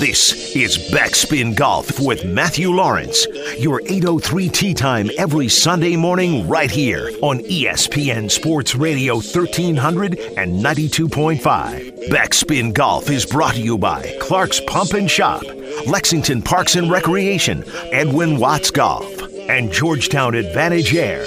This 0.00 0.56
is 0.56 0.78
Backspin 0.90 1.54
Golf 1.54 2.00
with 2.00 2.24
Matthew 2.24 2.70
Lawrence, 2.70 3.26
your 3.58 3.82
803 3.82 4.48
tee 4.48 4.72
time 4.72 5.10
every 5.18 5.46
Sunday 5.46 5.94
morning 5.94 6.48
right 6.48 6.70
here 6.70 7.10
on 7.20 7.40
ESPN 7.40 8.30
Sports 8.30 8.74
Radio 8.74 9.16
1300 9.16 10.18
and 10.38 10.64
92.5. 10.64 12.08
Backspin 12.08 12.72
Golf 12.72 13.10
is 13.10 13.26
brought 13.26 13.56
to 13.56 13.60
you 13.60 13.76
by 13.76 14.16
Clark's 14.22 14.62
Pump 14.66 14.94
and 14.94 15.10
Shop, 15.10 15.42
Lexington 15.86 16.40
Parks 16.40 16.76
and 16.76 16.90
Recreation, 16.90 17.62
Edwin 17.92 18.38
Watts 18.38 18.70
Golf, 18.70 19.06
and 19.50 19.70
Georgetown 19.70 20.34
Advantage 20.34 20.94
Air. 20.94 21.26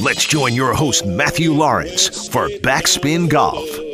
Let's 0.00 0.26
join 0.26 0.54
your 0.54 0.74
host, 0.74 1.06
Matthew 1.06 1.52
Lawrence, 1.52 2.26
for 2.26 2.48
Backspin 2.48 3.28
Golf. 3.30 3.87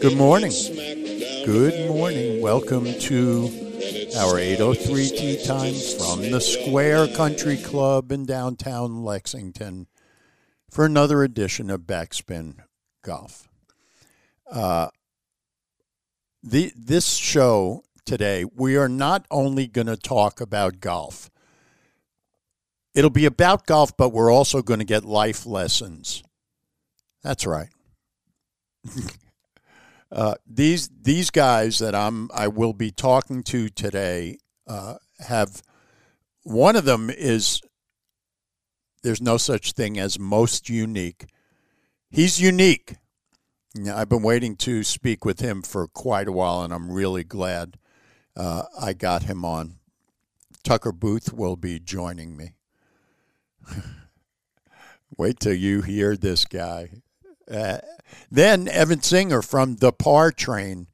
Good 0.00 0.16
morning. 0.16 0.50
Good 1.44 1.90
morning. 1.90 2.40
Welcome 2.40 2.86
to 2.86 3.50
our 4.16 4.38
803 4.38 5.08
tee 5.10 5.44
time 5.44 5.74
from 5.74 6.30
the 6.30 6.40
Square 6.40 7.08
Country 7.08 7.58
Club 7.58 8.10
in 8.10 8.24
downtown 8.24 9.04
Lexington 9.04 9.88
for 10.70 10.86
another 10.86 11.22
edition 11.22 11.68
of 11.68 11.82
Backspin 11.82 12.54
Golf. 13.02 13.46
Uh, 14.50 14.88
the 16.42 16.72
this 16.74 17.16
show 17.16 17.84
today, 18.06 18.46
we 18.56 18.78
are 18.78 18.88
not 18.88 19.26
only 19.30 19.66
going 19.66 19.86
to 19.86 19.98
talk 19.98 20.40
about 20.40 20.80
golf. 20.80 21.30
It'll 22.94 23.10
be 23.10 23.26
about 23.26 23.66
golf, 23.66 23.94
but 23.98 24.14
we're 24.14 24.32
also 24.32 24.62
going 24.62 24.80
to 24.80 24.86
get 24.86 25.04
life 25.04 25.44
lessons. 25.44 26.22
That's 27.22 27.44
right. 27.46 27.68
uh, 30.12 30.34
these 30.46 30.88
these 30.88 31.30
guys 31.30 31.78
that 31.78 31.94
I'm 31.94 32.30
I 32.34 32.48
will 32.48 32.72
be 32.72 32.90
talking 32.90 33.42
to 33.44 33.68
today 33.68 34.38
uh, 34.66 34.96
have 35.20 35.62
one 36.42 36.76
of 36.76 36.84
them 36.84 37.10
is 37.10 37.60
there's 39.02 39.22
no 39.22 39.36
such 39.36 39.72
thing 39.72 39.98
as 39.98 40.18
most 40.18 40.68
unique. 40.68 41.26
He's 42.10 42.40
unique. 42.40 42.96
Yeah, 43.74 43.96
I've 43.96 44.08
been 44.08 44.22
waiting 44.22 44.56
to 44.56 44.82
speak 44.82 45.24
with 45.24 45.40
him 45.40 45.62
for 45.62 45.86
quite 45.86 46.26
a 46.26 46.32
while, 46.32 46.62
and 46.62 46.72
I'm 46.74 46.90
really 46.90 47.22
glad 47.22 47.78
uh, 48.36 48.64
I 48.80 48.94
got 48.94 49.22
him 49.22 49.44
on. 49.44 49.76
Tucker 50.64 50.92
Booth 50.92 51.32
will 51.32 51.56
be 51.56 51.78
joining 51.78 52.36
me. 52.36 52.54
Wait 55.16 55.38
till 55.38 55.54
you 55.54 55.82
hear 55.82 56.16
this 56.16 56.44
guy. 56.44 56.90
Then 58.30 58.68
Evan 58.68 59.02
Singer 59.02 59.42
from 59.42 59.76
the 59.76 59.92
Par 59.92 60.32
Train, 60.32 60.88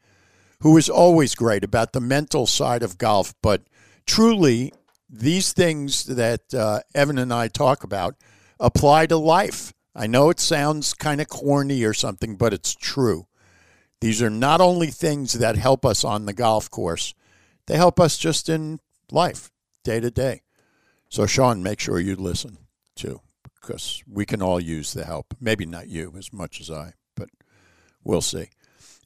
who 0.60 0.76
is 0.76 0.88
always 0.88 1.34
great 1.34 1.64
about 1.64 1.92
the 1.92 2.00
mental 2.00 2.46
side 2.46 2.82
of 2.82 2.98
golf, 2.98 3.34
but 3.42 3.62
truly 4.06 4.72
these 5.08 5.52
things 5.52 6.04
that 6.04 6.52
uh, 6.54 6.80
Evan 6.94 7.18
and 7.18 7.32
I 7.32 7.48
talk 7.48 7.84
about 7.84 8.16
apply 8.58 9.06
to 9.06 9.16
life. 9.16 9.72
I 9.94 10.06
know 10.06 10.30
it 10.30 10.40
sounds 10.40 10.94
kind 10.94 11.20
of 11.20 11.28
corny 11.28 11.84
or 11.84 11.94
something, 11.94 12.36
but 12.36 12.52
it's 12.52 12.74
true. 12.74 13.26
These 14.00 14.20
are 14.22 14.30
not 14.30 14.60
only 14.60 14.88
things 14.88 15.34
that 15.34 15.56
help 15.56 15.86
us 15.86 16.04
on 16.04 16.26
the 16.26 16.32
golf 16.34 16.70
course, 16.70 17.14
they 17.66 17.76
help 17.76 17.98
us 17.98 18.18
just 18.18 18.48
in 18.48 18.80
life, 19.10 19.50
day 19.84 20.00
to 20.00 20.10
day. 20.10 20.42
So, 21.08 21.26
Sean, 21.26 21.62
make 21.62 21.80
sure 21.80 21.98
you 21.98 22.16
listen 22.16 22.58
too, 22.94 23.20
because 23.54 24.02
we 24.06 24.26
can 24.26 24.42
all 24.42 24.60
use 24.60 24.92
the 24.92 25.04
help. 25.04 25.34
Maybe 25.40 25.66
not 25.66 25.88
you 25.88 26.14
as 26.18 26.32
much 26.32 26.60
as 26.60 26.70
I, 26.70 26.92
we'll 28.06 28.22
see. 28.22 28.48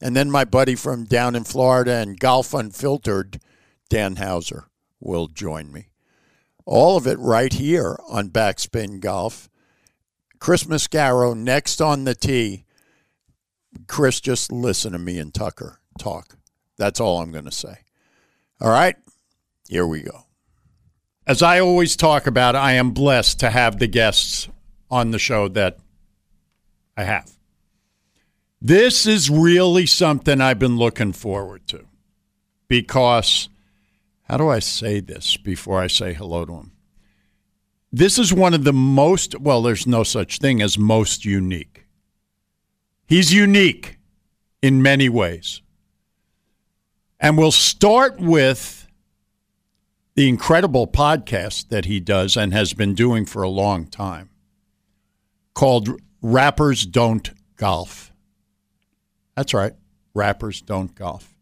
And 0.01 0.15
then 0.15 0.31
my 0.31 0.45
buddy 0.45 0.75
from 0.75 1.05
down 1.05 1.35
in 1.35 1.43
Florida 1.43 1.95
and 1.95 2.19
Golf 2.19 2.53
Unfiltered, 2.53 3.39
Dan 3.89 4.15
Hauser, 4.15 4.67
will 4.99 5.27
join 5.27 5.71
me. 5.71 5.89
All 6.65 6.97
of 6.97 7.07
it 7.07 7.19
right 7.19 7.51
here 7.51 7.99
on 8.07 8.29
Backspin 8.29 8.99
Golf. 8.99 9.49
Chris 10.39 10.63
Mascaro 10.63 11.35
next 11.35 11.81
on 11.81 12.03
the 12.03 12.15
tee. 12.15 12.65
Chris, 13.87 14.19
just 14.19 14.51
listen 14.51 14.91
to 14.93 14.99
me 14.99 15.17
and 15.17 15.33
Tucker 15.33 15.79
talk. 15.99 16.37
That's 16.77 16.99
all 16.99 17.21
I'm 17.21 17.31
going 17.31 17.45
to 17.45 17.51
say. 17.51 17.79
All 18.59 18.69
right, 18.69 18.95
here 19.69 19.85
we 19.85 20.01
go. 20.01 20.25
As 21.27 21.41
I 21.41 21.59
always 21.59 21.95
talk 21.95 22.27
about, 22.27 22.55
I 22.55 22.73
am 22.73 22.91
blessed 22.91 23.39
to 23.41 23.49
have 23.49 23.79
the 23.79 23.87
guests 23.87 24.49
on 24.89 25.11
the 25.11 25.19
show 25.19 25.47
that 25.49 25.77
I 26.97 27.03
have. 27.03 27.31
This 28.61 29.07
is 29.07 29.29
really 29.29 29.87
something 29.87 30.39
I've 30.39 30.59
been 30.59 30.77
looking 30.77 31.13
forward 31.13 31.67
to 31.69 31.85
because, 32.67 33.49
how 34.23 34.37
do 34.37 34.49
I 34.49 34.59
say 34.59 34.99
this 34.99 35.35
before 35.35 35.81
I 35.81 35.87
say 35.87 36.13
hello 36.13 36.45
to 36.45 36.53
him? 36.53 36.71
This 37.91 38.19
is 38.19 38.31
one 38.31 38.53
of 38.53 38.63
the 38.63 38.71
most, 38.71 39.39
well, 39.39 39.63
there's 39.63 39.87
no 39.87 40.03
such 40.03 40.37
thing 40.37 40.61
as 40.61 40.77
most 40.77 41.25
unique. 41.25 41.87
He's 43.07 43.33
unique 43.33 43.97
in 44.61 44.81
many 44.81 45.09
ways. 45.09 45.61
And 47.19 47.37
we'll 47.37 47.51
start 47.51 48.19
with 48.19 48.87
the 50.13 50.29
incredible 50.29 50.87
podcast 50.87 51.69
that 51.69 51.85
he 51.85 51.99
does 51.99 52.37
and 52.37 52.53
has 52.53 52.73
been 52.73 52.93
doing 52.93 53.25
for 53.25 53.41
a 53.41 53.49
long 53.49 53.87
time 53.87 54.29
called 55.53 55.99
Rappers 56.21 56.85
Don't 56.85 57.31
Golf. 57.57 58.10
That's 59.41 59.55
right, 59.55 59.73
Rappers 60.13 60.61
Don't 60.61 60.93
Golf. 60.93 61.33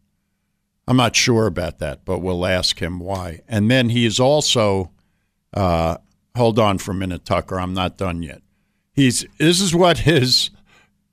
I'm 0.88 0.96
not 0.96 1.14
sure 1.14 1.46
about 1.46 1.80
that, 1.80 2.06
but 2.06 2.20
we'll 2.20 2.46
ask 2.46 2.80
him 2.80 2.98
why. 2.98 3.42
And 3.46 3.70
then 3.70 3.90
he 3.90 4.06
is 4.06 4.18
also 4.18 4.90
uh, 5.52 5.98
hold 6.34 6.58
on 6.58 6.78
for 6.78 6.92
a 6.92 6.94
minute, 6.94 7.26
Tucker. 7.26 7.60
I'm 7.60 7.74
not 7.74 7.98
done 7.98 8.22
yet. 8.22 8.40
He's 8.94 9.26
this 9.36 9.60
is 9.60 9.74
what 9.74 9.98
his 9.98 10.48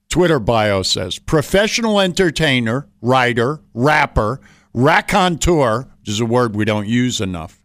Twitter 0.08 0.40
bio 0.40 0.82
says: 0.82 1.20
professional 1.20 2.00
entertainer, 2.00 2.88
writer, 3.02 3.60
rapper, 3.74 4.40
raconteur, 4.74 5.90
which 6.00 6.08
is 6.08 6.22
a 6.22 6.26
word 6.26 6.56
we 6.56 6.64
don't 6.64 6.88
use 6.88 7.20
enough. 7.20 7.62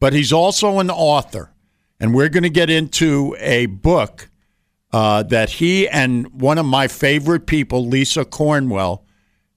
But 0.00 0.14
he's 0.14 0.32
also 0.32 0.78
an 0.78 0.88
author, 0.88 1.52
and 2.00 2.14
we're 2.14 2.30
going 2.30 2.42
to 2.44 2.48
get 2.48 2.70
into 2.70 3.36
a 3.38 3.66
book 3.66 4.30
uh, 4.92 5.22
that 5.24 5.50
he 5.50 5.88
and 5.88 6.40
one 6.40 6.58
of 6.58 6.66
my 6.66 6.88
favorite 6.88 7.46
people, 7.46 7.86
Lisa 7.86 8.24
Cornwell. 8.24 9.04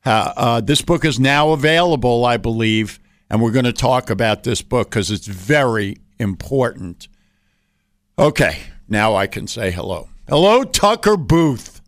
Uh, 0.06 0.34
uh, 0.36 0.62
this 0.62 0.82
book 0.82 1.04
is 1.04 1.20
now 1.20 1.52
available, 1.52 2.26
I 2.26 2.38
believe, 2.38 3.00
and 3.30 3.42
we're 3.42 3.52
going 3.52 3.66
to 3.66 3.74
talk 3.74 4.10
about 4.10 4.44
this 4.44 4.62
book 4.62 4.90
because 4.90 5.10
it's 5.10 5.28
very 5.28 5.98
important 6.20 7.08
Okay, 8.18 8.60
now 8.88 9.16
I 9.16 9.28
can 9.28 9.46
say 9.46 9.72
hello. 9.72 10.10
Hello, 10.30 10.64
Tucker 10.64 11.18
Booth. 11.18 11.82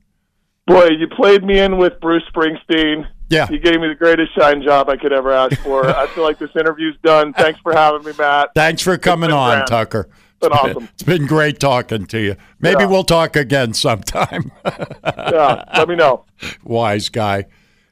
Boy, 0.66 0.90
you 0.90 1.08
played 1.08 1.44
me 1.44 1.58
in 1.60 1.78
with 1.78 2.00
Bruce 2.02 2.24
Springsteen. 2.34 3.08
Yeah. 3.30 3.48
You 3.50 3.60
gave 3.60 3.80
me 3.80 3.88
the 3.88 3.96
greatest 3.96 4.36
shine 4.36 4.62
job 4.62 4.90
I 4.90 4.98
could 4.98 5.14
ever 5.14 5.32
ask 5.32 5.58
for. 5.62 5.88
I 5.88 6.08
feel 6.08 6.26
like 6.26 6.38
this 6.38 6.50
interview's 6.60 6.98
done. 7.04 7.32
Thanks 7.34 7.60
for 7.62 7.74
having 7.74 8.04
me, 8.04 8.12
Matt. 8.18 8.50
Thanks 8.56 8.82
for 8.82 8.98
coming 8.98 9.32
on, 9.32 9.52
grand. 9.52 9.68
Tucker. 9.68 10.10
It's 10.40 10.48
been 10.48 10.52
awesome. 10.52 10.90
It's 10.94 11.04
been 11.04 11.26
great 11.26 11.60
talking 11.60 12.06
to 12.08 12.20
you. 12.20 12.36
Maybe 12.60 12.82
yeah. 12.82 12.88
we'll 12.88 13.04
talk 13.04 13.36
again 13.36 13.74
sometime. 13.74 14.52
yeah, 14.66 15.64
let 15.76 15.90
me 15.90 15.96
know. 15.96 16.26
Wise 16.64 17.10
guy. 17.10 17.46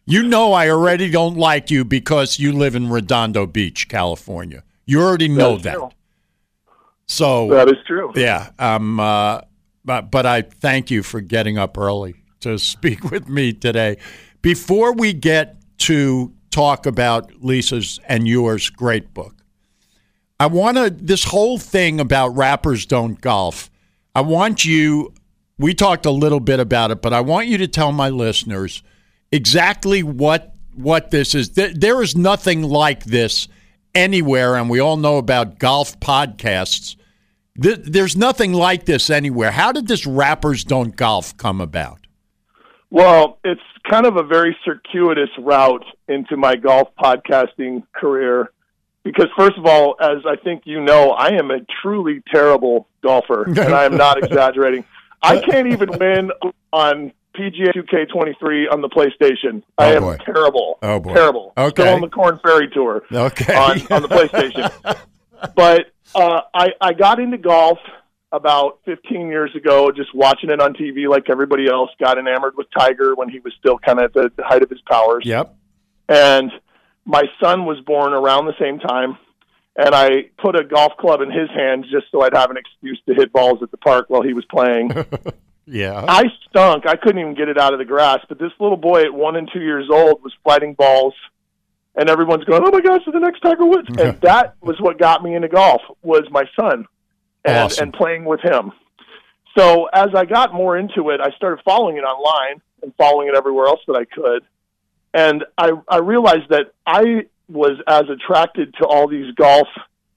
You 0.06 0.22
know 0.24 0.54
I 0.54 0.70
already 0.70 1.10
don't 1.10 1.36
like 1.38 1.72
you 1.72 1.84
because 1.84 2.38
you 2.38 2.52
live 2.52 2.76
in 2.76 2.90
Redondo 2.90 3.48
Beach, 3.48 3.88
California. 3.88 4.64
You 4.86 5.02
already 5.02 5.28
know 5.28 5.58
that. 5.58 5.80
that. 5.80 5.94
So 7.08 7.50
that 7.50 7.68
is 7.68 7.78
true. 7.88 8.12
Yeah. 8.16 8.52
Um. 8.60 9.00
Uh, 9.00 9.42
but 9.84 10.12
but 10.12 10.26
I 10.28 10.44
thank 10.44 10.92
you 10.92 11.02
for 11.02 11.22
getting 11.22 11.58
up 11.58 11.78
early 11.78 12.16
to 12.42 12.60
speak 12.60 13.10
with 13.10 13.28
me 13.28 13.54
today. 13.54 13.98
Before 14.44 14.94
we 14.94 15.14
get 15.14 15.58
to 15.80 16.32
talk 16.52 16.86
about 16.86 17.44
Lisa's 17.44 18.00
and 18.08 18.28
yours 18.28 18.70
great 18.70 19.14
book, 19.14 19.36
I 20.40 20.48
want 20.48 20.78
to 20.78 20.90
this 20.90 21.24
whole 21.24 21.58
thing 21.58 22.00
about 22.00 22.30
rappers 22.36 22.86
don't 22.86 23.20
golf. 23.20 23.70
I 24.14 24.22
want 24.22 24.66
you. 24.66 25.14
We 25.58 25.74
talked 25.74 26.06
a 26.06 26.12
little 26.12 26.42
bit 26.42 26.60
about 26.60 26.92
it, 26.92 27.02
but 27.02 27.14
I 27.14 27.22
want 27.22 27.48
you 27.48 27.58
to 27.60 27.68
tell 27.68 27.94
my 27.94 28.10
listeners 28.10 28.84
exactly 29.32 30.04
what 30.04 30.54
what 30.74 31.12
this 31.12 31.34
is. 31.34 31.52
There 31.52 32.02
is 32.02 32.16
nothing 32.18 32.64
like 32.64 33.06
this 33.06 33.48
anywhere, 33.94 34.56
and 34.56 34.70
we 34.70 34.80
all 34.80 34.98
know 34.98 35.18
about 35.18 35.58
golf 35.58 36.00
podcasts. 36.00 36.98
There's 37.56 38.18
nothing 38.18 38.52
like 38.52 38.86
this 38.86 39.10
anywhere. 39.10 39.52
How 39.52 39.72
did 39.72 39.88
this 39.88 40.06
Rappers 40.06 40.66
Don't 40.66 40.94
Golf 40.94 41.38
come 41.38 41.62
about? 41.62 42.00
Well, 42.92 43.40
it's 43.46 43.62
kind 43.90 44.06
of 44.06 44.18
a 44.18 44.24
very 44.24 44.58
circuitous 44.66 45.30
route 45.40 45.86
into 46.10 46.36
my 46.36 46.58
golf 46.58 46.90
podcasting 47.02 47.84
career 47.94 48.52
because, 49.06 49.28
first 49.38 49.58
of 49.58 49.66
all, 49.66 49.96
as 50.02 50.18
I 50.28 50.36
think 50.36 50.64
you 50.66 50.82
know, 50.82 51.12
I 51.12 51.30
am 51.30 51.52
a 51.52 51.60
truly 51.82 52.22
terrible 52.30 52.90
golfer, 53.02 53.44
and 53.48 53.60
I 53.74 53.86
am 53.86 53.96
not 53.96 54.22
exaggerating. 54.22 54.84
I 55.22 55.40
can't 55.40 55.68
even 55.72 55.90
win 55.98 56.32
on 56.74 57.14
PGA 57.36 57.72
2K23 57.74 58.72
on 58.72 58.82
the 58.82 58.90
PlayStation. 58.90 59.64
I 59.78 59.94
Oh, 59.94 59.96
am 59.96 60.02
boy. 60.04 60.18
terrible. 60.26 60.80
Oh, 60.82 61.00
boy. 61.00 61.14
Terrible. 61.14 61.54
Okay. 61.58 61.84
Still 61.84 61.94
on 61.96 62.02
the 62.02 62.10
Corn 62.10 62.40
Ferry 62.44 62.70
Tour 62.74 63.04
Okay. 63.12 63.56
on, 63.56 63.80
on 63.92 64.02
the 64.02 64.08
PlayStation. 64.08 64.98
but 65.56 65.86
uh, 66.16 66.42
I, 66.54 66.70
I 66.82 66.94
got 66.94 67.20
into 67.20 67.38
golf 67.38 67.78
about 68.32 68.80
15 68.86 69.28
years 69.28 69.52
ago, 69.56 69.92
just 69.92 70.14
watching 70.16 70.50
it 70.50 70.60
on 70.62 70.74
TV 70.74 71.10
like 71.10 71.30
everybody 71.30 71.68
else. 71.70 71.90
Got 72.00 72.18
enamored 72.18 72.56
with 72.58 72.68
Tiger 72.78 73.16
when 73.16 73.30
he 73.30 73.40
was 73.40 73.54
still 73.60 73.78
kind 73.80 74.00
of 74.00 74.16
at 74.16 74.36
the 74.36 74.44
height 74.44 74.64
of 74.64 74.70
his 74.70 74.82
powers. 74.90 75.24
Yep. 75.26 75.56
And 76.10 76.52
my 77.06 77.24
son 77.42 77.66
was 77.66 77.80
born 77.86 78.14
around 78.14 78.46
the 78.46 78.56
same 78.60 78.80
time. 78.80 79.18
And 79.78 79.94
I 79.94 80.30
put 80.42 80.58
a 80.58 80.64
golf 80.64 80.94
club 80.98 81.20
in 81.22 81.30
his 81.30 81.50
hands 81.50 81.86
just 81.92 82.06
so 82.10 82.22
I'd 82.22 82.34
have 82.34 82.50
an 82.50 82.56
excuse 82.58 83.00
to 83.10 83.14
hit 83.14 83.34
balls 83.34 83.62
at 83.62 83.72
the 83.72 83.78
park 83.78 84.06
while 84.10 84.22
he 84.22 84.34
was 84.34 84.46
playing. 84.46 84.92
Yeah. 85.68 86.06
I 86.08 86.26
stunk. 86.48 86.86
I 86.86 86.96
couldn't 86.96 87.20
even 87.20 87.34
get 87.34 87.50
it 87.50 87.58
out 87.58 87.74
of 87.74 87.80
the 87.80 87.86
grass. 87.86 88.20
But 88.30 88.38
this 88.38 88.52
little 88.60 88.78
boy 88.78 89.02
at 89.02 89.12
one 89.12 89.36
and 89.36 89.50
two 89.52 89.62
years 89.62 89.88
old 89.92 90.22
was 90.24 90.32
fighting 90.44 90.76
balls, 90.76 91.16
and 91.96 92.08
everyone's 92.08 92.44
going, 92.44 92.62
"Oh 92.64 92.70
my 92.70 92.82
gosh, 92.82 93.02
is 93.08 93.12
the 93.12 93.20
next 93.20 93.40
Tiger 93.40 93.66
Woods!" 93.66 93.88
and 94.00 94.22
that 94.22 94.54
was 94.62 94.80
what 94.80 95.00
got 95.00 95.24
me 95.24 95.34
into 95.34 95.48
golf 95.48 95.82
was 96.04 96.22
my 96.30 96.44
son, 96.56 96.86
and 97.44 97.58
Awesome. 97.58 97.84
and 97.86 97.94
playing 97.94 98.26
with 98.26 98.42
him. 98.42 98.74
So 99.58 99.86
as 99.92 100.10
I 100.16 100.26
got 100.26 100.54
more 100.54 100.78
into 100.78 101.10
it, 101.10 101.20
I 101.20 101.32
started 101.36 101.64
following 101.66 101.98
it 101.98 102.02
online 102.02 102.62
and 102.84 102.94
following 102.96 103.28
it 103.30 103.36
everywhere 103.36 103.66
else 103.66 103.80
that 103.88 103.96
I 103.96 104.06
could, 104.06 104.44
and 105.16 105.44
I 105.58 105.72
I 105.88 105.98
realized 105.98 106.50
that 106.50 106.74
I 106.86 107.26
was 107.50 107.78
as 107.88 108.04
attracted 108.10 108.74
to 108.80 108.86
all 108.86 109.08
these 109.08 109.34
golf 109.36 109.68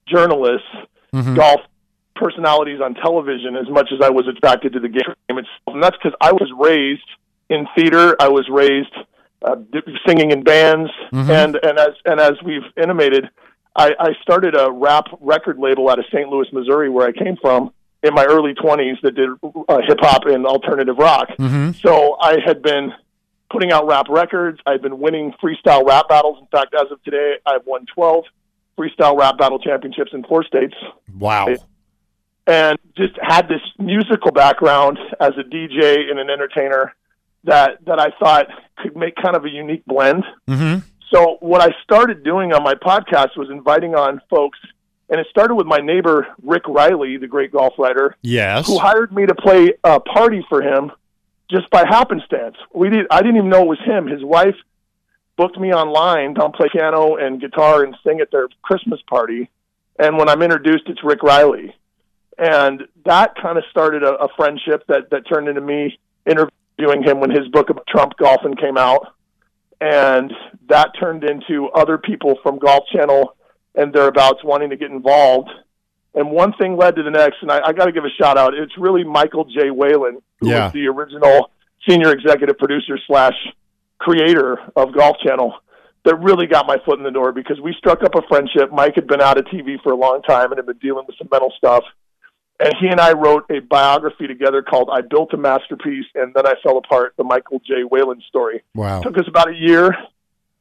journalists, 0.07 0.67
Mhm. 1.13 1.35
golf 1.35 1.61
personalities 2.15 2.81
on 2.81 2.93
television 2.95 3.55
as 3.55 3.69
much 3.69 3.89
as 3.93 4.01
I 4.01 4.09
was 4.09 4.27
attracted 4.27 4.73
to 4.73 4.79
the 4.79 4.89
game 4.89 5.15
itself. 5.29 5.45
And 5.67 5.81
that's 5.83 5.95
because 5.97 6.13
I 6.21 6.31
was 6.31 6.51
raised 6.57 7.07
in 7.49 7.67
theater. 7.75 8.15
I 8.19 8.27
was 8.27 8.47
raised 8.49 8.93
uh, 9.41 9.55
singing 10.05 10.31
in 10.31 10.43
bands, 10.43 10.91
Mhm. 11.13 11.29
and 11.29 11.59
and 11.63 11.79
as 11.79 11.93
and 12.05 12.19
as 12.19 12.33
we've 12.43 12.65
intimated, 12.75 13.29
I, 13.75 13.95
I 13.97 14.09
started 14.21 14.53
a 14.59 14.69
rap 14.69 15.05
record 15.21 15.57
label 15.59 15.89
out 15.89 15.97
of 15.97 16.05
St. 16.13 16.27
Louis, 16.29 16.47
Missouri, 16.51 16.89
where 16.89 17.07
I 17.07 17.13
came 17.13 17.37
from 17.37 17.71
in 18.03 18.13
my 18.13 18.25
early 18.25 18.53
twenties 18.53 18.97
that 19.03 19.15
did 19.15 19.29
uh, 19.69 19.77
hip 19.87 19.99
hop 20.01 20.25
and 20.25 20.45
alternative 20.45 20.97
rock. 20.97 21.29
Mhm. 21.39 21.73
So 21.81 22.17
I 22.19 22.37
had 22.45 22.61
been 22.61 22.91
putting 23.51 23.71
out 23.71 23.87
rap 23.87 24.07
records. 24.09 24.59
I've 24.65 24.81
been 24.81 24.99
winning 24.99 25.33
freestyle 25.43 25.85
rap 25.85 26.07
battles. 26.09 26.37
In 26.39 26.47
fact, 26.47 26.73
as 26.73 26.91
of 26.91 27.01
today, 27.03 27.35
I've 27.45 27.65
won 27.65 27.85
12 27.93 28.25
freestyle 28.77 29.17
rap 29.17 29.37
battle 29.37 29.59
championships 29.59 30.11
in 30.13 30.23
four 30.23 30.43
states 30.43 30.73
Wow. 31.17 31.47
and 32.47 32.79
just 32.95 33.13
had 33.21 33.47
this 33.49 33.61
musical 33.77 34.31
background 34.31 34.97
as 35.19 35.33
a 35.37 35.43
DJ 35.43 36.09
and 36.09 36.17
an 36.19 36.29
entertainer 36.29 36.95
that 37.43 37.83
that 37.85 37.99
I 37.99 38.11
thought 38.19 38.47
could 38.77 38.95
make 38.95 39.15
kind 39.15 39.35
of 39.35 39.45
a 39.45 39.49
unique 39.49 39.85
blend. 39.85 40.23
Mm-hmm. 40.47 40.79
So 41.13 41.37
what 41.41 41.61
I 41.61 41.73
started 41.83 42.23
doing 42.23 42.53
on 42.53 42.63
my 42.63 42.75
podcast 42.75 43.35
was 43.35 43.49
inviting 43.49 43.95
on 43.95 44.21
folks 44.29 44.59
and 45.09 45.19
it 45.19 45.25
started 45.29 45.55
with 45.55 45.65
my 45.65 45.79
neighbor 45.79 46.27
Rick 46.43 46.63
Reilly, 46.67 47.17
the 47.17 47.27
great 47.27 47.51
golf 47.51 47.73
writer, 47.79 48.15
Yes. 48.21 48.67
who 48.67 48.77
hired 48.77 49.11
me 49.11 49.25
to 49.25 49.33
play 49.35 49.73
a 49.83 49.99
party 49.99 50.45
for 50.47 50.61
him 50.61 50.91
just 51.51 51.69
by 51.69 51.85
happenstance. 51.87 52.55
We 52.73 52.89
did 52.89 53.07
I 53.11 53.21
didn't 53.21 53.37
even 53.37 53.49
know 53.49 53.63
it 53.63 53.67
was 53.67 53.79
him. 53.85 54.07
His 54.07 54.23
wife 54.23 54.55
booked 55.37 55.57
me 55.57 55.71
online 55.73 56.35
to 56.35 56.49
play 56.49 56.67
piano 56.71 57.15
and 57.15 57.39
guitar 57.39 57.83
and 57.83 57.95
sing 58.05 58.19
at 58.19 58.29
their 58.31 58.47
Christmas 58.61 58.99
party. 59.09 59.49
And 59.97 60.17
when 60.17 60.29
I'm 60.29 60.41
introduced, 60.41 60.83
it's 60.87 61.03
Rick 61.03 61.23
Reilly. 61.23 61.75
And 62.37 62.83
that 63.05 63.35
kind 63.41 63.57
of 63.57 63.63
started 63.69 64.03
a, 64.03 64.15
a 64.15 64.27
friendship 64.35 64.83
that, 64.87 65.09
that 65.11 65.27
turned 65.27 65.47
into 65.47 65.61
me 65.61 65.97
interviewing 66.25 67.03
him 67.03 67.19
when 67.19 67.31
his 67.31 67.47
book 67.49 67.69
about 67.69 67.87
Trump 67.87 68.13
golfing 68.17 68.55
came 68.55 68.77
out. 68.77 69.13
And 69.81 70.33
that 70.67 70.91
turned 70.99 71.23
into 71.23 71.69
other 71.69 71.97
people 71.97 72.37
from 72.43 72.59
Golf 72.59 72.83
Channel 72.93 73.35
and 73.75 73.93
thereabouts 73.93 74.43
wanting 74.43 74.69
to 74.71 74.77
get 74.77 74.91
involved. 74.91 75.49
And 76.15 76.31
one 76.31 76.53
thing 76.53 76.75
led 76.75 76.95
to 76.95 77.03
the 77.03 77.11
next, 77.11 77.37
and 77.41 77.51
I, 77.51 77.59
I 77.67 77.73
got 77.73 77.85
to 77.85 77.91
give 77.91 78.03
a 78.03 78.09
shout 78.09 78.37
out. 78.37 78.53
It's 78.55 78.75
really 78.77 79.03
Michael 79.03 79.45
J. 79.45 79.69
Whalen, 79.71 80.21
who 80.39 80.49
Yeah. 80.49 80.65
was 80.65 80.73
the 80.73 80.87
original 80.87 81.51
senior 81.87 82.11
executive 82.11 82.57
producer 82.57 82.97
slash 83.07 83.35
creator 83.99 84.57
of 84.75 84.93
Golf 84.93 85.17
Channel, 85.25 85.53
that 86.05 86.15
really 86.15 86.47
got 86.47 86.65
my 86.65 86.77
foot 86.85 86.97
in 86.97 87.03
the 87.03 87.11
door 87.11 87.31
because 87.31 87.59
we 87.59 87.73
struck 87.77 88.01
up 88.03 88.15
a 88.15 88.21
friendship. 88.27 88.71
Mike 88.71 88.95
had 88.95 89.05
been 89.07 89.21
out 89.21 89.37
of 89.37 89.45
TV 89.45 89.81
for 89.83 89.91
a 89.91 89.95
long 89.95 90.21
time 90.23 90.51
and 90.51 90.57
had 90.57 90.65
been 90.65 90.77
dealing 90.77 91.05
with 91.05 91.17
some 91.17 91.27
mental 91.31 91.51
stuff. 91.57 91.83
And 92.61 92.73
he 92.79 92.87
and 92.87 92.99
I 92.99 93.13
wrote 93.13 93.45
a 93.49 93.59
biography 93.59 94.27
together 94.27 94.61
called 94.61 94.89
I 94.91 95.01
Built 95.01 95.33
a 95.33 95.37
Masterpiece 95.37 96.05
and 96.15 96.33
Then 96.33 96.45
I 96.47 96.55
Fell 96.63 96.77
Apart, 96.77 97.13
the 97.17 97.23
Michael 97.23 97.59
J. 97.65 97.83
Whalen 97.89 98.21
story. 98.27 98.63
Wow. 98.75 99.01
took 99.01 99.17
us 99.17 99.27
about 99.27 99.49
a 99.49 99.55
year, 99.55 99.95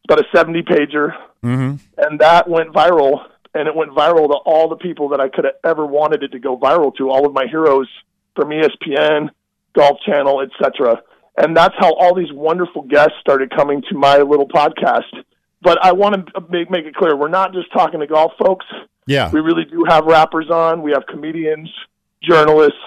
about 0.05 0.21
a 0.21 0.25
70 0.35 0.63
pager, 0.63 1.15
Mm-hmm. 1.45 1.77
and 1.99 2.19
that 2.19 2.49
went 2.49 2.73
viral. 2.73 3.25
And 3.55 3.67
it 3.67 3.75
went 3.75 3.93
viral 3.93 4.29
to 4.29 4.35
all 4.45 4.69
the 4.69 4.77
people 4.77 5.09
that 5.11 5.21
I 5.21 5.29
could 5.29 5.45
have 5.45 5.55
ever 5.65 5.87
wanted 5.87 6.23
it 6.23 6.33
to 6.33 6.39
go 6.39 6.57
viral 6.57 6.95
to, 6.97 7.11
all 7.11 7.27
of 7.27 7.33
my 7.33 7.47
heroes 7.47 7.89
from 8.37 8.51
ESPN, 8.51 9.31
Golf 9.75 9.99
Channel, 10.05 10.43
etc. 10.43 11.03
And 11.37 11.57
that's 11.57 11.75
how 11.79 11.93
all 11.95 12.15
these 12.15 12.33
wonderful 12.33 12.83
guests 12.83 13.15
started 13.21 13.51
coming 13.55 13.83
to 13.91 13.95
my 13.97 14.19
little 14.19 14.49
podcast. 14.49 15.05
But 15.63 15.79
I 15.85 15.93
want 15.93 16.27
to 16.27 16.41
make, 16.49 16.71
make 16.71 16.85
it 16.85 16.95
clear 16.95 17.17
we're 17.17 17.29
not 17.29 17.53
just 17.53 17.73
talking 17.73 18.01
to 18.01 18.07
golf 18.07 18.33
folks. 18.39 18.67
Yeah. 19.07 19.31
We 19.31 19.41
really 19.41 19.65
do 19.65 19.85
have 19.89 20.05
rappers 20.05 20.51
on. 20.51 20.83
We 20.83 20.93
have 20.93 21.07
comedians, 21.07 21.71
journalists, 22.23 22.79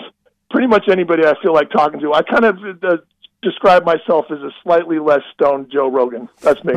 pretty 0.52 0.68
much 0.68 0.88
anybody 0.90 1.26
I 1.26 1.34
feel 1.42 1.54
like 1.54 1.72
talking 1.72 2.00
to. 2.02 2.14
I 2.14 2.22
kind 2.22 2.46
of 2.46 2.58
uh, 2.84 2.98
describe 3.42 3.86
myself 3.86 4.26
as 4.30 4.40
a 4.40 4.52
slightly 4.64 5.00
less 5.00 5.22
stoned 5.34 5.72
Joe 5.72 5.90
Rogan. 5.90 6.30
That's 6.42 6.64
me. 6.64 6.76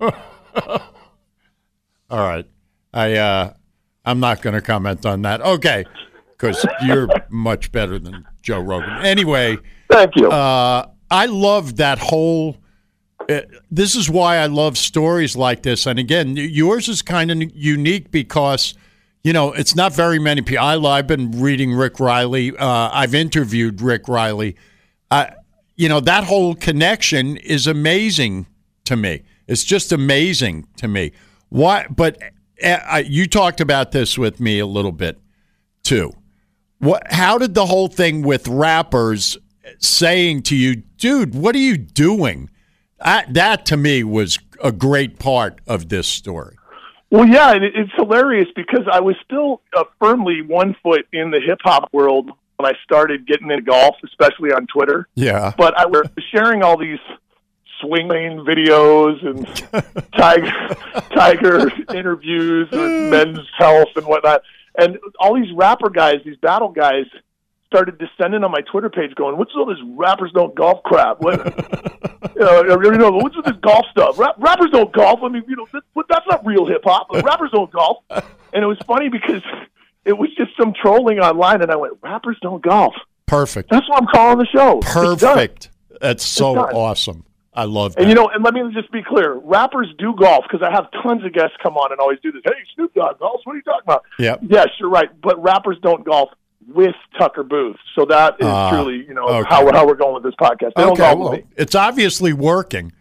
All 0.00 0.10
right. 2.10 2.46
I 2.96 3.14
uh 3.14 3.52
I'm 4.04 4.20
not 4.20 4.40
going 4.40 4.54
to 4.54 4.60
comment 4.62 5.04
on 5.04 5.22
that. 5.22 5.40
Okay. 5.40 5.84
Cuz 6.38 6.64
you're 6.84 7.08
much 7.30 7.72
better 7.72 7.98
than 7.98 8.24
Joe 8.42 8.60
Rogan. 8.60 9.04
Anyway, 9.04 9.58
Thank 9.90 10.16
you. 10.16 10.28
uh 10.30 10.86
I 11.10 11.26
love 11.26 11.76
that 11.76 11.98
whole 11.98 12.56
uh, 13.28 13.40
this 13.70 13.96
is 13.96 14.08
why 14.08 14.36
I 14.36 14.46
love 14.46 14.78
stories 14.78 15.36
like 15.36 15.62
this. 15.62 15.86
And 15.86 15.98
again, 15.98 16.36
yours 16.36 16.88
is 16.88 17.02
kind 17.02 17.30
of 17.30 17.42
unique 17.54 18.10
because 18.10 18.74
you 19.24 19.32
know, 19.32 19.52
it's 19.52 19.74
not 19.74 19.92
very 19.92 20.20
many 20.20 20.40
people. 20.40 20.64
I, 20.64 20.76
I've 20.76 21.08
been 21.08 21.32
reading 21.32 21.74
Rick 21.74 21.98
Reilly. 21.98 22.56
Uh, 22.56 22.90
I've 22.92 23.12
interviewed 23.12 23.80
Rick 23.80 24.06
Reilly. 24.06 24.54
I, 25.10 25.32
you 25.74 25.88
know, 25.88 25.98
that 25.98 26.22
whole 26.22 26.54
connection 26.54 27.36
is 27.38 27.66
amazing 27.66 28.46
to 28.84 28.96
me. 28.96 29.24
It's 29.48 29.64
just 29.64 29.90
amazing 29.90 30.68
to 30.76 30.86
me. 30.86 31.10
Why? 31.48 31.86
But 31.90 32.22
you 33.04 33.26
talked 33.26 33.60
about 33.60 33.92
this 33.92 34.16
with 34.18 34.40
me 34.40 34.58
a 34.58 34.66
little 34.66 34.92
bit 34.92 35.18
too. 35.82 36.12
What? 36.78 37.02
How 37.10 37.38
did 37.38 37.54
the 37.54 37.66
whole 37.66 37.88
thing 37.88 38.22
with 38.22 38.48
rappers 38.48 39.38
saying 39.78 40.42
to 40.42 40.56
you, 40.56 40.76
dude, 40.98 41.34
what 41.34 41.54
are 41.54 41.58
you 41.58 41.76
doing? 41.76 42.50
I, 43.00 43.24
that 43.30 43.66
to 43.66 43.76
me 43.76 44.04
was 44.04 44.38
a 44.62 44.72
great 44.72 45.18
part 45.18 45.60
of 45.66 45.88
this 45.88 46.06
story. 46.06 46.56
Well, 47.10 47.26
yeah, 47.26 47.52
and 47.52 47.64
it's 47.64 47.92
hilarious 47.94 48.48
because 48.56 48.86
I 48.90 49.00
was 49.00 49.14
still 49.24 49.60
uh, 49.76 49.84
firmly 50.00 50.42
one 50.42 50.74
foot 50.82 51.06
in 51.12 51.30
the 51.30 51.40
hip 51.40 51.58
hop 51.62 51.88
world 51.92 52.30
when 52.56 52.66
I 52.66 52.72
started 52.82 53.26
getting 53.26 53.50
into 53.50 53.62
golf, 53.62 53.96
especially 54.04 54.52
on 54.52 54.66
Twitter. 54.66 55.08
Yeah. 55.14 55.52
But 55.56 55.78
I 55.78 55.86
was 55.86 56.08
sharing 56.34 56.62
all 56.62 56.76
these 56.76 56.98
swing 57.80 58.08
lane 58.08 58.38
videos 58.38 59.24
and 59.24 59.46
tiger 60.16 60.50
tiger 61.14 61.70
interviews 61.94 62.68
and 62.72 63.10
men's 63.10 63.46
health 63.56 63.88
and 63.96 64.06
whatnot, 64.06 64.42
and 64.78 64.98
all 65.18 65.34
these 65.34 65.52
rapper 65.54 65.90
guys, 65.90 66.16
these 66.24 66.36
battle 66.36 66.68
guys, 66.68 67.04
started 67.66 67.98
descending 67.98 68.44
on 68.44 68.50
my 68.50 68.60
Twitter 68.70 68.90
page, 68.90 69.14
going, 69.14 69.36
"What's 69.36 69.52
all 69.56 69.66
this 69.66 69.78
rappers 69.96 70.32
don't 70.34 70.54
golf 70.54 70.82
crap? 70.84 71.20
What, 71.20 71.38
you 72.36 72.40
know, 72.40 72.62
you 72.62 72.90
know, 72.92 73.10
what's 73.12 73.36
with 73.36 73.46
this 73.46 73.56
golf 73.60 73.86
stuff? 73.90 74.18
Rap, 74.18 74.36
rappers 74.38 74.70
don't 74.72 74.92
golf. 74.92 75.20
I 75.22 75.28
mean, 75.28 75.44
you 75.48 75.56
know, 75.56 75.66
that, 75.72 75.82
that's 76.08 76.26
not 76.28 76.46
real 76.46 76.66
hip 76.66 76.82
hop. 76.84 77.08
Rappers 77.12 77.50
don't 77.52 77.70
golf." 77.70 77.98
And 78.52 78.62
it 78.62 78.66
was 78.66 78.78
funny 78.86 79.08
because 79.08 79.42
it 80.04 80.16
was 80.16 80.30
just 80.36 80.56
some 80.58 80.72
trolling 80.80 81.18
online, 81.18 81.62
and 81.62 81.70
I 81.70 81.76
went, 81.76 81.94
"Rappers 82.02 82.38
don't 82.40 82.62
golf." 82.62 82.94
Perfect. 83.26 83.70
That's 83.70 83.88
what 83.88 84.02
I'm 84.02 84.08
calling 84.08 84.38
the 84.38 84.46
show. 84.46 84.80
Perfect. 84.80 85.70
That's 86.00 86.24
so 86.24 86.56
awesome. 86.56 87.24
I 87.56 87.64
love 87.64 87.94
that. 87.94 88.02
And 88.02 88.08
you 88.10 88.14
know, 88.14 88.28
and 88.28 88.44
let 88.44 88.54
me 88.54 88.60
just 88.72 88.90
be 88.92 89.02
clear: 89.02 89.34
rappers 89.34 89.88
do 89.98 90.14
golf 90.14 90.44
because 90.50 90.66
I 90.66 90.70
have 90.70 90.86
tons 91.02 91.24
of 91.24 91.32
guests 91.32 91.56
come 91.62 91.76
on 91.76 91.90
and 91.92 92.00
always 92.00 92.18
do 92.22 92.30
this. 92.32 92.42
Hey, 92.44 92.52
Snoop 92.74 92.94
Dogg 92.94 93.18
golfs. 93.18 93.40
What 93.44 93.52
are 93.54 93.56
you 93.56 93.62
talking 93.62 93.82
about? 93.84 94.04
Yep. 94.18 94.40
Yes, 94.48 94.68
you're 94.78 94.90
right. 94.90 95.08
But 95.22 95.42
rappers 95.42 95.78
don't 95.82 96.04
golf 96.04 96.30
with 96.68 96.94
Tucker 97.18 97.44
Booth, 97.44 97.76
so 97.94 98.04
that 98.06 98.34
is 98.40 98.46
Ah, 98.46 98.70
truly, 98.70 99.04
you 99.06 99.14
know, 99.14 99.24
okay. 99.26 99.48
how 99.48 99.70
how 99.72 99.86
we're 99.86 99.94
going 99.94 100.14
with 100.14 100.24
this 100.24 100.34
podcast. 100.34 100.72
They 100.76 100.82
don't 100.82 100.92
okay, 100.92 101.14
golf 101.14 101.18
well, 101.18 101.40
it's 101.56 101.74
obviously 101.74 102.32
working 102.32 102.92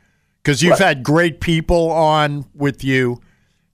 because 0.42 0.62
you've 0.64 0.72
Right. 0.80 0.88
had 0.88 1.04
great 1.04 1.40
people 1.42 1.92
on 1.92 2.46
with 2.54 2.84
you. 2.84 3.22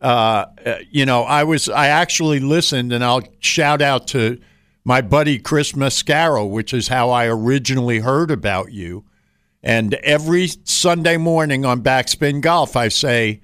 Uh, 0.02 0.46
uh, 0.66 0.76
you 0.90 1.06
know, 1.06 1.24
I 1.24 1.44
was 1.44 1.70
I 1.70 1.88
actually 1.88 2.40
listened, 2.40 2.92
and 2.92 3.04
I'll 3.04 3.22
shout 3.40 3.82
out 3.82 4.08
to 4.08 4.40
my 4.84 5.02
buddy 5.02 5.38
Chris 5.38 5.74
Mascaro, 5.74 6.50
which 6.50 6.74
is 6.74 6.88
how 6.88 7.10
I 7.12 7.28
originally 7.28 8.00
heard 8.00 8.32
about 8.32 8.72
you. 8.72 9.04
And 9.64 9.94
every 9.96 10.50
Sunday 10.64 11.18
morning 11.18 11.66
on 11.66 11.84
Backspin 11.84 12.42
Golf, 12.42 12.76
I 12.76 12.88
say, 12.88 13.42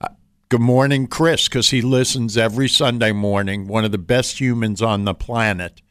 uh, 0.00 0.08
Good 0.48 0.60
morning, 0.60 1.06
Chris, 1.06 1.48
because 1.48 1.70
he 1.70 1.82
listens 1.82 2.36
every 2.36 2.68
Sunday 2.68 3.12
morning, 3.12 3.68
one 3.68 3.84
of 3.84 3.92
the 3.92 3.98
best 3.98 4.40
humans 4.40 4.80
on 4.80 5.04
the 5.04 5.14
planet. 5.14 5.82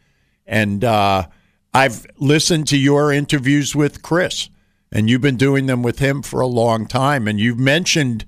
And 0.48 0.84
uh, 0.84 1.27
I've 1.74 2.07
listened 2.17 2.67
to 2.69 2.77
your 2.77 3.12
interviews 3.12 3.75
with 3.75 4.01
Chris, 4.01 4.50
and 4.91 5.10
you've 5.10 5.22
been 5.22 5.38
doing 5.38 5.67
them 5.67 5.84
with 5.84 6.00
him 6.00 6.24
for 6.24 6.41
a 6.41 6.48
long 6.48 6.88
time. 6.88 7.27
And 7.27 7.39
you've 7.39 7.60
mentioned 7.60 8.25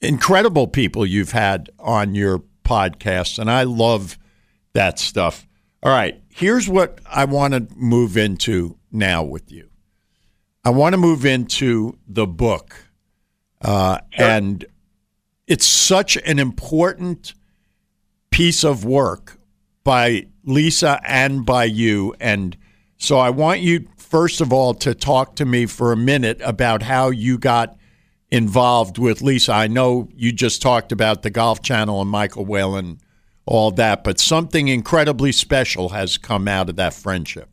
incredible 0.00 0.68
people 0.68 1.04
you've 1.04 1.32
had 1.32 1.68
on 1.78 2.14
your 2.14 2.42
podcast, 2.64 3.38
and 3.38 3.50
I 3.50 3.64
love 3.64 4.18
that 4.72 4.98
stuff. 4.98 5.46
All 5.82 5.92
right, 5.92 6.18
here's 6.30 6.68
what 6.68 7.00
I 7.04 7.26
want 7.26 7.52
to 7.54 7.66
move 7.76 8.16
into 8.16 8.78
now 8.90 9.22
with 9.22 9.52
you. 9.52 9.71
I 10.64 10.70
want 10.70 10.92
to 10.92 10.96
move 10.96 11.24
into 11.24 11.98
the 12.06 12.26
book, 12.26 12.76
uh, 13.60 13.98
sure. 14.10 14.26
and 14.26 14.64
it's 15.46 15.66
such 15.66 16.16
an 16.16 16.38
important 16.38 17.34
piece 18.30 18.64
of 18.64 18.84
work 18.84 19.38
by 19.84 20.26
Lisa 20.44 21.00
and 21.04 21.44
by 21.44 21.64
you. 21.64 22.14
And 22.20 22.56
so 22.96 23.18
I 23.18 23.30
want 23.30 23.60
you, 23.60 23.88
first 23.96 24.40
of 24.40 24.52
all, 24.52 24.74
to 24.74 24.94
talk 24.94 25.34
to 25.36 25.44
me 25.44 25.66
for 25.66 25.90
a 25.90 25.96
minute 25.96 26.40
about 26.44 26.82
how 26.82 27.10
you 27.10 27.38
got 27.38 27.76
involved 28.30 28.98
with 28.98 29.20
Lisa. 29.20 29.52
I 29.52 29.66
know 29.66 30.08
you 30.14 30.32
just 30.32 30.62
talked 30.62 30.92
about 30.92 31.22
the 31.22 31.30
Golf 31.30 31.60
Channel 31.60 32.00
and 32.00 32.10
Michael 32.10 32.44
Whalen 32.44 33.00
all 33.44 33.72
that, 33.72 34.04
but 34.04 34.20
something 34.20 34.68
incredibly 34.68 35.32
special 35.32 35.88
has 35.90 36.16
come 36.16 36.46
out 36.46 36.70
of 36.70 36.76
that 36.76 36.94
friendship. 36.94 37.48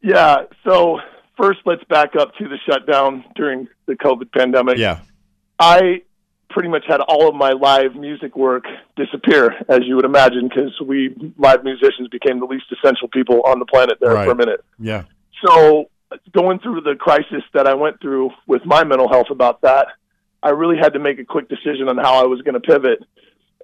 Yeah. 0.00 0.44
So 0.64 1.00
first, 1.36 1.60
let's 1.64 1.84
back 1.84 2.16
up 2.16 2.34
to 2.36 2.48
the 2.48 2.58
shutdown 2.68 3.24
during 3.34 3.68
the 3.86 3.94
COVID 3.94 4.32
pandemic. 4.32 4.78
Yeah. 4.78 5.00
I 5.58 6.02
pretty 6.50 6.68
much 6.68 6.84
had 6.86 7.00
all 7.00 7.28
of 7.28 7.34
my 7.34 7.50
live 7.50 7.94
music 7.94 8.36
work 8.36 8.64
disappear, 8.96 9.54
as 9.68 9.80
you 9.84 9.96
would 9.96 10.04
imagine, 10.04 10.48
because 10.48 10.72
we 10.80 11.14
live 11.38 11.64
musicians 11.64 12.08
became 12.08 12.40
the 12.40 12.46
least 12.46 12.66
essential 12.72 13.08
people 13.08 13.42
on 13.42 13.58
the 13.58 13.66
planet 13.66 13.98
there 14.00 14.14
right. 14.14 14.24
for 14.24 14.32
a 14.32 14.36
minute. 14.36 14.64
Yeah. 14.78 15.04
So 15.44 15.90
going 16.32 16.60
through 16.60 16.82
the 16.82 16.94
crisis 16.94 17.42
that 17.52 17.66
I 17.66 17.74
went 17.74 18.00
through 18.00 18.30
with 18.46 18.64
my 18.64 18.84
mental 18.84 19.08
health 19.08 19.28
about 19.30 19.62
that, 19.62 19.88
I 20.42 20.50
really 20.50 20.76
had 20.76 20.92
to 20.92 20.98
make 20.98 21.18
a 21.18 21.24
quick 21.24 21.48
decision 21.48 21.88
on 21.88 21.96
how 21.96 22.22
I 22.22 22.26
was 22.26 22.40
going 22.42 22.54
to 22.54 22.60
pivot 22.60 23.00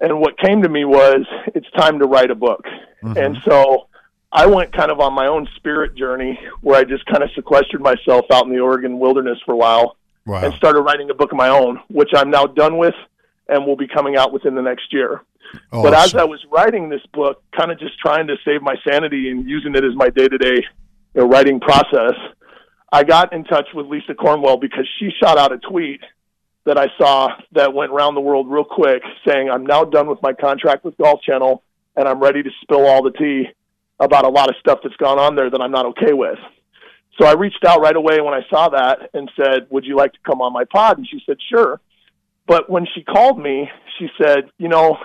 and 0.01 0.19
what 0.19 0.37
came 0.37 0.61
to 0.63 0.69
me 0.69 0.85
was 0.85 1.25
it's 1.55 1.69
time 1.71 1.99
to 1.99 2.05
write 2.05 2.31
a 2.31 2.35
book. 2.35 2.65
Mm-hmm. 3.03 3.17
And 3.17 3.37
so 3.45 3.87
I 4.35 4.47
went 4.47 4.75
kind 4.75 4.89
of 4.89 4.99
on 4.99 5.13
my 5.13 5.27
own 5.27 5.47
spirit 5.57 5.95
journey 5.95 6.39
where 6.61 6.79
I 6.79 6.83
just 6.83 7.05
kind 7.05 7.21
of 7.21 7.29
sequestered 7.35 7.81
myself 7.81 8.25
out 8.31 8.45
in 8.45 8.51
the 8.51 8.59
Oregon 8.59 8.97
wilderness 8.97 9.37
for 9.45 9.53
a 9.53 9.57
while 9.57 9.95
wow. 10.25 10.43
and 10.43 10.53
started 10.55 10.81
writing 10.81 11.09
a 11.11 11.13
book 11.13 11.31
of 11.31 11.37
my 11.37 11.49
own, 11.49 11.79
which 11.87 12.09
I'm 12.15 12.31
now 12.31 12.47
done 12.47 12.79
with 12.79 12.95
and 13.47 13.63
will 13.65 13.75
be 13.75 13.87
coming 13.87 14.15
out 14.17 14.33
within 14.33 14.55
the 14.55 14.61
next 14.61 14.91
year. 14.91 15.21
Awesome. 15.71 15.83
But 15.83 15.93
as 15.93 16.15
I 16.15 16.23
was 16.23 16.43
writing 16.51 16.89
this 16.89 17.05
book, 17.13 17.43
kind 17.55 17.71
of 17.71 17.79
just 17.79 17.99
trying 17.99 18.25
to 18.25 18.35
save 18.43 18.63
my 18.63 18.75
sanity 18.89 19.29
and 19.29 19.47
using 19.47 19.75
it 19.75 19.83
as 19.83 19.93
my 19.95 20.09
day 20.09 20.27
to 20.27 20.37
day 20.39 20.65
writing 21.13 21.59
process, 21.59 22.15
I 22.91 23.03
got 23.03 23.33
in 23.33 23.43
touch 23.43 23.67
with 23.75 23.85
Lisa 23.85 24.15
Cornwell 24.15 24.57
because 24.57 24.87
she 24.99 25.11
shot 25.21 25.37
out 25.37 25.51
a 25.51 25.59
tweet 25.59 26.01
that 26.65 26.77
I 26.77 26.87
saw 26.97 27.29
that 27.51 27.73
went 27.73 27.91
around 27.91 28.15
the 28.15 28.21
world 28.21 28.49
real 28.49 28.63
quick 28.63 29.03
saying, 29.27 29.49
I'm 29.51 29.65
now 29.65 29.83
done 29.83 30.07
with 30.07 30.21
my 30.23 30.33
contract 30.33 30.85
with 30.85 30.97
Golf 30.97 31.21
Channel 31.21 31.61
and 31.95 32.07
I'm 32.07 32.19
ready 32.19 32.41
to 32.41 32.49
spill 32.63 32.87
all 32.87 33.03
the 33.03 33.11
tea 33.11 33.49
about 33.99 34.25
a 34.25 34.29
lot 34.29 34.49
of 34.49 34.55
stuff 34.59 34.79
that's 34.83 34.95
gone 34.97 35.19
on 35.19 35.35
there 35.35 35.49
that 35.49 35.61
I'm 35.61 35.71
not 35.71 35.85
okay 35.87 36.13
with. 36.13 36.39
So 37.19 37.27
I 37.27 37.33
reached 37.33 37.63
out 37.65 37.81
right 37.81 37.95
away 37.95 38.21
when 38.21 38.33
I 38.33 38.41
saw 38.49 38.69
that 38.69 39.09
and 39.13 39.29
said, 39.35 39.67
Would 39.69 39.85
you 39.85 39.95
like 39.95 40.13
to 40.13 40.19
come 40.25 40.41
on 40.41 40.51
my 40.51 40.65
pod? 40.65 40.97
And 40.97 41.07
she 41.07 41.21
said, 41.25 41.37
Sure. 41.49 41.79
But 42.47 42.69
when 42.69 42.87
she 42.93 43.03
called 43.03 43.39
me, 43.39 43.69
she 43.99 44.07
said, 44.21 44.49
You 44.57 44.67
know, 44.67 44.97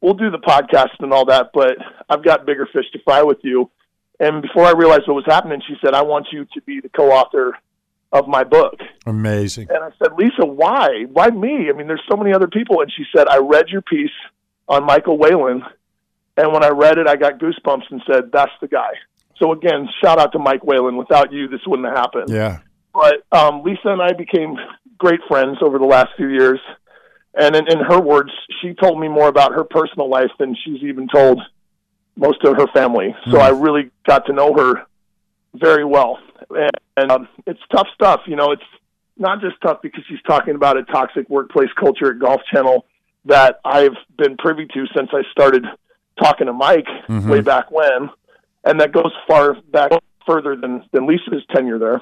we'll 0.00 0.14
do 0.14 0.30
the 0.30 0.38
podcast 0.38 0.98
and 1.00 1.12
all 1.12 1.24
that, 1.26 1.50
but 1.54 1.76
I've 2.08 2.24
got 2.24 2.46
bigger 2.46 2.66
fish 2.72 2.86
to 2.92 2.98
fry 3.04 3.22
with 3.22 3.38
you. 3.42 3.70
And 4.18 4.42
before 4.42 4.64
I 4.64 4.72
realized 4.72 5.04
what 5.06 5.14
was 5.14 5.24
happening, 5.26 5.62
she 5.66 5.74
said, 5.84 5.94
I 5.94 6.02
want 6.02 6.28
you 6.32 6.46
to 6.54 6.60
be 6.62 6.80
the 6.80 6.88
co 6.88 7.10
author 7.10 7.56
of 8.12 8.28
my 8.28 8.44
book. 8.44 8.74
Amazing. 9.06 9.68
And 9.70 9.82
I 9.82 9.90
said, 9.98 10.12
Lisa, 10.16 10.44
why? 10.44 11.06
Why 11.10 11.28
me? 11.30 11.70
I 11.70 11.72
mean, 11.72 11.86
there's 11.86 12.02
so 12.10 12.16
many 12.16 12.32
other 12.32 12.46
people. 12.46 12.80
And 12.82 12.92
she 12.92 13.04
said, 13.16 13.26
I 13.28 13.38
read 13.38 13.68
your 13.68 13.80
piece 13.80 14.10
on 14.68 14.84
Michael 14.84 15.16
Whalen. 15.16 15.62
And 16.36 16.52
when 16.52 16.64
I 16.64 16.68
read 16.68 16.98
it, 16.98 17.06
I 17.06 17.16
got 17.16 17.38
goosebumps 17.38 17.90
and 17.90 18.02
said, 18.10 18.30
that's 18.32 18.52
the 18.60 18.68
guy. 18.68 18.92
So 19.38 19.52
again, 19.52 19.88
shout 20.02 20.18
out 20.18 20.32
to 20.32 20.38
Mike 20.38 20.64
Whalen. 20.64 20.96
Without 20.96 21.32
you, 21.32 21.48
this 21.48 21.60
wouldn't 21.66 21.88
have 21.88 21.96
happened. 21.96 22.30
Yeah. 22.30 22.58
But 22.94 23.24
um, 23.32 23.62
Lisa 23.62 23.88
and 23.88 24.00
I 24.02 24.12
became 24.12 24.56
great 24.98 25.20
friends 25.28 25.58
over 25.62 25.78
the 25.78 25.84
last 25.84 26.10
few 26.16 26.28
years. 26.28 26.60
And 27.34 27.56
in, 27.56 27.70
in 27.70 27.78
her 27.78 28.00
words, 28.00 28.30
she 28.60 28.74
told 28.74 29.00
me 29.00 29.08
more 29.08 29.28
about 29.28 29.52
her 29.52 29.64
personal 29.64 30.08
life 30.08 30.30
than 30.38 30.54
she's 30.64 30.82
even 30.82 31.08
told 31.08 31.40
most 32.16 32.44
of 32.44 32.56
her 32.56 32.66
family. 32.74 33.14
So 33.26 33.38
mm. 33.38 33.40
I 33.40 33.48
really 33.48 33.90
got 34.06 34.26
to 34.26 34.32
know 34.32 34.54
her 34.54 34.86
very 35.54 35.84
well 35.84 36.18
and, 36.50 36.70
and 36.96 37.10
um, 37.10 37.28
it's 37.46 37.60
tough 37.70 37.88
stuff. 37.94 38.22
You 38.26 38.36
know, 38.36 38.52
it's 38.52 38.62
not 39.16 39.40
just 39.40 39.56
tough 39.62 39.78
because 39.82 40.04
she's 40.08 40.22
talking 40.26 40.54
about 40.54 40.76
a 40.76 40.84
toxic 40.84 41.28
workplace 41.28 41.70
culture 41.78 42.10
at 42.10 42.18
Golf 42.18 42.40
Channel 42.52 42.86
that 43.24 43.60
I've 43.64 43.96
been 44.18 44.36
privy 44.36 44.66
to 44.66 44.86
since 44.96 45.10
I 45.12 45.22
started 45.30 45.64
talking 46.22 46.46
to 46.46 46.52
Mike 46.52 46.86
mm-hmm. 47.08 47.28
way 47.28 47.40
back 47.40 47.70
when, 47.70 48.10
and 48.64 48.80
that 48.80 48.92
goes 48.92 49.12
far 49.26 49.54
back 49.72 49.92
further 50.26 50.56
than 50.56 50.84
than 50.92 51.06
Lisa's 51.06 51.44
tenure 51.54 51.78
there. 51.78 52.00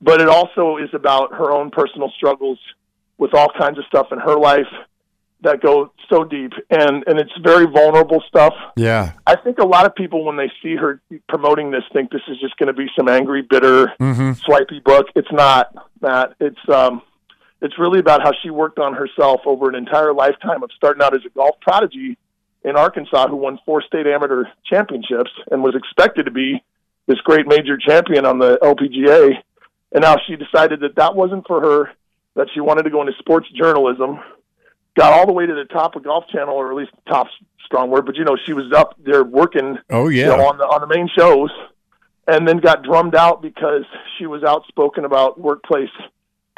But 0.00 0.20
it 0.20 0.28
also 0.28 0.78
is 0.78 0.90
about 0.92 1.32
her 1.34 1.52
own 1.52 1.70
personal 1.70 2.10
struggles 2.16 2.58
with 3.18 3.34
all 3.34 3.48
kinds 3.56 3.78
of 3.78 3.84
stuff 3.86 4.08
in 4.10 4.18
her 4.18 4.36
life 4.36 4.66
that 5.42 5.60
go 5.60 5.92
so 6.08 6.24
deep 6.24 6.52
and 6.70 7.04
and 7.06 7.18
it's 7.18 7.32
very 7.42 7.66
vulnerable 7.66 8.22
stuff. 8.28 8.54
Yeah. 8.76 9.12
I 9.26 9.36
think 9.36 9.58
a 9.58 9.66
lot 9.66 9.86
of 9.86 9.94
people 9.94 10.24
when 10.24 10.36
they 10.36 10.50
see 10.62 10.76
her 10.76 11.00
promoting 11.28 11.70
this 11.70 11.82
think 11.92 12.10
this 12.10 12.22
is 12.28 12.38
just 12.40 12.56
going 12.56 12.68
to 12.68 12.72
be 12.72 12.86
some 12.96 13.08
angry, 13.08 13.42
bitter, 13.42 13.92
mm-hmm. 14.00 14.32
swipey 14.32 14.80
book. 14.80 15.06
It's 15.14 15.32
not, 15.32 15.74
Matt. 16.00 16.34
It's 16.40 16.68
um 16.68 17.02
it's 17.60 17.78
really 17.78 18.00
about 18.00 18.22
how 18.22 18.32
she 18.42 18.50
worked 18.50 18.78
on 18.78 18.94
herself 18.94 19.40
over 19.46 19.68
an 19.68 19.76
entire 19.76 20.12
lifetime 20.12 20.62
of 20.62 20.70
starting 20.76 21.02
out 21.02 21.14
as 21.14 21.24
a 21.24 21.30
golf 21.30 21.56
prodigy 21.60 22.18
in 22.64 22.76
Arkansas 22.76 23.28
who 23.28 23.36
won 23.36 23.58
four 23.64 23.82
state 23.82 24.06
amateur 24.06 24.44
championships 24.64 25.30
and 25.50 25.62
was 25.62 25.74
expected 25.74 26.26
to 26.26 26.30
be 26.30 26.62
this 27.06 27.18
great 27.20 27.46
major 27.46 27.76
champion 27.76 28.24
on 28.24 28.38
the 28.38 28.58
LPGA. 28.62 29.34
And 29.92 30.02
now 30.02 30.16
she 30.26 30.36
decided 30.36 30.80
that 30.80 30.96
that 30.96 31.14
wasn't 31.14 31.46
for 31.46 31.60
her, 31.60 31.90
that 32.36 32.48
she 32.54 32.60
wanted 32.60 32.84
to 32.84 32.90
go 32.90 33.00
into 33.00 33.12
sports 33.18 33.48
journalism 33.50 34.20
got 34.96 35.12
all 35.12 35.26
the 35.26 35.32
way 35.32 35.46
to 35.46 35.54
the 35.54 35.64
top 35.64 35.96
of 35.96 36.04
Golf 36.04 36.24
Channel, 36.28 36.54
or 36.54 36.70
at 36.70 36.76
least 36.76 36.92
top 37.08 37.28
strong 37.64 37.90
word, 37.90 38.06
but 38.06 38.16
you 38.16 38.24
know 38.24 38.36
she 38.46 38.52
was 38.52 38.72
up 38.72 38.96
there 39.02 39.24
working. 39.24 39.78
Oh 39.90 40.08
yeah, 40.08 40.30
you 40.30 40.36
know, 40.36 40.48
on 40.48 40.58
the 40.58 40.64
on 40.64 40.80
the 40.80 40.86
main 40.86 41.08
shows, 41.16 41.50
and 42.26 42.46
then 42.46 42.58
got 42.58 42.82
drummed 42.82 43.14
out 43.14 43.42
because 43.42 43.84
she 44.18 44.26
was 44.26 44.42
outspoken 44.42 45.04
about 45.04 45.40
workplace 45.40 45.90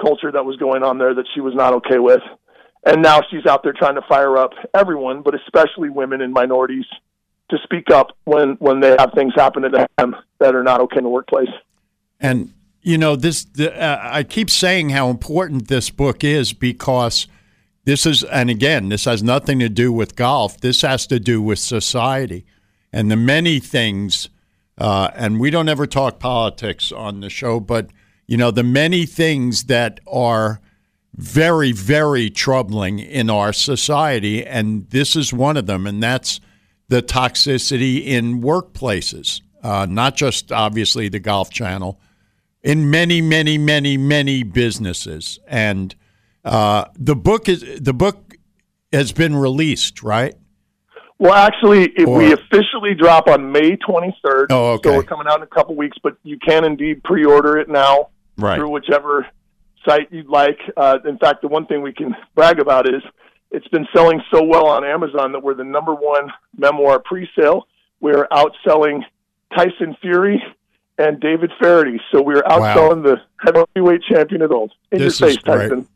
culture 0.00 0.32
that 0.32 0.44
was 0.44 0.56
going 0.56 0.82
on 0.82 0.99
there 0.99 1.14
that 1.14 1.26
she 1.34 1.40
was 1.40 1.54
not 1.54 1.73
okay 1.75 1.99
with. 1.99 2.23
And 2.86 3.02
now 3.02 3.22
she's 3.30 3.46
out 3.46 3.62
there 3.62 3.72
trying 3.72 3.94
to 3.94 4.02
fire 4.02 4.36
up 4.36 4.52
everyone, 4.74 5.22
but 5.22 5.34
especially 5.34 5.88
women 5.88 6.20
and 6.20 6.32
minorities, 6.32 6.84
to 7.50 7.58
speak 7.62 7.90
up 7.90 8.16
when 8.24 8.54
when 8.54 8.80
they 8.80 8.96
have 8.98 9.12
things 9.14 9.34
happen 9.34 9.62
to 9.62 9.86
them 9.98 10.16
that 10.38 10.54
are 10.54 10.62
not 10.62 10.80
okay 10.80 10.98
in 10.98 11.04
the 11.04 11.10
workplace. 11.10 11.48
And 12.20 12.52
you 12.82 12.98
know 12.98 13.16
this, 13.16 13.44
the, 13.44 13.74
uh, 13.74 14.00
I 14.02 14.22
keep 14.22 14.50
saying 14.50 14.90
how 14.90 15.08
important 15.08 15.68
this 15.68 15.90
book 15.90 16.24
is 16.24 16.52
because 16.52 17.26
this 17.84 18.06
is, 18.06 18.24
and 18.24 18.48
again, 18.48 18.88
this 18.88 19.04
has 19.04 19.22
nothing 19.22 19.58
to 19.58 19.68
do 19.68 19.92
with 19.92 20.16
golf. 20.16 20.58
This 20.60 20.82
has 20.82 21.06
to 21.08 21.20
do 21.20 21.42
with 21.42 21.58
society 21.58 22.46
and 22.92 23.10
the 23.10 23.16
many 23.16 23.58
things. 23.60 24.28
Uh, 24.78 25.10
and 25.14 25.38
we 25.38 25.50
don't 25.50 25.68
ever 25.68 25.86
talk 25.86 26.18
politics 26.18 26.90
on 26.90 27.20
the 27.20 27.30
show, 27.30 27.60
but 27.60 27.90
you 28.26 28.36
know 28.36 28.50
the 28.50 28.62
many 28.62 29.06
things 29.06 29.64
that 29.64 30.00
are 30.06 30.60
very, 31.14 31.73
very 31.73 32.28
troubling 32.30 32.99
in 32.99 33.30
our 33.30 33.52
society, 33.52 34.44
and 34.44 34.88
this 34.90 35.14
is 35.14 35.33
one 35.33 35.56
of 35.56 35.66
them, 35.66 35.87
and 35.87 36.02
that's 36.02 36.40
the 36.88 37.02
toxicity 37.02 38.04
in 38.04 38.40
workplaces. 38.40 39.40
Uh, 39.62 39.87
not 39.88 40.16
just 40.16 40.52
obviously 40.52 41.09
the 41.09 41.21
Golf 41.21 41.50
Channel, 41.50 42.00
in 42.62 42.90
many, 42.90 43.21
many, 43.21 43.59
many, 43.59 43.97
many 43.97 44.42
businesses, 44.42 45.38
and 45.47 45.94
uh, 46.44 46.87
the 46.99 47.16
book 47.16 47.49
is 47.49 47.80
the 47.80 47.94
book 47.94 48.35
has 48.92 49.12
been 49.12 49.37
released, 49.37 50.02
right? 50.02 50.35
Well, 51.18 51.33
actually, 51.33 51.97
or, 52.04 52.18
we 52.18 52.33
officially 52.33 52.94
drop 52.94 53.28
on 53.28 53.52
May 53.52 53.76
23rd. 53.76 54.47
Oh, 54.50 54.73
okay. 54.73 54.90
So 54.90 54.97
we're 54.97 55.04
coming 55.04 55.26
out 55.28 55.37
in 55.37 55.42
a 55.42 55.47
couple 55.47 55.76
weeks, 55.76 55.97
but 56.02 56.16
you 56.25 56.38
can 56.38 56.64
indeed 56.64 57.02
pre-order 57.04 57.56
it 57.56 57.68
now 57.68 58.09
right. 58.37 58.56
through 58.56 58.71
whichever 58.71 59.26
site 59.86 60.12
you'd 60.12 60.28
like. 60.28 60.58
Uh, 60.76 60.98
in 61.06 61.18
fact, 61.18 61.42
the 61.42 61.48
one 61.48 61.66
thing 61.66 61.82
we 61.82 61.92
can 61.92 62.14
brag 62.34 62.58
about 62.58 62.88
is 62.88 63.02
it's 63.50 63.68
been 63.68 63.86
selling 63.94 64.20
so 64.32 64.42
well 64.42 64.66
on 64.66 64.84
Amazon 64.84 65.32
that 65.32 65.42
we're 65.42 65.54
the 65.54 65.64
number 65.64 65.94
one 65.94 66.30
memoir 66.56 66.98
pre-sale 66.98 67.66
we're 68.04 68.28
outselling 68.28 69.00
Tyson 69.56 69.96
Fury 70.02 70.42
and 70.98 71.18
David 71.20 71.50
Feherty. 71.58 71.98
So 72.12 72.22
we're 72.22 72.42
outselling 72.42 73.02
the 73.02 73.16
heavyweight 73.38 74.02
champion 74.02 74.42
of 74.42 74.50
the 74.50 74.56
world. 74.56 74.72
In 74.92 74.98
This 74.98 75.18
your 75.18 75.30
face. 75.30 75.42
Tyson. 75.42 75.88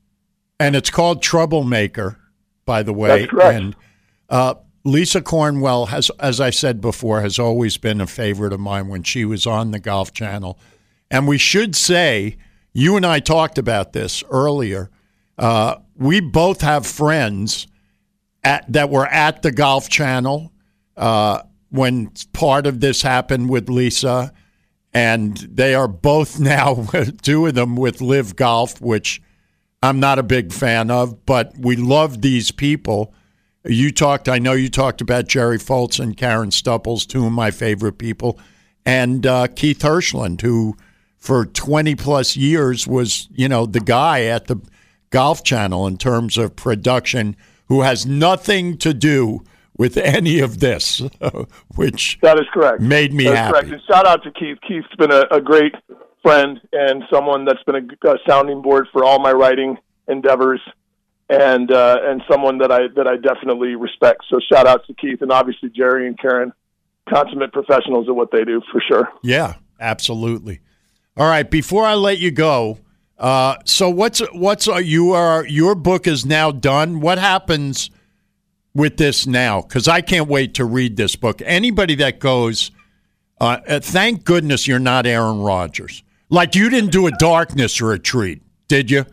And 0.59 0.75
it's 0.75 0.89
called 0.89 1.23
Troublemaker, 1.23 2.19
by 2.65 2.83
the 2.83 2.95
way. 2.95 3.09
That's 3.09 3.31
correct. 3.31 3.57
And 3.61 3.77
uh, 4.31 4.55
Lisa 4.85 5.21
Cornwell 5.21 5.87
has, 5.87 6.11
as 6.19 6.41
I 6.41 6.49
said 6.49 6.81
before, 6.81 7.21
has 7.21 7.39
always 7.39 7.77
been 7.77 8.01
a 8.01 8.07
favorite 8.07 8.55
of 8.55 8.61
mine 8.61 8.89
when 8.89 9.03
she 9.03 9.27
was 9.27 9.47
on 9.47 9.71
the 9.71 9.79
Golf 9.79 10.15
Channel. 10.15 10.59
And 11.11 11.29
we 11.29 11.37
should 11.37 11.77
say, 11.77 12.39
you 12.79 12.95
and 12.95 13.05
I 13.05 13.19
talked 13.19 13.59
about 13.59 13.93
this 13.93 14.23
earlier. 14.31 14.89
Uh, 15.37 15.77
we 15.97 16.21
both 16.21 16.61
have 16.61 16.87
friends 16.87 17.67
at, 18.45 18.73
that 18.73 18.89
were 18.89 19.07
at 19.07 19.43
the 19.43 19.51
Golf 19.51 19.89
Channel 19.89 20.53
uh, 20.97 21.43
when 21.71 22.13
part 22.33 22.69
of 22.69 22.79
this 22.79 23.03
happened 23.03 23.51
with 23.51 23.69
Lisa, 23.69 24.33
and 24.95 25.37
they 25.37 25.75
are 25.75 25.89
both 25.89 26.39
now 26.41 26.87
two 27.21 27.47
of 27.47 27.55
them 27.55 27.75
with 27.75 28.01
Live 28.01 28.37
Golf, 28.37 28.81
which 28.81 29.21
I'm 29.83 29.99
not 29.99 30.21
a 30.21 30.23
big 30.23 30.53
fan 30.53 30.89
of, 30.89 31.27
but 31.27 31.59
we 31.59 31.75
love 31.75 32.23
these 32.23 32.53
people. 32.53 33.13
You 33.65 33.91
talked, 33.91 34.29
I 34.29 34.39
know 34.39 34.53
you 34.53 34.69
talked 34.69 35.01
about 35.01 35.27
Jerry 35.27 35.59
Foltz 35.59 35.99
and 35.99 36.17
Karen 36.17 36.53
Stupples, 36.53 37.07
two 37.07 37.27
of 37.27 37.33
my 37.33 37.51
favorite 37.51 37.99
people, 37.99 38.39
and 38.87 39.27
uh, 39.27 39.49
Keith 39.49 39.81
Hirshland, 39.81 40.43
who 40.43 40.77
for 41.19 41.45
20 41.47 41.95
plus 41.97 42.37
years 42.37 42.87
was, 42.87 43.29
you 43.33 43.49
know, 43.49 43.67
the 43.67 43.81
guy 43.81 44.25
at 44.25 44.47
the 44.47 44.57
Golf 45.11 45.43
Channel 45.45 45.87
in 45.87 45.97
terms 45.99 46.39
of 46.39 46.55
production, 46.57 47.37
who 47.67 47.83
has 47.83 48.07
nothing 48.07 48.79
to 48.79 48.95
do 48.95 49.41
with 49.77 49.97
any 49.97 50.41
of 50.41 50.61
this, 50.61 51.03
which 51.77 52.19
That 52.23 52.39
is 52.39 52.47
correct. 52.53 52.81
made 52.81 53.13
me 53.13 53.25
That's 53.25 53.37
happy. 53.39 53.53
correct. 53.53 53.69
And 53.73 53.83
shout 53.91 54.07
out 54.07 54.23
to 54.25 54.31
Keith. 54.33 54.59
Keith's 54.67 54.95
been 54.97 55.13
a, 55.13 55.25
a 55.31 55.41
great 55.41 55.75
friend 56.23 56.61
and 56.73 57.05
someone 57.13 57.45
that's 57.45 57.63
been 57.65 57.77
a, 58.05 58.09
a 58.11 58.19
sounding 58.29 58.61
board 58.63 58.87
for 58.93 59.05
all 59.05 59.19
my 59.19 59.33
writing 59.33 59.77
endeavors, 60.09 60.61
and 61.31 61.71
uh, 61.71 61.99
and 62.03 62.23
someone 62.31 62.59
that 62.59 62.73
I 62.73 62.89
that 62.97 63.07
I 63.07 63.17
definitely 63.17 63.75
respect. 63.77 64.23
So 64.31 64.41
shout 64.51 64.67
out 64.67 64.87
to 64.87 64.95
Keith 64.95 65.21
and 65.23 65.31
obviously 65.31 65.69
Jerry 65.71 66.07
and 66.07 66.19
Karen, 66.19 66.53
consummate 67.09 67.53
professionals 67.53 68.09
at 68.09 68.17
what 68.17 68.31
they 68.31 68.45
do 68.45 68.63
for 68.73 68.81
sure. 68.81 69.09
Yeah, 69.23 69.55
absolutely. 69.79 70.61
All 71.19 71.27
right, 71.27 71.51
before 71.51 71.85
I 71.85 71.95
let 71.95 72.19
you 72.19 72.31
go, 72.31 72.79
uh, 73.19 73.57
so 73.65 73.91
what's 73.91 74.21
what's 74.33 74.69
uh, 74.69 74.77
you 74.77 75.13
are 75.13 75.45
your 75.47 75.75
book 75.75 76.07
is 76.07 76.25
now 76.25 76.53
done. 76.53 77.01
What 77.01 77.19
happens 77.19 77.91
with 78.73 78.99
this 78.99 79.27
now? 79.27 79.63
Because 79.63 79.89
I 79.89 80.01
can't 80.01 80.29
wait 80.29 80.55
to 80.55 80.65
read 80.65 80.97
this 80.97 81.17
book. 81.17 81.43
Anybody 81.45 81.97
that 81.97 82.21
goes, 82.21 82.71
uh, 83.41 83.59
uh, 83.67 83.81
thank 83.81 84.25
goodness 84.25 84.69
you're 84.69 84.79
not 84.79 85.07
Aaron 85.07 85.41
Rodgers. 85.41 86.05
Like 86.31 86.55
you 86.55 86.71
didn't 86.71 86.93
do 86.93 87.09
a 87.09 87.11
darkness 87.11 87.81
retreat, 87.81 88.41
did 88.69 88.89
you? 88.89 89.05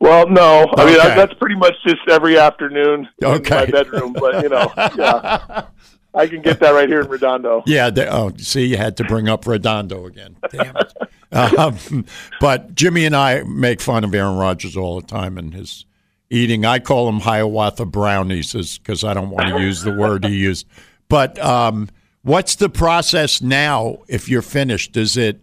Well, 0.00 0.26
no, 0.30 0.72
I 0.78 0.86
mean 0.86 0.98
I, 0.98 1.14
that's 1.14 1.34
pretty 1.34 1.56
much 1.56 1.74
just 1.86 2.00
every 2.08 2.38
afternoon 2.38 3.06
Okay. 3.22 3.64
in 3.64 3.70
my 3.70 3.70
bedroom. 3.70 4.14
But 4.14 4.42
you 4.42 4.48
know, 4.48 4.72
yeah, 4.96 5.64
I 6.14 6.26
can 6.26 6.42
get 6.42 6.60
that 6.60 6.70
right 6.70 6.88
here 6.88 7.00
in 7.00 7.08
Redondo. 7.08 7.62
Yeah. 7.66 7.90
They, 7.90 8.06
oh, 8.08 8.32
see, 8.36 8.66
you 8.66 8.76
had 8.76 8.96
to 8.98 9.04
bring 9.04 9.28
up 9.28 9.46
Redondo 9.46 10.06
again. 10.06 10.36
Damn 10.50 10.76
it. 10.76 10.92
um, 11.58 12.04
but 12.40 12.74
Jimmy 12.74 13.04
and 13.04 13.14
I 13.14 13.42
make 13.44 13.80
fun 13.80 14.02
of 14.04 14.14
Aaron 14.14 14.36
Rodgers 14.36 14.76
all 14.76 15.00
the 15.00 15.06
time 15.06 15.38
and 15.38 15.54
his 15.54 15.84
eating. 16.30 16.64
I 16.64 16.78
call 16.78 17.08
him 17.08 17.20
Hiawatha 17.20 17.86
brownies 17.86 18.78
because 18.78 19.04
I 19.04 19.14
don't 19.14 19.30
want 19.30 19.48
to 19.48 19.60
use 19.60 19.82
the 19.82 19.92
word 19.92 20.24
he 20.24 20.36
used. 20.36 20.66
But 21.08 21.38
um, 21.38 21.88
what's 22.22 22.56
the 22.56 22.68
process 22.68 23.42
now 23.42 23.98
if 24.08 24.28
you're 24.28 24.42
finished? 24.42 24.96
Is 24.96 25.16
it 25.16 25.40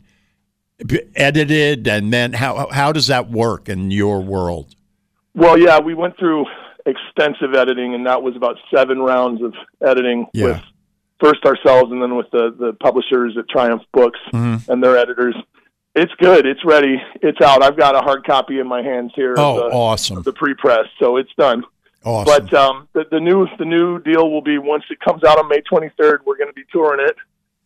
edited 1.16 1.88
and 1.88 2.14
then 2.14 2.34
how, 2.34 2.70
how 2.72 2.92
does 2.92 3.08
that 3.08 3.30
work 3.30 3.70
in 3.70 3.92
your 3.92 4.22
world? 4.22 4.76
Well, 5.34 5.58
yeah, 5.58 5.80
we 5.80 5.94
went 5.94 6.18
through 6.18 6.46
extensive 6.88 7.54
editing, 7.54 7.94
and 7.94 8.06
that 8.08 8.22
was 8.24 8.36
about 8.36 8.56
seven 8.74 9.00
rounds 9.00 9.42
of 9.44 9.54
editing 9.86 10.26
Yeah. 10.34 10.46
with 10.46 10.62
first 11.20 11.46
ourselves 11.46 11.92
and 11.92 12.02
then 12.02 12.16
with 12.16 12.30
the, 12.32 12.56
the 12.58 12.74
publishers 12.80 13.36
at 13.38 13.48
Triumph 13.50 13.84
Books 13.94 14.20
Mm-hmm. 14.34 14.72
and 14.72 14.84
their 14.84 14.98
editors. 14.98 15.36
It's 15.96 16.14
good. 16.20 16.46
It's 16.46 16.64
ready. 16.64 17.02
It's 17.24 17.42
out. 17.42 17.64
I've 17.64 17.76
got 17.78 17.96
a 17.96 18.00
hard 18.02 18.24
copy 18.26 18.60
in 18.60 18.68
my 18.68 18.82
hands 18.84 19.12
here 19.16 19.34
of 19.34 19.40
Oh, 19.40 19.56
the, 19.70 19.76
awesome. 19.76 20.18
of 20.18 20.24
the 20.24 20.34
pre-press, 20.34 20.86
so 21.00 21.18
it's 21.18 21.34
done. 21.38 21.64
Awesome. 22.06 22.46
But 22.46 22.54
um, 22.54 22.88
the, 22.94 23.06
the 23.10 23.20
new 23.20 23.48
the 23.58 23.66
new 23.66 24.00
deal 24.00 24.30
will 24.32 24.44
be 24.44 24.58
once 24.60 24.84
it 24.92 25.00
comes 25.00 25.24
out 25.24 25.40
on 25.40 25.50
May 25.50 25.62
23rd, 25.62 26.20
we're 26.26 26.38
going 26.38 26.50
to 26.50 26.54
be 26.54 26.64
touring 26.72 27.06
it, 27.06 27.16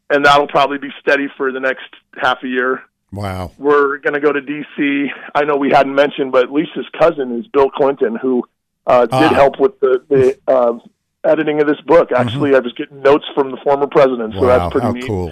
and 0.10 0.24
that'll 0.26 0.48
probably 0.48 0.78
be 0.78 0.90
steady 1.02 1.28
for 1.38 1.52
the 1.52 1.60
next 1.60 1.84
half 2.16 2.42
a 2.44 2.48
year. 2.48 2.82
wow. 3.12 3.52
We're 3.58 3.98
going 3.98 4.14
to 4.14 4.22
go 4.22 4.32
to 4.32 4.40
D.C. 4.42 5.08
I 5.36 5.44
know 5.44 5.58
we 5.58 5.70
hadn't 5.70 5.94
mentioned, 5.94 6.32
but 6.32 6.50
Lisa's 6.50 6.88
cousin 6.98 7.38
is 7.38 7.46
Bill 7.48 7.70
Clinton, 7.70 8.16
who 8.16 8.44
uh, 8.88 9.02
did 9.06 9.13
Ah. 9.13 9.34
help 9.34 9.60
with 9.60 9.80
the 9.80 10.04
the 10.10 10.38
uh, 10.48 10.74
editing 11.24 11.62
of 11.62 11.67
this 11.67 11.80
book. 11.82 12.12
Actually, 12.12 12.56
I 12.56 12.60
was 12.60 12.74
getting 12.74 13.02
notes 13.02 13.26
from 13.36 13.52
the 13.52 13.58
former 13.58 13.88
president, 13.88 14.34
so 14.34 14.39
Mm-hmm. 14.39 14.48
wow. 14.48 14.58
that's 14.58 14.72
pretty 14.74 14.91
neat. 15.00 15.08
cool. 15.08 15.32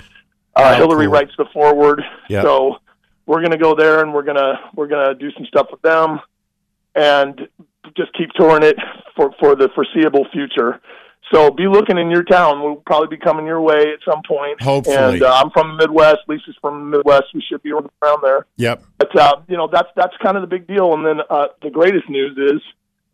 Uh, 0.55 0.75
Hillary 0.75 1.05
cool. 1.05 1.13
writes 1.13 1.31
the 1.37 1.45
foreword, 1.53 2.03
Yeah. 2.27 2.41
so 2.41 2.77
we're 3.25 3.39
going 3.39 3.51
to 3.51 3.57
go 3.57 3.75
there 3.75 4.01
and 4.01 4.13
we're 4.13 4.23
going 4.23 4.37
to 4.37 4.59
we're 4.75 4.87
going 4.87 5.07
to 5.07 5.15
do 5.15 5.31
some 5.31 5.45
stuff 5.45 5.67
with 5.71 5.81
them, 5.81 6.19
and 6.95 7.47
just 7.97 8.11
keep 8.13 8.29
touring 8.33 8.63
it 8.63 8.75
for 9.15 9.31
for 9.39 9.55
the 9.55 9.69
foreseeable 9.75 10.25
future. 10.31 10.79
So 11.33 11.51
be 11.51 11.67
looking 11.67 11.97
in 11.99 12.09
your 12.09 12.23
town. 12.23 12.63
We'll 12.63 12.77
probably 12.77 13.15
be 13.15 13.17
coming 13.23 13.45
your 13.45 13.61
way 13.61 13.77
at 13.93 13.99
some 14.03 14.21
point. 14.27 14.59
Hopefully. 14.61 14.95
And 14.95 15.21
uh, 15.23 15.31
I'm 15.43 15.51
from 15.51 15.77
the 15.77 15.83
Midwest. 15.87 16.19
Lisa's 16.27 16.55
from 16.59 16.89
the 16.89 16.97
Midwest. 16.97 17.25
We 17.35 17.41
should 17.47 17.61
be 17.61 17.71
around 17.71 18.23
there. 18.23 18.47
Yep. 18.57 18.83
But 18.97 19.15
uh, 19.15 19.35
you 19.47 19.55
know 19.55 19.69
that's 19.71 19.89
that's 19.95 20.15
kind 20.23 20.37
of 20.37 20.41
the 20.41 20.47
big 20.47 20.65
deal. 20.67 20.93
And 20.93 21.05
then 21.05 21.19
uh, 21.29 21.47
the 21.61 21.69
greatest 21.69 22.09
news 22.09 22.35
is, 22.35 22.61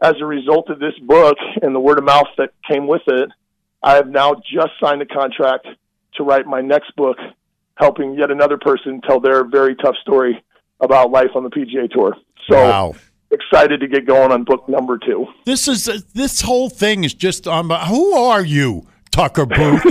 as 0.01 0.13
a 0.19 0.25
result 0.25 0.69
of 0.69 0.79
this 0.79 0.97
book 1.01 1.37
and 1.61 1.73
the 1.73 1.79
word 1.79 1.97
of 1.97 2.03
mouth 2.03 2.27
that 2.37 2.49
came 2.69 2.87
with 2.87 3.01
it, 3.07 3.29
I 3.81 3.95
have 3.95 4.07
now 4.07 4.35
just 4.35 4.71
signed 4.81 5.01
a 5.01 5.05
contract 5.05 5.67
to 6.15 6.23
write 6.23 6.45
my 6.45 6.61
next 6.61 6.95
book, 6.95 7.17
helping 7.77 8.15
yet 8.15 8.31
another 8.31 8.57
person 8.57 9.01
tell 9.01 9.19
their 9.19 9.45
very 9.45 9.75
tough 9.75 9.95
story 10.01 10.43
about 10.79 11.11
life 11.11 11.29
on 11.35 11.43
the 11.43 11.49
PGA 11.49 11.89
Tour. 11.89 12.15
So 12.49 12.55
wow. 12.55 12.95
excited 13.31 13.79
to 13.79 13.87
get 13.87 14.05
going 14.05 14.31
on 14.31 14.43
book 14.43 14.67
number 14.67 14.97
two. 14.97 15.27
This 15.45 15.67
is 15.67 15.85
this 16.13 16.41
whole 16.41 16.69
thing 16.69 17.03
is 17.03 17.13
just 17.13 17.47
um, 17.47 17.69
who 17.69 18.13
are 18.13 18.43
you, 18.43 18.87
Tucker 19.11 19.45
Booth? 19.45 19.85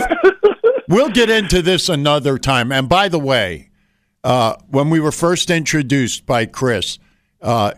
we'll 0.88 1.10
get 1.10 1.30
into 1.30 1.62
this 1.62 1.88
another 1.88 2.38
time. 2.38 2.72
And 2.72 2.88
by 2.88 3.08
the 3.08 3.18
way, 3.18 3.70
uh, 4.22 4.56
when 4.68 4.90
we 4.90 5.00
were 5.00 5.12
first 5.12 5.50
introduced 5.50 6.26
by 6.26 6.46
Chris, 6.46 6.98
uh, 7.42 7.74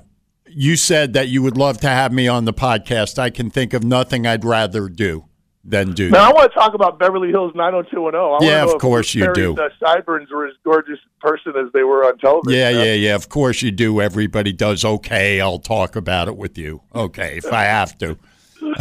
you 0.58 0.74
said 0.74 1.12
that 1.12 1.28
you 1.28 1.42
would 1.42 1.58
love 1.58 1.78
to 1.78 1.86
have 1.86 2.14
me 2.14 2.26
on 2.26 2.46
the 2.46 2.52
podcast. 2.52 3.18
I 3.18 3.28
can 3.28 3.50
think 3.50 3.74
of 3.74 3.84
nothing 3.84 4.26
I'd 4.26 4.42
rather 4.42 4.88
do 4.88 5.26
than 5.62 5.92
do 5.92 6.08
Now 6.08 6.24
that. 6.24 6.30
I 6.30 6.32
want 6.32 6.52
to 6.52 6.58
talk 6.58 6.72
about 6.72 6.98
Beverly 6.98 7.28
Hills 7.28 7.52
90210. 7.54 8.48
I 8.48 8.50
Yeah, 8.50 8.64
of 8.64 8.80
course 8.80 9.14
you 9.14 9.24
Perry's, 9.24 9.36
do. 9.36 9.60
Uh, 9.60 9.68
sideburns 9.78 10.30
were 10.30 10.46
as 10.46 10.54
gorgeous 10.64 10.98
person 11.20 11.52
as 11.58 11.70
they 11.74 11.82
were 11.82 12.06
on 12.06 12.16
television. 12.16 12.58
Yeah, 12.58 12.70
yeah, 12.70 12.94
yeah. 12.94 13.14
Of 13.14 13.28
course 13.28 13.60
you 13.60 13.70
do. 13.70 14.00
Everybody 14.00 14.54
does. 14.54 14.82
Okay, 14.82 15.42
I'll 15.42 15.58
talk 15.58 15.94
about 15.94 16.26
it 16.26 16.38
with 16.38 16.56
you. 16.56 16.80
Okay, 16.94 17.36
if 17.36 17.52
I 17.52 17.64
have 17.64 17.98
to. 17.98 18.16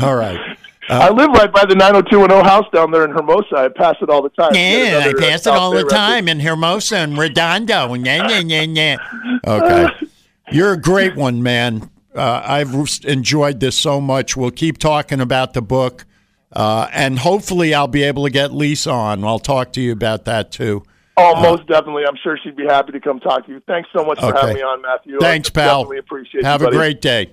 All 0.01 0.15
right. 0.15 0.39
I 0.87 1.09
live 1.09 1.31
right 1.31 1.51
by 1.51 1.65
the 1.65 1.75
90210 1.75 2.45
house 2.45 2.65
down 2.71 2.91
there 2.91 3.03
in 3.03 3.11
Hermosa. 3.11 3.55
I 3.57 3.67
pass 3.67 3.95
it 4.01 4.09
all 4.09 4.21
the 4.21 4.29
time. 4.29 4.51
Yeah, 4.53 4.61
I 4.61 5.07
another, 5.07 5.17
uh, 5.17 5.19
pass 5.19 5.45
it 5.45 5.51
all 5.51 5.71
the 5.71 5.77
record. 5.77 5.89
time 5.89 6.27
in 6.29 6.39
Hermosa 6.39 6.97
and 6.97 7.17
Redondo. 7.17 7.95
Yeah, 7.95 8.29
yeah, 8.29 8.39
yeah, 8.39 8.61
yeah. 8.61 8.97
Okay. 9.45 10.07
You're 10.51 10.73
a 10.73 10.81
great 10.81 11.15
one, 11.15 11.41
man. 11.43 11.89
Uh, 12.15 12.41
I've 12.45 12.73
enjoyed 13.03 13.59
this 13.59 13.77
so 13.77 13.99
much. 13.99 14.37
We'll 14.37 14.51
keep 14.51 14.77
talking 14.77 15.19
about 15.19 15.53
the 15.53 15.61
book. 15.61 16.05
Uh, 16.51 16.87
and 16.93 17.19
hopefully, 17.19 17.73
I'll 17.73 17.87
be 17.87 18.03
able 18.03 18.23
to 18.23 18.29
get 18.29 18.53
Lisa 18.53 18.91
on. 18.91 19.23
I'll 19.23 19.39
talk 19.39 19.73
to 19.73 19.81
you 19.81 19.91
about 19.91 20.25
that 20.25 20.51
too. 20.51 20.83
Oh, 21.17 21.41
most 21.41 21.67
definitely. 21.67 22.03
I'm 22.07 22.17
sure 22.21 22.37
she'd 22.41 22.55
be 22.55 22.65
happy 22.65 22.91
to 22.93 22.99
come 22.99 23.19
talk 23.19 23.45
to 23.45 23.51
you. 23.51 23.61
Thanks 23.67 23.89
so 23.95 24.05
much 24.05 24.19
for 24.19 24.33
having 24.33 24.55
me 24.55 24.61
on, 24.61 24.81
Matthew. 24.81 25.17
Thanks, 25.19 25.49
I 25.49 25.53
pal. 25.53 25.83
Definitely 25.83 25.97
appreciate 25.97 26.41
it. 26.41 26.45
Have 26.45 26.61
you, 26.61 26.67
a 26.67 26.71
great 26.71 27.01
day. 27.01 27.31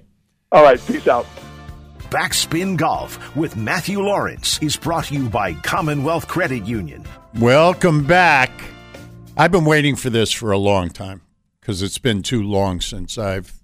All 0.50 0.62
right, 0.62 0.80
peace 0.86 1.06
out. 1.06 1.26
Backspin 2.10 2.76
Golf 2.76 3.34
with 3.36 3.56
Matthew 3.56 4.00
Lawrence 4.00 4.58
is 4.62 4.76
brought 4.76 5.06
to 5.06 5.14
you 5.14 5.28
by 5.28 5.54
Commonwealth 5.54 6.28
Credit 6.28 6.64
Union. 6.64 7.04
Welcome 7.38 8.04
back. 8.04 8.50
I've 9.36 9.50
been 9.50 9.64
waiting 9.64 9.96
for 9.96 10.10
this 10.10 10.30
for 10.30 10.52
a 10.52 10.58
long 10.58 10.90
time 10.90 11.22
because 11.62 11.80
it's 11.80 11.98
been 11.98 12.22
too 12.22 12.42
long 12.42 12.82
since 12.82 13.16
I've 13.16 13.54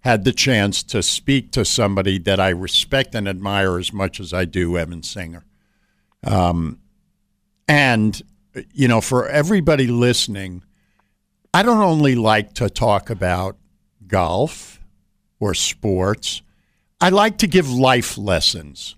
had 0.00 0.24
the 0.24 0.32
chance 0.32 0.82
to 0.84 1.02
speak 1.02 1.52
to 1.52 1.64
somebody 1.64 2.18
that 2.20 2.40
I 2.40 2.50
respect 2.50 3.14
and 3.14 3.28
admire 3.28 3.76
as 3.76 3.92
much 3.92 4.18
as 4.20 4.32
I 4.32 4.46
do 4.46 4.78
Evan 4.78 5.02
Singer. 5.02 5.44
Um, 6.24 6.78
and, 7.68 8.22
you 8.72 8.88
know, 8.88 9.02
for 9.02 9.28
everybody 9.28 9.88
listening, 9.88 10.62
I 11.52 11.62
don't 11.62 11.82
only 11.82 12.14
like 12.14 12.54
to 12.54 12.70
talk 12.70 13.10
about 13.10 13.58
golf 14.06 14.80
or 15.38 15.54
sports, 15.54 16.42
I 17.00 17.08
like 17.08 17.38
to 17.38 17.46
give 17.46 17.70
life 17.70 18.18
lessons 18.18 18.94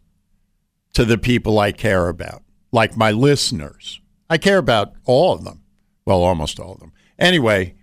to 0.95 1.05
the 1.05 1.19
people 1.19 1.59
I 1.59 1.73
care 1.73 2.09
about. 2.09 2.43
like 2.75 2.97
my 2.97 3.11
listeners. 3.11 4.01
I 4.31 4.39
care 4.39 4.57
about 4.57 4.95
all 5.05 5.35
of 5.35 5.45
them. 5.45 5.61
Well, 6.07 6.23
almost 6.23 6.59
all 6.59 6.73
of 6.73 6.81
them. 6.81 6.93
Anyway, 7.19 7.75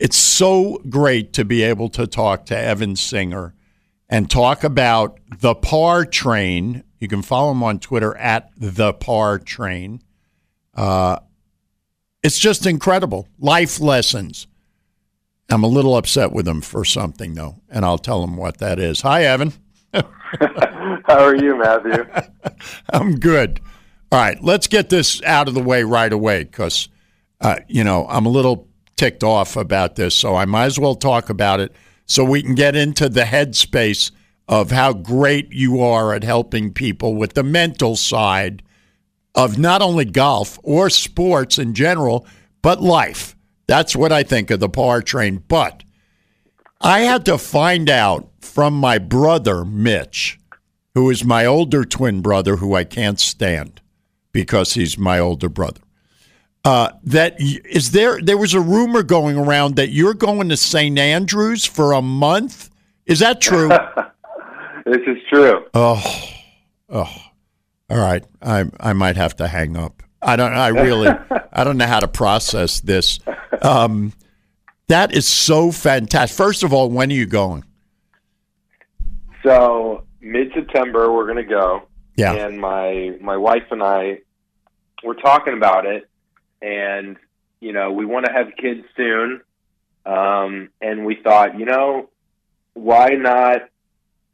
it's 0.00 0.16
so 0.16 0.80
great 0.88 1.34
to 1.34 1.44
be 1.44 1.62
able 1.62 1.90
to 1.90 2.06
talk 2.06 2.46
to 2.46 2.56
Evan 2.56 2.96
Singer 2.96 3.54
and 4.08 4.30
talk 4.30 4.64
about 4.64 5.20
the 5.40 5.54
Par 5.54 6.06
Train. 6.06 6.82
You 6.98 7.06
can 7.06 7.20
follow 7.20 7.52
him 7.52 7.62
on 7.62 7.78
Twitter 7.78 8.16
at 8.16 8.50
the 8.56 8.94
Par 8.94 9.38
Train. 9.38 10.02
Uh, 10.74 11.18
it's 12.22 12.38
just 12.38 12.64
incredible. 12.64 13.28
Life 13.38 13.78
lessons. 13.78 14.46
I'm 15.50 15.64
a 15.64 15.68
little 15.68 15.94
upset 15.96 16.32
with 16.32 16.48
him 16.48 16.62
for 16.62 16.84
something, 16.84 17.34
though, 17.34 17.60
and 17.68 17.84
I'll 17.84 17.98
tell 17.98 18.24
him 18.24 18.36
what 18.36 18.56
that 18.58 18.78
is. 18.78 19.02
Hi, 19.02 19.24
Evan. 19.24 19.52
How 19.92 21.24
are 21.24 21.36
you, 21.36 21.58
Matthew? 21.58 22.06
I'm 22.90 23.18
good. 23.18 23.60
All 24.10 24.18
right, 24.18 24.42
let's 24.42 24.66
get 24.66 24.88
this 24.88 25.22
out 25.24 25.46
of 25.46 25.54
the 25.54 25.62
way 25.62 25.84
right 25.84 26.12
away 26.12 26.44
because, 26.44 26.88
uh, 27.40 27.58
you 27.68 27.84
know, 27.84 28.06
I'm 28.08 28.26
a 28.26 28.30
little 28.30 28.69
ticked 29.00 29.24
off 29.24 29.56
about 29.56 29.96
this, 29.96 30.14
so 30.14 30.36
I 30.36 30.44
might 30.44 30.66
as 30.66 30.78
well 30.78 30.94
talk 30.94 31.30
about 31.30 31.58
it 31.58 31.74
so 32.04 32.22
we 32.22 32.42
can 32.42 32.54
get 32.54 32.76
into 32.76 33.08
the 33.08 33.22
headspace 33.22 34.10
of 34.46 34.72
how 34.72 34.92
great 34.92 35.50
you 35.52 35.80
are 35.80 36.12
at 36.12 36.22
helping 36.22 36.70
people 36.70 37.14
with 37.14 37.32
the 37.32 37.42
mental 37.42 37.96
side 37.96 38.62
of 39.34 39.58
not 39.58 39.80
only 39.80 40.04
golf 40.04 40.58
or 40.62 40.90
sports 40.90 41.56
in 41.58 41.72
general, 41.72 42.26
but 42.60 42.82
life. 42.82 43.34
That's 43.66 43.96
what 43.96 44.12
I 44.12 44.22
think 44.22 44.50
of 44.50 44.60
the 44.60 44.68
par 44.68 45.00
train. 45.00 45.44
But 45.48 45.82
I 46.82 47.00
had 47.00 47.24
to 47.24 47.38
find 47.38 47.88
out 47.88 48.28
from 48.42 48.74
my 48.74 48.98
brother, 48.98 49.64
Mitch, 49.64 50.38
who 50.94 51.08
is 51.08 51.24
my 51.24 51.46
older 51.46 51.86
twin 51.86 52.20
brother, 52.20 52.56
who 52.56 52.74
I 52.74 52.84
can't 52.84 53.18
stand 53.18 53.80
because 54.30 54.74
he's 54.74 54.98
my 54.98 55.18
older 55.18 55.48
brother. 55.48 55.80
Uh, 56.64 56.90
that 57.04 57.36
is 57.38 57.92
there. 57.92 58.20
There 58.20 58.36
was 58.36 58.52
a 58.52 58.60
rumor 58.60 59.02
going 59.02 59.38
around 59.38 59.76
that 59.76 59.90
you're 59.90 60.14
going 60.14 60.50
to 60.50 60.56
St. 60.56 60.98
Andrews 60.98 61.64
for 61.64 61.92
a 61.92 62.02
month. 62.02 62.70
Is 63.06 63.20
that 63.20 63.40
true? 63.40 63.68
this 64.84 65.00
is 65.06 65.16
true. 65.32 65.64
Oh, 65.72 66.02
oh. 66.90 67.16
All 67.88 67.98
right. 67.98 68.24
I 68.42 68.66
I 68.78 68.92
might 68.92 69.16
have 69.16 69.36
to 69.36 69.48
hang 69.48 69.76
up. 69.76 70.02
I 70.20 70.36
don't. 70.36 70.52
I 70.52 70.68
really. 70.68 71.08
I 71.52 71.64
don't 71.64 71.78
know 71.78 71.86
how 71.86 72.00
to 72.00 72.08
process 72.08 72.80
this. 72.80 73.18
Um, 73.62 74.12
that 74.88 75.14
is 75.14 75.26
so 75.26 75.72
fantastic. 75.72 76.36
First 76.36 76.62
of 76.62 76.72
all, 76.72 76.90
when 76.90 77.10
are 77.10 77.14
you 77.14 77.26
going? 77.26 77.64
So 79.42 80.04
mid 80.20 80.52
September, 80.52 81.12
we're 81.12 81.24
going 81.24 81.44
to 81.44 81.50
go. 81.50 81.82
Yeah. 82.16 82.32
And 82.32 82.60
my 82.60 83.16
my 83.20 83.36
wife 83.36 83.64
and 83.70 83.82
I, 83.82 84.18
we're 85.02 85.14
talking 85.14 85.54
about 85.54 85.86
it, 85.86 86.09
and 86.62 87.16
you 87.60 87.72
know, 87.72 87.92
we 87.92 88.06
want 88.06 88.26
to 88.26 88.32
have 88.32 88.48
kids 88.56 88.84
soon. 88.96 89.42
Um, 90.06 90.70
and 90.80 91.04
we 91.04 91.16
thought, 91.16 91.58
you 91.58 91.66
know, 91.66 92.08
why 92.72 93.10
not 93.10 93.68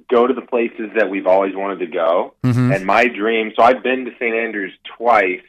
go 0.09 0.27
to 0.29 0.33
the 0.33 0.43
places 0.43 0.91
that 0.97 1.11
we've 1.11 1.27
always 1.27 1.55
wanted 1.57 1.81
to 1.81 1.87
go? 1.89 2.35
Mm-hmm. 2.45 2.73
And 2.73 2.87
my 2.87 3.09
dream. 3.09 3.53
So 3.57 3.65
I've 3.65 3.83
been 3.83 4.05
to 4.05 4.13
St. 4.13 4.33
Andrews 4.35 4.73
twice 4.97 5.43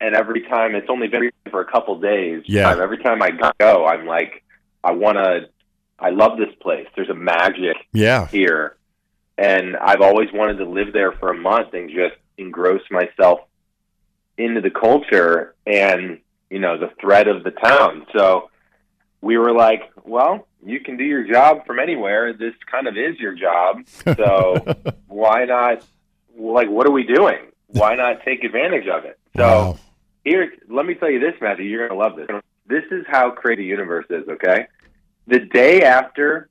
and 0.00 0.14
every 0.14 0.42
time 0.42 0.74
it's 0.74 0.88
only 0.90 1.08
been 1.08 1.30
for 1.50 1.60
a 1.60 1.64
couple 1.64 1.98
days. 1.98 2.42
Yeah. 2.46 2.70
Every 2.78 2.98
time 2.98 3.22
I 3.22 3.30
go, 3.58 3.86
I'm 3.86 4.06
like, 4.06 4.44
I 4.84 4.92
want 4.92 5.16
to. 5.16 5.48
I 5.98 6.10
love 6.10 6.38
this 6.38 6.54
place. 6.60 6.86
There's 6.94 7.08
a 7.08 7.14
magic 7.14 7.76
Yeah. 7.92 8.28
here, 8.28 8.76
and 9.36 9.76
I've 9.76 10.00
always 10.00 10.28
wanted 10.32 10.58
to 10.58 10.64
live 10.64 10.92
there 10.92 11.10
for 11.10 11.30
a 11.30 11.36
month 11.36 11.74
and 11.74 11.90
just 11.90 12.14
engross 12.36 12.82
myself 12.88 13.40
into 14.38 14.60
the 14.60 14.70
culture 14.70 15.54
and 15.66 16.20
you 16.50 16.58
know 16.58 16.78
the 16.78 16.90
thread 17.00 17.28
of 17.28 17.44
the 17.44 17.50
town. 17.50 18.06
So 18.16 18.50
we 19.20 19.36
were 19.36 19.52
like, 19.52 19.82
well, 20.04 20.46
you 20.64 20.80
can 20.80 20.96
do 20.96 21.04
your 21.04 21.24
job 21.30 21.66
from 21.66 21.78
anywhere. 21.78 22.32
This 22.32 22.54
kind 22.70 22.86
of 22.86 22.96
is 22.96 23.18
your 23.18 23.34
job. 23.34 23.82
So 24.16 24.64
why 25.08 25.44
not? 25.44 25.84
Like, 26.38 26.68
what 26.70 26.86
are 26.86 26.92
we 26.92 27.02
doing? 27.02 27.38
Why 27.66 27.96
not 27.96 28.22
take 28.24 28.44
advantage 28.44 28.86
of 28.88 29.04
it? 29.04 29.18
So 29.36 29.42
Wow. 29.42 29.78
here, 30.24 30.52
let 30.68 30.86
me 30.86 30.94
tell 30.94 31.10
you 31.10 31.18
this, 31.20 31.34
Matthew. 31.40 31.64
You're 31.66 31.88
going 31.88 31.98
to 31.98 32.04
love 32.04 32.16
this. 32.16 32.28
This 32.66 32.84
is 32.92 33.04
how 33.08 33.30
Create 33.30 33.58
a 33.58 33.62
Universe 33.62 34.06
is, 34.10 34.28
okay? 34.28 34.66
The 35.26 35.40
day 35.40 35.82
after 35.82 36.48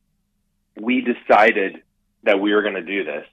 we 0.80 1.02
decided 1.02 1.82
that 2.24 2.40
we 2.40 2.54
were 2.54 2.62
going 2.62 2.76
to 2.76 2.82
do 2.84 3.04
this, 3.04 3.26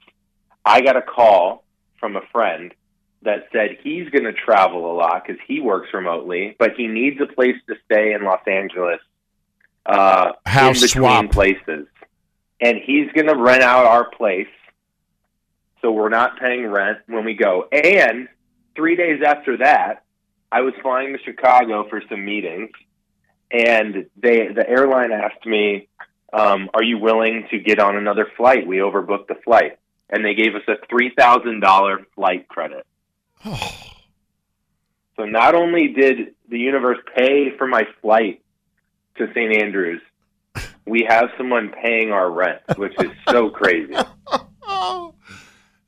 I 0.65 0.81
got 0.81 0.97
a 0.97 1.03
call 1.03 1.65
from 1.99 2.17
a 2.17 2.21
friend 2.33 2.73
that 3.25 3.49
said 3.53 3.79
he's 3.83 4.09
going 4.11 4.25
to 4.25 4.33
travel 4.33 4.91
a 4.91 4.95
lot 4.95 5.25
because 5.27 5.41
he 5.47 5.61
works 5.61 5.89
remotely, 5.93 6.57
but 6.59 6.73
he 6.77 6.87
needs 6.87 7.21
a 7.21 7.27
place 7.27 7.57
to 7.69 7.75
stay 7.85 8.13
in 8.13 8.23
Los 8.23 8.47
Angeles 8.47 9.01
uh, 9.87 10.33
House 10.47 10.77
in 10.77 10.87
between 10.87 11.03
swap. 11.03 11.31
places. 11.31 11.87
And 12.61 12.79
he's 12.79 13.11
going 13.13 13.27
to 13.27 13.37
rent 13.37 13.63
out 13.63 13.87
our 13.87 14.09
place 14.09 14.49
so 15.85 15.93
we're 15.93 16.09
not 16.09 16.39
paying 16.41 16.67
rent 16.67 16.99
when 17.09 17.27
we 17.27 17.35
go. 17.35 17.69
And 17.71 18.29
three 18.75 18.97
days 18.97 19.21
after 19.25 19.59
that, 19.59 20.05
I 20.51 20.63
was 20.63 20.73
flying 20.81 21.13
to 21.13 21.19
Chicago 21.23 21.87
for 21.91 22.03
some 22.09 22.25
meetings, 22.25 22.71
and 23.51 24.07
they 24.17 24.49
the 24.49 24.65
airline 24.67 25.13
asked 25.13 25.45
me, 25.45 25.89
um, 26.33 26.71
"Are 26.73 26.83
you 26.83 26.97
willing 26.99 27.47
to 27.51 27.59
get 27.59 27.81
on 27.81 27.97
another 27.97 28.27
flight? 28.37 28.67
We 28.67 28.79
overbooked 28.79 29.27
the 29.27 29.35
flight." 29.45 29.79
And 30.09 30.25
they 30.25 30.35
gave 30.35 30.55
us 30.55 30.63
a 30.69 30.75
three 30.89 31.13
thousand 31.15 31.61
dollar 31.61 32.07
flight 32.15 32.49
credit. 32.49 32.87
So 35.17 35.25
not 35.27 35.55
only 35.55 35.93
did 35.93 36.35
the 36.49 36.59
universe 36.59 36.99
pay 37.17 37.57
for 37.57 37.69
my 37.69 37.87
flight 38.03 38.43
to 39.17 39.29
St. 39.29 39.63
Andrews, 39.63 40.03
we 40.87 41.07
have 41.09 41.31
someone 41.39 41.73
paying 41.83 42.11
our 42.11 42.29
rent, 42.29 42.63
which 42.77 42.95
is 42.99 43.13
so 43.29 43.49
crazy. 43.49 43.95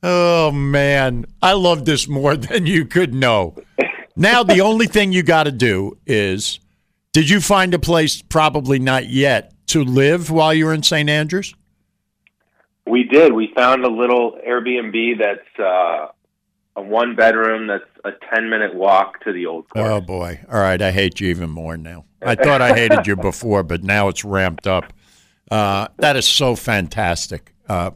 Oh, 0.03 0.51
man, 0.51 1.25
I 1.41 1.53
love 1.53 1.85
this 1.85 2.07
more 2.07 2.37
than 2.37 2.67
you 2.67 2.85
could 2.85 3.13
know. 3.13 3.55
Now 4.15 4.43
the 4.43 4.61
only 4.61 4.85
thing 4.85 5.11
you 5.11 5.23
got 5.23 5.43
to 5.43 5.51
do 5.51 5.97
is, 6.05 6.59
did 7.13 7.29
you 7.29 7.41
find 7.41 7.73
a 7.73 7.79
place? 7.79 8.21
Probably 8.21 8.79
not 8.79 9.09
yet 9.09 9.53
to 9.67 9.83
live 9.83 10.29
while 10.29 10.53
you're 10.53 10.73
in 10.73 10.83
St. 10.83 11.09
Andrews. 11.09 11.55
We 12.85 13.03
did. 13.03 13.33
We 13.33 13.51
found 13.55 13.83
a 13.83 13.89
little 13.89 14.37
Airbnb 14.47 15.19
that's 15.19 15.59
uh, 15.59 16.07
a 16.77 16.81
one 16.81 17.15
bedroom 17.15 17.67
that's 17.67 17.83
a 18.05 18.11
10 18.33 18.49
minute 18.49 18.75
walk 18.75 19.19
to 19.23 19.33
the 19.33 19.47
old 19.47 19.67
course. 19.69 19.89
Oh 19.89 19.99
boy! 19.99 20.39
All 20.49 20.59
right, 20.59 20.81
I 20.81 20.91
hate 20.91 21.19
you 21.19 21.29
even 21.29 21.49
more 21.49 21.75
now. 21.75 22.05
I 22.21 22.35
thought 22.35 22.61
I 22.61 22.73
hated 22.73 23.07
you 23.07 23.15
before, 23.15 23.63
but 23.63 23.83
now 23.83 24.07
it's 24.07 24.23
ramped 24.23 24.67
up. 24.67 24.93
Uh, 25.49 25.87
that 25.97 26.15
is 26.15 26.27
so 26.27 26.55
fantastic, 26.55 27.53
uh, 27.67 27.91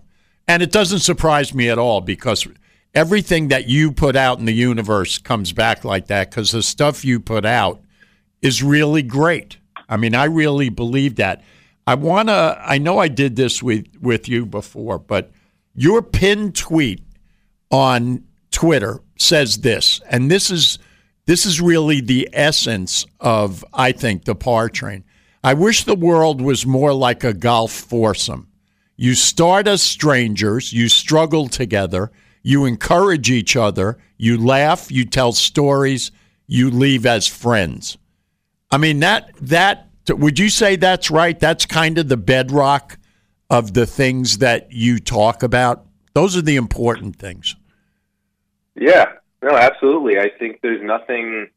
and 0.48 0.64
it 0.64 0.72
doesn't 0.72 1.00
surprise 1.00 1.54
me 1.54 1.70
at 1.70 1.78
all 1.78 2.02
because 2.02 2.48
everything 2.96 3.50
that 3.50 3.70
you 3.70 3.92
put 3.92 4.16
out 4.16 4.40
in 4.40 4.46
the 4.46 4.54
universe 4.54 5.20
comes 5.20 5.54
back 5.54 5.86
like 5.86 6.08
that. 6.08 6.32
Because 6.32 6.52
the 6.52 6.64
stuff 6.64 7.06
you 7.06 7.20
put 7.20 7.46
out 7.46 7.82
is 8.42 8.64
really 8.64 9.04
great. 9.04 9.58
I 9.88 9.98
mean, 9.98 10.16
I 10.16 10.26
really 10.26 10.70
believe 10.70 11.16
that. 11.18 11.44
I 11.86 11.96
want 11.96 12.30
to. 12.30 12.60
I 12.60 12.80
know 12.80 12.98
I 12.98 13.10
did 13.10 13.36
this 13.36 13.62
with 13.62 13.86
with 14.02 14.28
you 14.28 14.48
before, 14.48 14.98
but 14.98 15.32
your 15.76 16.02
pinned 16.02 16.56
tweet 16.56 17.04
on 17.70 18.24
Twitter 18.62 19.02
says 19.18 19.62
this, 19.62 20.00
and 20.08 20.30
this 20.30 20.52
is 20.52 20.78
this 21.26 21.48
is 21.48 21.60
really 21.60 22.00
the 22.00 22.30
essence 22.32 23.08
of 23.20 23.66
I 23.74 23.92
think 23.92 24.26
the 24.26 24.36
par 24.36 24.70
train. 24.70 25.04
I 25.44 25.56
wish 25.56 25.84
the 25.84 25.96
world 25.96 26.42
was 26.42 26.64
more 26.64 26.94
like 26.94 27.24
a 27.24 27.34
golf 27.34 27.72
foursome. 27.72 28.50
You 28.98 29.16
start 29.16 29.68
as 29.68 29.82
strangers, 29.82 30.72
you 30.72 30.90
struggle 30.90 31.48
together, 31.48 32.12
you 32.44 32.66
encourage 32.66 33.32
each 33.32 33.56
other, 33.56 33.98
you 34.16 34.38
laugh, 34.38 34.92
you 34.92 35.06
tell 35.06 35.32
stories, 35.32 36.12
you 36.46 36.70
leave 36.70 37.08
as 37.08 37.26
friends. 37.26 37.98
I 38.70 38.78
mean 38.78 39.00
that 39.00 39.32
that 39.42 39.90
would 40.08 40.38
you 40.38 40.50
say 40.50 40.76
that's 40.76 41.10
right? 41.10 41.40
That's 41.40 41.66
kind 41.66 41.98
of 41.98 42.10
the 42.10 42.18
bedrock 42.18 43.00
of 43.50 43.74
the 43.74 43.88
things 43.88 44.38
that 44.38 44.72
you 44.72 45.00
talk 45.00 45.42
about. 45.42 45.88
Those 46.14 46.38
are 46.38 46.44
the 46.44 46.58
important 46.58 47.16
things. 47.16 47.56
Yeah, 48.76 49.06
no, 49.42 49.56
absolutely. 49.56 50.18
I 50.20 50.30
think 50.38 50.62
there's 50.62 50.82
nothing, 50.82 51.50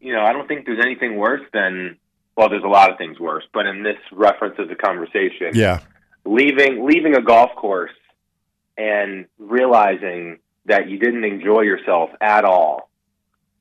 you 0.00 0.12
know, 0.12 0.22
I 0.22 0.32
don't 0.32 0.46
think 0.46 0.66
there's 0.66 0.84
anything 0.84 1.16
worse 1.16 1.42
than, 1.52 1.96
well, 2.36 2.48
there's 2.48 2.64
a 2.64 2.68
lot 2.68 2.90
of 2.90 2.98
things 2.98 3.18
worse, 3.18 3.44
but 3.52 3.66
in 3.66 3.82
this 3.82 3.98
reference 4.12 4.58
of 4.58 4.68
the 4.68 4.74
conversation, 4.76 5.50
Yeah. 5.54 5.80
leaving 6.24 6.86
leaving 6.86 7.16
a 7.16 7.20
golf 7.22 7.54
course 7.56 7.90
and 8.78 9.26
realizing 9.38 10.38
that 10.66 10.88
you 10.88 10.98
didn't 10.98 11.24
enjoy 11.24 11.62
yourself 11.62 12.10
at 12.20 12.44
all. 12.44 12.88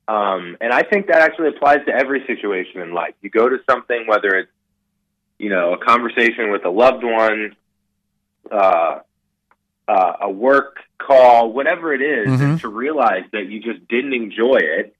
Um, 0.08 0.58
and 0.62 0.72
I 0.74 0.84
think 0.84 1.08
that 1.08 1.22
actually 1.22 1.50
applies 1.50 1.86
to 1.88 1.94
every 1.94 2.26
situation 2.28 2.82
in 2.82 2.94
life. 2.94 3.14
You 3.22 3.30
go 3.30 3.50
to 3.50 3.60
something, 3.70 4.06
whether 4.08 4.30
it's 4.36 4.52
you 5.40 5.50
know 5.50 5.74
a 5.74 5.78
conversation 5.78 6.52
with 6.52 6.66
a 6.66 6.70
loved 6.70 7.04
one, 7.04 7.56
uh, 8.52 9.00
uh, 9.88 10.14
a 10.22 10.30
work 10.30 10.78
call, 11.06 11.52
whatever 11.52 11.94
it 11.94 12.02
is, 12.02 12.28
Mhm. 12.28 12.42
and 12.42 12.60
to 12.62 12.68
realize 12.68 13.24
that 13.32 13.46
you 13.48 13.60
just 13.60 13.88
didn't 13.88 14.14
enjoy 14.14 14.58
it, 14.58 14.96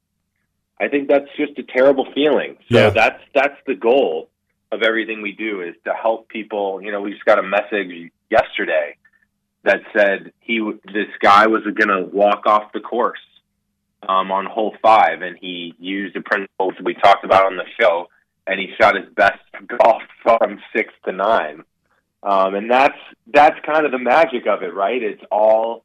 I 0.80 0.88
think 0.88 1.08
that's 1.08 1.30
just 1.38 1.58
a 1.60 1.64
terrible 1.64 2.06
feeling. 2.14 2.58
So 2.72 2.78
Yeah. 2.78 2.90
that's 2.90 3.24
that's 3.34 3.58
the 3.66 3.76
goal 3.76 4.30
of 4.72 4.82
everything 4.84 5.22
we 5.22 5.34
do 5.34 5.62
is 5.62 5.76
to 5.86 5.94
help 5.94 6.28
people. 6.30 6.82
You 6.82 6.92
know, 6.92 7.02
we 7.02 7.12
just 7.12 7.26
got 7.26 7.40
a 7.40 7.44
message 7.44 8.12
yesterday 8.30 8.96
that 9.64 9.82
said 9.96 10.32
he 10.40 10.60
this 10.92 11.10
guy 11.20 11.48
was 11.48 11.64
going 11.64 11.90
to 11.90 12.02
walk 12.12 12.48
off 12.48 12.72
the 12.74 12.80
course 12.80 13.20
um, 14.10 14.32
on 14.32 14.46
hole 14.46 14.76
five, 14.82 15.22
and 15.22 15.38
he 15.38 15.76
used 15.78 16.16
the 16.16 16.22
principles 16.22 16.74
we 16.84 16.96
talked 16.96 17.24
about 17.24 17.46
on 17.46 17.58
the 17.58 17.66
show, 17.80 18.10
and 18.48 18.60
he 18.60 18.74
shot 18.80 18.96
his 18.96 19.08
best 19.14 19.40
golf 19.68 20.02
from 20.24 20.60
six 20.76 20.92
to 21.06 21.12
nine. 21.12 21.64
Um, 22.24 22.56
and 22.56 22.70
that's 22.72 22.98
that's 23.28 23.60
kind 23.66 23.86
of 23.86 23.92
the 23.92 24.00
magic 24.00 24.48
of 24.48 24.64
it, 24.64 24.74
right? 24.74 25.02
It's 25.02 25.22
all 25.32 25.84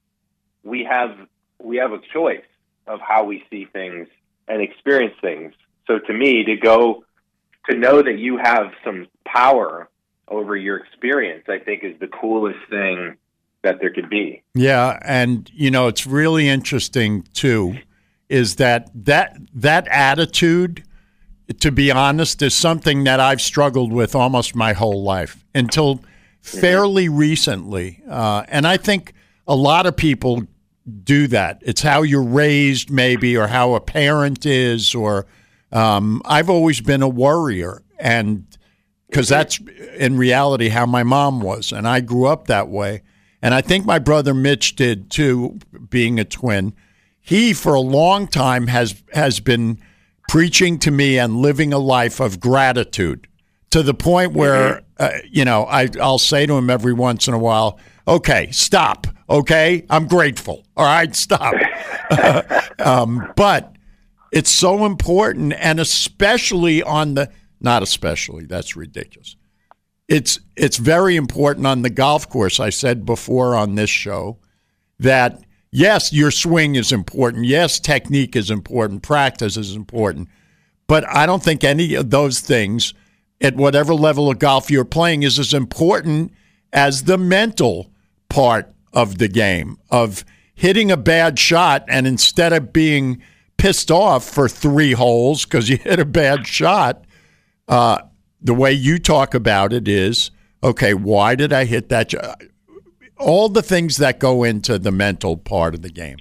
we 0.67 0.85
have. 0.85 1.17
We 1.59 1.79
have 1.79 1.93
a 1.93 2.01
choice 2.13 2.45
of 2.87 3.01
how 3.01 3.25
we 3.25 3.43
see 3.49 3.65
things 3.65 4.09
and 4.47 4.61
experience 4.61 5.15
things. 5.23 5.55
So 5.87 5.99
to 5.99 6.13
me, 6.13 6.45
to 6.45 6.57
go 6.57 7.05
to 7.69 7.77
know 7.77 8.03
that 8.03 8.19
you 8.19 8.37
have 8.37 8.73
some 8.85 9.07
power 9.25 9.89
over 10.29 10.57
your 10.57 10.77
experience, 10.77 11.45
I 11.49 11.59
think 11.59 11.83
is 11.83 11.99
the 11.99 12.09
coolest 12.09 12.59
thing 12.69 13.17
that 13.63 13.81
there 13.81 13.91
could 13.91 14.11
be. 14.11 14.43
Yeah, 14.55 14.99
and 15.03 15.51
you 15.55 15.71
know 15.71 15.89
it's 15.89 16.07
really 16.07 16.49
interesting 16.49 17.23
too, 17.33 17.79
is 18.29 18.57
that 18.57 18.91
that 19.07 19.37
that 19.55 19.89
attitude, 19.89 20.85
to 21.61 21.73
be 21.73 21.91
honest, 21.91 22.43
is 22.43 22.55
something 22.55 23.05
that 23.05 23.19
I've 23.19 23.41
struggled 23.41 23.93
with 23.93 24.15
almost 24.15 24.55
my 24.55 24.73
whole 24.73 25.03
life 25.03 25.45
until 25.55 26.01
fairly 26.41 27.09
recently, 27.09 28.03
uh, 28.09 28.45
and 28.49 28.67
I 28.67 28.77
think 28.77 29.15
a 29.49 29.57
lot 29.57 29.87
of 29.87 29.97
people 29.97 30.45
do 31.05 31.27
that. 31.29 31.59
It's 31.63 31.83
how 31.83 32.03
you're 32.03 32.23
raised, 32.23 32.91
maybe, 32.91 33.37
or 33.37 33.49
how 33.49 33.75
a 33.75 33.81
parent 33.81 34.47
is, 34.47 34.95
or 34.95 35.27
um, 35.73 36.23
I've 36.25 36.49
always 36.51 36.81
been 36.81 37.03
a 37.03 37.09
worrier, 37.09 37.83
and 37.99 38.47
because 39.09 39.29
that's 39.29 39.61
in 39.97 40.17
reality 40.17 40.69
how 40.69 40.87
my 40.87 41.03
mom 41.03 41.41
was, 41.41 41.73
and 41.73 41.87
I 41.89 42.01
grew 42.01 42.27
up 42.27 42.47
that 42.47 42.69
way. 42.69 43.03
And 43.43 43.55
I 43.55 43.61
think 43.61 43.85
my 43.85 43.99
brother 43.99 44.35
Mitch 44.35 44.77
did 44.77 45.11
too, 45.11 45.59
being 45.91 46.19
a 46.19 46.25
twin. 46.25 46.75
He, 47.21 47.53
for 47.53 47.75
a 47.75 47.81
long 47.81 48.29
time, 48.29 48.69
has 48.69 49.03
has 49.13 49.41
been 49.41 49.79
preaching 50.29 50.79
to 50.81 50.91
me 50.91 51.19
and 51.19 51.37
living 51.37 51.73
a 51.73 51.79
life 51.79 52.21
of 52.21 52.41
gratitude 52.41 53.29
to 53.71 53.83
the 53.83 53.95
point 53.95 54.33
where, 54.33 54.83
uh, 54.99 55.11
you 55.31 55.45
know, 55.45 55.65
I, 55.65 55.89
I'll 56.01 56.19
say 56.19 56.47
to 56.47 56.55
him 56.55 56.71
every 56.71 56.93
once 56.93 57.29
in 57.29 57.35
a 57.35 57.39
while, 57.39 57.79
okay, 58.07 58.51
stop. 58.53 59.07
Okay, 59.29 59.85
I'm 59.91 60.07
grateful. 60.07 60.65
All 60.77 60.85
right, 60.85 61.15
stop. 61.15 61.55
um, 62.79 63.33
but 63.37 63.75
it's 64.33 64.51
so 64.51 64.85
important, 64.87 65.55
and 65.59 65.81
especially 65.81 66.83
on 66.83 67.15
the, 67.15 67.31
not 67.61 67.83
especially, 67.83 68.45
that's 68.45 68.77
ridiculous 68.77 69.37
it's 70.09 70.39
it's 70.57 70.77
very 70.77 71.17
important 71.17 71.67
on 71.67 71.83
the 71.83 71.91
golf 71.91 72.29
course. 72.29 72.61
I 72.61 72.71
said 72.71 73.05
before 73.05 73.55
on 73.55 73.75
this 73.75 73.91
show 73.91 74.39
that 74.99 75.43
yes, 75.73 76.13
your 76.13 76.31
swing 76.31 76.77
is 76.77 76.93
important. 76.93 77.45
Yes, 77.45 77.81
technique 77.81 78.37
is 78.37 78.51
important. 78.51 79.03
Practice 79.03 79.57
is 79.57 79.75
important. 79.75 80.29
But 80.87 81.07
I 81.09 81.27
don't 81.27 81.43
think 81.43 81.65
any 81.65 81.95
of 81.95 82.11
those 82.11 82.41
things 82.41 82.95
at 83.41 83.57
whatever 83.57 83.95
level 83.95 84.31
of 84.31 84.39
golf 84.39 84.71
you're 84.71 84.85
playing 84.85 85.25
is 85.25 85.39
as 85.39 85.53
important 85.53 86.33
as 86.73 87.05
the 87.05 87.19
mental 87.19 87.91
part 88.37 88.71
of 88.93 89.17
the 89.17 89.29
game 89.29 89.79
of 89.91 90.23
hitting 90.55 90.91
a 90.91 90.97
bad 90.97 91.39
shot 91.39 91.83
and 91.89 92.07
instead 92.07 92.53
of 92.53 92.71
being 92.71 93.23
pissed 93.57 93.91
off 93.91 94.25
for 94.29 94.47
three 94.47 94.93
holes 94.93 95.47
because 95.47 95.71
you 95.71 95.79
hit 95.79 95.99
a 95.99 96.05
bad 96.05 96.47
shot, 96.47 97.07
uh, 97.67 97.99
the 98.43 98.53
way 98.53 98.71
you 98.73 98.99
talk 98.99 99.35
about 99.35 99.73
it 99.73 99.89
is 99.89 100.31
okay, 100.63 100.93
why 100.93 101.35
did 101.35 101.51
I 101.53 101.65
hit 101.65 101.89
that? 101.89 102.11
shot? 102.11 102.43
All 103.19 103.49
the 103.49 103.63
things 103.63 103.97
that 103.97 104.19
go 104.19 104.45
into 104.45 104.79
the 104.79 104.93
mental 104.93 105.39
part 105.39 105.75
of 105.75 105.81
the 105.81 105.89
game. 105.89 106.19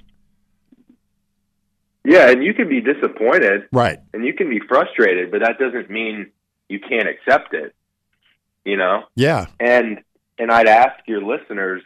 Yeah, 2.04 2.30
and 2.30 2.42
you 2.42 2.54
can 2.54 2.68
be 2.68 2.80
disappointed 2.80 3.68
Right. 3.72 3.98
and 4.14 4.24
you 4.24 4.32
can 4.32 4.48
be 4.48 4.60
frustrated, 4.60 5.30
but 5.30 5.40
that 5.40 5.58
doesn't 5.58 5.90
mean 5.90 6.30
you 6.68 6.78
can't 6.80 7.08
accept 7.08 7.52
it. 7.52 7.74
You 8.64 8.78
know? 8.78 9.04
Yeah. 9.16 9.46
And 9.60 9.98
and 10.38 10.50
I'd 10.50 10.68
ask 10.68 10.96
your 11.06 11.22
listeners 11.22 11.82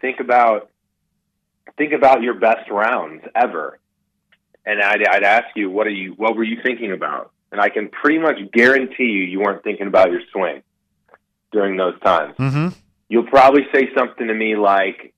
think 0.00 0.20
about 0.20 0.70
think 1.76 1.92
about 1.92 2.22
your 2.22 2.34
best 2.34 2.70
rounds 2.70 3.22
ever. 3.34 3.78
And 4.66 4.80
I'd 4.82 5.06
I'd 5.06 5.22
ask 5.24 5.46
you 5.56 5.70
what 5.70 5.86
are 5.86 5.90
you 5.90 6.12
what 6.12 6.36
were 6.36 6.44
you 6.44 6.58
thinking 6.62 6.92
about? 6.92 7.32
And 7.52 7.60
I 7.60 7.68
can 7.68 7.88
pretty 7.88 8.18
much 8.18 8.36
guarantee 8.52 9.04
you 9.04 9.22
you 9.24 9.40
weren't 9.40 9.62
thinking 9.64 9.86
about 9.86 10.10
your 10.10 10.20
swing 10.32 10.62
during 11.52 11.76
those 11.76 11.98
times. 12.00 12.36
Mm-hmm. 12.36 12.68
You'll 13.08 13.26
probably 13.26 13.66
say 13.74 13.88
something 13.96 14.26
to 14.28 14.34
me 14.34 14.56
like 14.56 15.12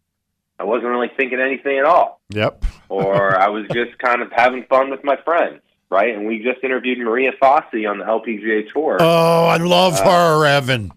I 0.59 0.65
wasn't 0.65 0.87
really 0.91 1.11
thinking 1.17 1.41
anything 1.41 1.79
at 1.79 1.85
all 1.85 2.21
Yep. 2.31 2.65
or 2.89 3.37
I 3.39 3.49
was 3.49 3.67
just 3.73 3.99
kind 3.99 4.23
of 4.23 4.31
having 4.35 4.65
fun 4.65 4.91
with 4.91 5.03
my 5.03 5.17
friends, 5.25 5.61
right? 5.91 6.15
And 6.15 6.27
we 6.27 6.39
just 6.43 6.63
interviewed 6.63 6.99
Maria 6.99 7.33
Fassi 7.43 7.89
on 7.91 7.99
the 7.99 8.05
LPGA 8.05 8.73
Tour. 8.73 8.99
Oh, 9.01 9.47
I 9.47 9.57
love 9.59 9.95
Uh, 9.95 10.05
her, 10.39 10.47
Evan. 10.47 10.93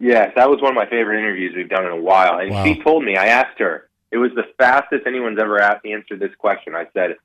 Yes, 0.00 0.32
that 0.34 0.48
was 0.48 0.60
one 0.62 0.70
of 0.70 0.76
my 0.76 0.86
favorite 0.88 1.18
interviews 1.18 1.52
we've 1.54 1.68
done 1.68 1.84
in 1.84 1.92
a 1.92 1.96
while. 2.00 2.38
And 2.38 2.50
Wow. 2.50 2.64
she 2.64 2.82
told 2.82 3.04
me, 3.04 3.16
I 3.16 3.26
asked 3.26 3.58
her, 3.58 3.88
it 4.10 4.16
was 4.16 4.30
the 4.34 4.44
fastest 4.58 5.06
anyone's 5.06 5.38
ever 5.38 5.60
asked, 5.60 5.84
answered 5.84 6.18
this 6.20 6.34
question. 6.38 6.74
I 6.74 6.86
said, 6.94 7.16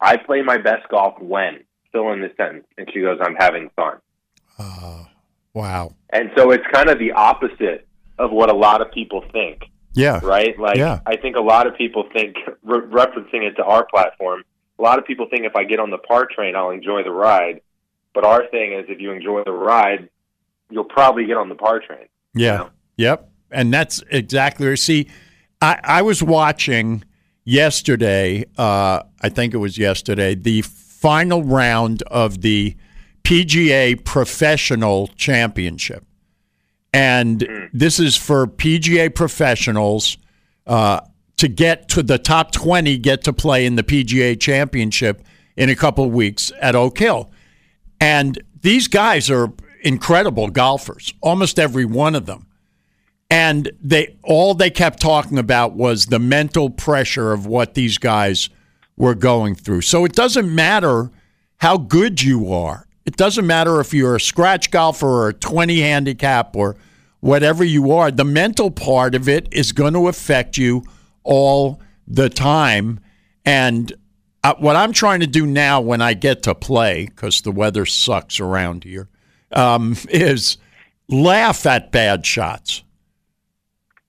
I 0.00 0.16
play 0.16 0.40
my 0.42 0.56
best 0.58 0.88
golf 0.88 1.20
when? 1.20 1.60
Fill 1.92 2.10
in 2.12 2.20
the 2.22 2.32
sentence. 2.38 2.66
And 2.78 2.90
she 2.92 3.00
goes, 3.02 3.18
I'm 3.22 3.36
having 3.36 3.68
fun. 3.76 3.98
Oh, 4.58 5.06
wow. 5.52 5.92
And 6.10 6.30
so 6.36 6.50
it's 6.50 6.64
kind 6.72 6.88
of 6.88 6.98
the 6.98 7.12
opposite 7.12 7.86
of 8.18 8.30
what 8.32 8.48
a 8.50 8.54
lot 8.54 8.80
of 8.80 8.90
people 8.92 9.22
think, 9.30 9.64
Yeah. 9.94 10.20
right? 10.22 10.58
Like, 10.58 10.78
Yeah. 10.78 11.00
I 11.06 11.16
think 11.16 11.36
a 11.36 11.40
lot 11.40 11.66
of 11.66 11.76
people 11.76 12.08
think, 12.14 12.36
re- 12.62 12.80
referencing 12.80 13.42
it 13.42 13.56
to 13.56 13.64
our 13.64 13.84
platform, 13.84 14.42
a 14.78 14.82
lot 14.82 14.98
of 14.98 15.04
people 15.04 15.26
think 15.28 15.44
if 15.44 15.54
I 15.54 15.64
get 15.64 15.80
on 15.80 15.90
the 15.90 15.98
par 15.98 16.26
train, 16.26 16.56
I'll 16.56 16.70
enjoy 16.70 17.02
the 17.02 17.12
ride. 17.12 17.60
But 18.14 18.24
our 18.24 18.46
thing 18.48 18.72
is, 18.72 18.86
if 18.88 19.00
you 19.00 19.12
enjoy 19.12 19.44
the 19.44 19.52
ride, 19.52 20.08
you'll 20.70 20.84
probably 20.84 21.26
get 21.26 21.36
on 21.36 21.50
the 21.50 21.54
par 21.54 21.80
train. 21.80 22.06
Yeah. 22.34 22.56
know? 22.56 22.70
Yep. 22.96 23.30
And 23.50 23.72
that's 23.72 24.02
exactly. 24.10 24.66
where, 24.66 24.76
See, 24.76 25.08
I, 25.60 25.78
I 25.82 26.02
was 26.02 26.22
watching 26.22 27.04
yesterday. 27.44 28.44
Uh, 28.56 29.02
I 29.20 29.28
think 29.28 29.54
it 29.54 29.58
was 29.58 29.78
yesterday. 29.78 30.34
The 30.34 30.62
final 30.62 31.42
round 31.42 32.02
of 32.02 32.40
the 32.40 32.76
PGA 33.24 34.02
Professional 34.04 35.08
Championship, 35.08 36.04
and 36.92 37.70
this 37.72 38.00
is 38.00 38.16
for 38.16 38.46
PGA 38.46 39.14
professionals 39.14 40.18
uh, 40.66 41.00
to 41.36 41.48
get 41.48 41.88
to 41.90 42.02
the 42.02 42.18
top 42.18 42.52
twenty, 42.52 42.98
get 42.98 43.24
to 43.24 43.32
play 43.32 43.64
in 43.66 43.76
the 43.76 43.82
PGA 43.82 44.38
Championship 44.38 45.22
in 45.56 45.68
a 45.68 45.76
couple 45.76 46.04
of 46.04 46.12
weeks 46.12 46.50
at 46.60 46.74
Oak 46.74 46.98
Hill. 46.98 47.30
And 48.00 48.42
these 48.62 48.88
guys 48.88 49.30
are 49.30 49.52
incredible 49.82 50.48
golfers, 50.48 51.12
almost 51.20 51.58
every 51.58 51.84
one 51.84 52.14
of 52.14 52.26
them. 52.26 52.46
And 53.30 53.72
they 53.80 54.16
all 54.22 54.54
they 54.54 54.70
kept 54.70 55.00
talking 55.00 55.38
about 55.38 55.72
was 55.72 56.06
the 56.06 56.18
mental 56.18 56.68
pressure 56.68 57.32
of 57.32 57.46
what 57.46 57.74
these 57.74 57.98
guys 57.98 58.50
were 58.96 59.14
going 59.14 59.54
through. 59.54 59.80
So 59.82 60.04
it 60.04 60.12
doesn't 60.12 60.54
matter 60.54 61.10
how 61.58 61.78
good 61.78 62.22
you 62.22 62.52
are. 62.52 62.86
It 63.06 63.16
doesn't 63.16 63.46
matter 63.46 63.80
if 63.80 63.94
you're 63.94 64.16
a 64.16 64.20
scratch 64.20 64.70
golfer 64.70 65.06
or 65.06 65.28
a 65.28 65.32
20 65.32 65.80
handicap 65.80 66.54
or 66.54 66.76
whatever 67.20 67.64
you 67.64 67.92
are. 67.92 68.10
The 68.10 68.24
mental 68.24 68.70
part 68.70 69.14
of 69.14 69.28
it 69.28 69.48
is 69.50 69.72
going 69.72 69.94
to 69.94 70.08
affect 70.08 70.56
you 70.56 70.84
all 71.24 71.80
the 72.06 72.28
time. 72.28 73.00
And 73.44 73.92
uh, 74.44 74.54
what 74.58 74.76
I'm 74.76 74.92
trying 74.92 75.20
to 75.20 75.26
do 75.26 75.46
now 75.46 75.80
when 75.80 76.00
I 76.00 76.14
get 76.14 76.42
to 76.44 76.54
play, 76.54 77.06
because 77.06 77.42
the 77.42 77.52
weather 77.52 77.86
sucks 77.86 78.40
around 78.40 78.84
here, 78.84 79.08
um, 79.52 79.96
is 80.08 80.56
laugh 81.08 81.66
at 81.66 81.92
bad 81.92 82.24
shots. 82.24 82.82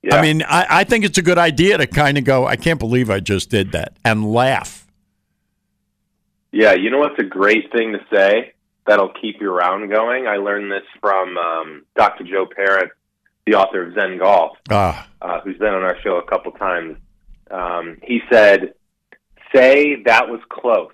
Yeah. 0.01 0.17
I 0.17 0.21
mean, 0.21 0.43
I, 0.43 0.65
I 0.69 0.83
think 0.83 1.05
it's 1.05 1.17
a 1.17 1.21
good 1.21 1.37
idea 1.37 1.77
to 1.77 1.87
kind 1.87 2.17
of 2.17 2.25
go, 2.25 2.45
I 2.45 2.57
can't 2.57 2.79
believe 2.79 3.09
I 3.09 3.21
just 3.21 3.49
did 3.49 3.71
that, 3.71 3.95
and 4.03 4.31
laugh. 4.31 4.85
Yeah, 6.51 6.73
you 6.73 6.89
know 6.91 6.99
what's 6.99 7.17
a 7.19 7.23
great 7.23 7.71
thing 7.71 7.93
to 7.93 7.99
say 8.13 8.53
that'll 8.85 9.13
keep 9.19 9.39
your 9.41 9.53
round 9.53 9.89
going? 9.89 10.27
I 10.27 10.37
learned 10.37 10.71
this 10.71 10.83
from 10.99 11.37
um, 11.37 11.85
Dr. 11.95 12.25
Joe 12.25 12.45
Parent, 12.45 12.91
the 13.47 13.55
author 13.55 13.87
of 13.87 13.95
Zen 13.95 14.19
Golf, 14.19 14.57
Ah, 14.69 15.07
uh, 15.21 15.39
who's 15.41 15.57
been 15.57 15.73
on 15.73 15.83
our 15.83 15.99
show 16.01 16.17
a 16.17 16.25
couple 16.25 16.51
times. 16.51 16.97
Um, 17.49 17.97
he 18.03 18.21
said, 18.31 18.73
"Say 19.53 20.03
that 20.03 20.29
was 20.29 20.41
close," 20.49 20.93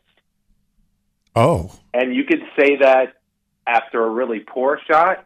oh, 1.35 1.71
and 1.93 2.15
you 2.15 2.23
could 2.23 2.41
say 2.57 2.77
that 2.77 3.18
after 3.75 4.03
a 4.05 4.09
really 4.09 4.39
poor 4.39 4.79
shot, 4.89 5.25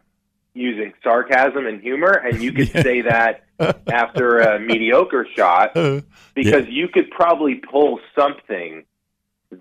using 0.53 0.93
sarcasm 1.03 1.65
and 1.65 1.81
humor, 1.81 2.11
and 2.11 2.41
you 2.41 2.51
could 2.53 2.69
say 2.87 3.01
that 3.01 3.43
after 3.87 4.39
a 4.39 4.59
mediocre 4.71 5.25
shot 5.35 5.75
Uh, 5.75 6.01
because 6.35 6.65
you 6.67 6.87
could 6.87 7.09
probably 7.11 7.55
pull 7.55 7.99
something 8.17 8.83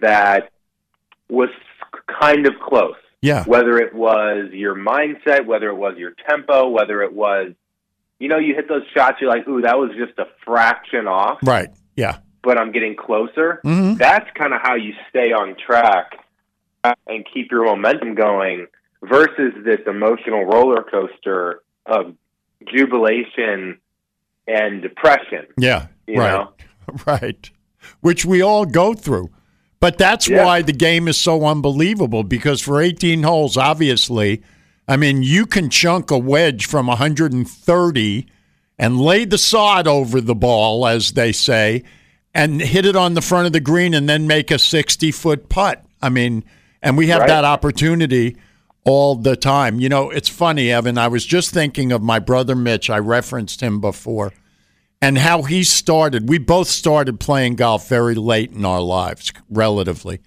that 0.01 0.51
was 1.29 1.51
kind 2.21 2.47
of 2.47 2.55
close. 2.61 2.97
yeah, 3.21 3.45
Whether 3.45 3.79
it 3.79 3.95
was 3.95 4.51
your 4.53 4.75
mindset, 4.75 5.47
whether 5.47 5.69
it 5.69 5.77
was 5.77 5.97
your 5.97 6.13
tempo, 6.29 6.69
whether 6.69 7.03
it 7.03 7.13
was, 7.13 7.53
you 8.19 8.29
know, 8.29 8.39
you 8.39 8.55
hit 8.55 8.69
those 8.69 8.83
shots, 8.95 9.19
you're 9.21 9.31
like, 9.31 9.47
ooh, 9.49 9.63
that 9.63 9.79
was 9.79 9.91
just 9.97 10.19
a 10.19 10.27
fraction 10.45 11.07
off, 11.07 11.39
right. 11.43 11.69
Yeah. 11.97 12.19
but 12.43 12.59
I'm 12.59 12.73
getting 12.73 12.97
closer. 12.97 13.61
hmm 13.65 13.95
That's 13.95 14.29
kind 14.35 14.53
of 14.55 14.61
how 14.63 14.75
you 14.75 14.93
stay 15.11 15.33
on 15.33 15.57
track 15.67 16.19
and 16.85 17.25
keep 17.33 17.51
your 17.51 17.65
momentum 17.65 18.15
going 18.15 18.67
versus 19.03 19.53
this 19.65 19.81
emotional 19.87 20.45
roller 20.45 20.83
coaster 20.83 21.63
of 21.87 22.15
jubilation 22.67 23.79
and 24.47 24.83
depression. 24.83 25.47
Yeah. 25.59 25.87
You 26.07 26.19
right. 26.21 26.33
know? 26.33 26.53
Right. 27.07 27.49
Which 28.01 28.25
we 28.25 28.43
all 28.43 28.67
go 28.67 28.93
through. 28.93 29.31
But 29.81 29.99
that's 29.99 30.29
Yeah. 30.29 30.45
why 30.45 30.63
the 30.63 30.73
game 30.73 31.07
is 31.09 31.17
so 31.17 31.45
unbelievable 31.47 32.25
because 32.25 32.61
for 32.61 32.81
18 32.83 33.23
holes, 33.23 33.57
obviously, 33.57 34.43
I 34.89 34.97
mean, 34.97 35.23
you 35.23 35.47
can 35.47 35.71
chunk 35.71 36.11
a 36.11 36.19
wedge 36.19 36.67
from 36.67 36.89
130 36.89 38.27
and 38.79 39.01
lay 39.01 39.25
the 39.25 39.39
sod 39.39 39.87
over 39.87 40.21
the 40.21 40.35
ball, 40.35 40.87
as 40.87 41.13
they 41.13 41.31
say, 41.31 41.85
and 42.35 42.61
hit 42.61 42.85
it 42.85 42.97
on 42.97 43.15
the 43.15 43.23
front 43.23 43.47
of 43.47 43.53
the 43.53 43.61
green 43.61 43.95
and 43.95 44.09
then 44.09 44.27
make 44.27 44.51
a 44.51 44.59
60 44.59 45.13
foot 45.13 45.49
putt. 45.49 45.85
I 46.03 46.09
mean, 46.09 46.45
and 46.83 46.97
we 46.97 47.09
have 47.09 47.21
Right. 47.21 47.29
that 47.29 47.45
opportunity 47.45 48.37
all 48.85 49.15
the 49.15 49.37
time. 49.37 49.79
You 49.81 49.89
know, 49.89 50.11
it's 50.11 50.29
funny, 50.29 50.71
Evan. 50.73 50.99
I 50.99 51.09
was 51.09 51.25
just 51.25 51.53
thinking 51.53 51.93
of 51.93 52.03
my 52.03 52.19
brother 52.19 52.55
Mitch. 52.57 52.91
I 52.91 52.99
referenced 52.99 53.61
him 53.61 53.81
before 53.81 54.33
and 55.01 55.19
how 55.19 55.43
he 55.43 55.63
started. 55.65 56.29
We 56.29 56.39
both 56.39 56.69
started 56.69 57.21
playing 57.21 57.57
golf 57.57 57.89
very 57.89 58.15
late 58.15 58.53
in 58.53 58.65
our 58.65 58.81
lives, 58.81 59.33
relatively. 59.49 60.21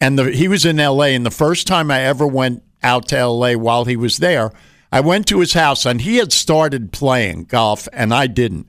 And 0.00 0.18
the, 0.18 0.30
he 0.30 0.46
was 0.46 0.66
in 0.66 0.78
L.A. 0.78 1.14
And 1.14 1.24
the 1.24 1.30
first 1.30 1.66
time 1.66 1.90
I 1.90 2.02
ever 2.02 2.26
went 2.26 2.62
out 2.82 3.08
to 3.08 3.16
L.A. 3.16 3.56
while 3.56 3.86
he 3.86 3.96
was 3.96 4.18
there, 4.18 4.52
I 4.92 5.00
went 5.00 5.26
to 5.28 5.40
his 5.40 5.54
house 5.54 5.86
and 5.86 6.02
he 6.02 6.16
had 6.16 6.32
started 6.32 6.92
playing 6.92 7.44
golf 7.44 7.88
and 7.94 8.12
I 8.12 8.26
didn't. 8.26 8.66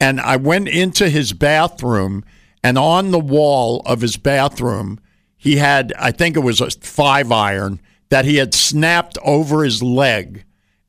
And 0.00 0.20
I 0.20 0.36
went 0.36 0.68
into 0.68 1.10
his 1.10 1.34
bathroom, 1.34 2.24
and 2.64 2.78
on 2.78 3.10
the 3.10 3.18
wall 3.20 3.82
of 3.84 4.00
his 4.00 4.16
bathroom, 4.16 4.98
he 5.40 5.56
had, 5.56 5.94
I 5.98 6.10
think 6.10 6.36
it 6.36 6.40
was 6.40 6.60
a 6.60 6.70
five 6.70 7.32
iron 7.32 7.80
that 8.10 8.26
he 8.26 8.36
had 8.36 8.52
snapped 8.52 9.16
over 9.24 9.64
his 9.64 9.82
leg 9.82 10.44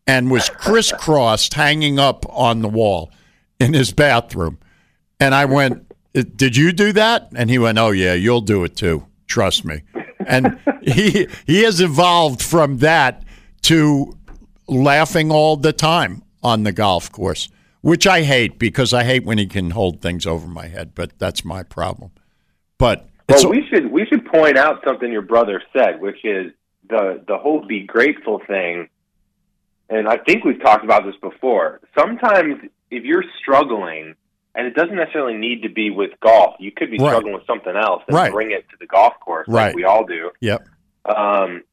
and 0.05 0.29
was 0.29 0.49
crisscrossed 0.49 1.53
hanging 1.53 1.99
up 1.99 2.25
on 2.27 2.61
the 2.61 2.67
wall 2.67 3.11
in 3.61 3.73
his 3.73 3.93
bathroom. 3.93 4.59
And 5.21 5.33
I 5.33 5.45
went, 5.45 5.89
Did 6.13 6.57
you 6.57 6.73
do 6.73 6.91
that? 6.91 7.29
And 7.33 7.49
he 7.49 7.59
went, 7.59 7.77
Oh, 7.77 7.91
yeah, 7.91 8.13
you'll 8.13 8.41
do 8.41 8.65
it 8.65 8.75
too. 8.75 9.07
Trust 9.25 9.63
me. 9.63 9.83
And 10.27 10.59
he 10.81 11.27
he 11.47 11.63
has 11.63 11.79
evolved 11.79 12.41
from 12.41 12.79
that 12.79 13.23
to 13.61 14.17
laughing 14.67 15.31
all 15.31 15.55
the 15.55 15.71
time 15.71 16.23
on 16.43 16.63
the 16.63 16.73
golf 16.73 17.09
course, 17.09 17.47
which 17.79 18.05
I 18.05 18.23
hate 18.23 18.59
because 18.59 18.91
I 18.93 19.05
hate 19.05 19.23
when 19.23 19.37
he 19.37 19.45
can 19.45 19.71
hold 19.71 20.01
things 20.01 20.25
over 20.25 20.47
my 20.47 20.67
head, 20.67 20.93
but 20.93 21.17
that's 21.19 21.45
my 21.45 21.63
problem. 21.63 22.11
But 22.77 23.07
Well, 23.31 23.49
we 23.49 23.65
should 23.69 23.91
we 23.91 24.05
should 24.05 24.25
point 24.25 24.57
out 24.57 24.81
something 24.85 25.11
your 25.11 25.21
brother 25.21 25.61
said, 25.75 26.01
which 26.01 26.23
is 26.23 26.51
the 26.89 27.23
the 27.27 27.37
whole 27.37 27.65
be 27.65 27.81
grateful 27.83 28.39
thing. 28.47 28.89
And 29.89 30.07
I 30.07 30.17
think 30.17 30.43
we've 30.45 30.61
talked 30.61 30.83
about 30.85 31.05
this 31.05 31.15
before. 31.21 31.81
Sometimes 31.97 32.61
if 32.89 33.03
you're 33.03 33.23
struggling, 33.41 34.15
and 34.55 34.67
it 34.67 34.73
doesn't 34.73 34.95
necessarily 34.95 35.37
need 35.37 35.63
to 35.63 35.69
be 35.69 35.89
with 35.89 36.11
golf, 36.21 36.55
you 36.59 36.71
could 36.71 36.89
be 36.91 36.97
Right. 36.97 37.09
struggling 37.09 37.33
with 37.33 37.45
something 37.45 37.75
else 37.75 38.03
and 38.07 38.15
Right. 38.15 38.31
bring 38.31 38.51
it 38.51 38.67
to 38.69 38.77
the 38.79 38.85
golf 38.85 39.19
course, 39.19 39.47
Right. 39.49 39.67
like 39.67 39.75
we 39.75 39.83
all 39.83 40.05
do. 40.05 40.31
yep. 40.39 40.61
Um, 41.05 41.63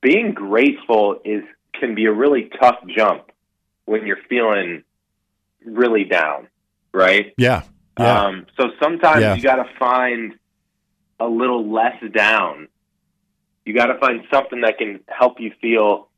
being 0.00 0.32
grateful 0.32 1.20
is 1.24 1.42
can 1.74 1.94
be 1.94 2.06
a 2.06 2.12
really 2.12 2.50
tough 2.60 2.78
jump 2.86 3.30
when 3.84 4.06
you're 4.06 4.20
feeling 4.28 4.84
really 5.64 6.04
down, 6.04 6.48
right? 6.92 7.34
Yeah. 7.36 7.62
Yeah. 7.98 8.24
Um, 8.26 8.46
so 8.58 8.70
sometimes 8.82 9.20
Yeah. 9.22 9.34
you 9.34 9.42
got 9.42 9.56
to 9.56 9.68
find 9.78 10.38
a 11.20 11.26
little 11.26 11.70
less 11.72 11.96
down. 12.12 12.68
You 13.64 13.74
got 13.74 13.86
to 13.86 13.98
find 13.98 14.22
something 14.32 14.60
that 14.62 14.78
can 14.78 15.00
help 15.08 15.40
you 15.40 15.52
feel 15.60 16.08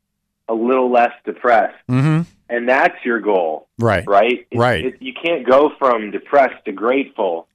a 0.49 0.53
little 0.53 0.91
less 0.91 1.11
depressed, 1.25 1.75
mm-hmm. 1.89 2.21
and 2.49 2.69
that's 2.69 2.95
your 3.03 3.19
goal, 3.19 3.67
Right. 3.79 4.05
right? 4.07 4.47
It- 4.49 4.57
Right. 4.57 4.85
it- 4.85 5.01
you 5.01 5.13
can't 5.13 5.45
go 5.45 5.71
from 5.77 6.11
depressed 6.11 6.63
to 6.65 6.71
grateful 6.71 7.47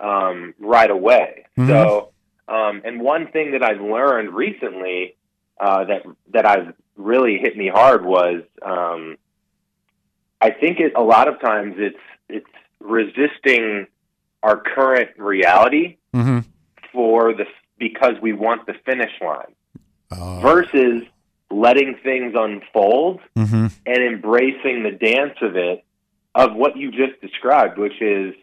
um, 0.00 0.54
right 0.60 0.90
away. 0.90 1.46
Mhm. 1.58 1.66
So, 1.66 2.10
um, 2.46 2.82
and 2.84 3.00
one 3.00 3.26
thing 3.32 3.50
that 3.50 3.64
I've 3.64 3.80
learned 3.80 4.32
recently 4.32 5.16
uh, 5.60 5.84
that 5.86 6.02
that 6.30 6.46
I've 6.46 6.72
really 6.96 7.36
hit 7.38 7.56
me 7.56 7.66
hard 7.68 8.04
was 8.04 8.42
um, 8.62 9.16
I 10.40 10.50
think 10.50 10.78
it, 10.78 10.92
a 10.94 11.02
lot 11.02 11.26
of 11.26 11.40
times 11.40 11.74
it's 11.78 11.98
it's 12.28 12.46
resisting 12.80 13.88
our 14.44 14.56
current 14.56 15.10
reality 15.18 15.96
Mm-hmm. 16.14 16.38
For 16.98 17.32
the 17.32 17.44
because 17.78 18.14
we 18.20 18.32
want 18.32 18.66
the 18.66 18.74
finish 18.84 19.12
line 19.20 19.54
Uh, 20.10 20.40
versus 20.40 21.04
letting 21.48 21.94
things 22.02 22.34
unfold 22.36 23.20
mm-hmm. 23.36 23.66
and 23.86 23.98
embracing 24.12 24.82
the 24.82 24.90
dance 24.90 25.36
of 25.40 25.54
it 25.54 25.84
of 26.34 26.56
what 26.56 26.76
you 26.76 26.90
just 26.90 27.20
described, 27.20 27.78
which 27.78 28.02
is 28.02 28.34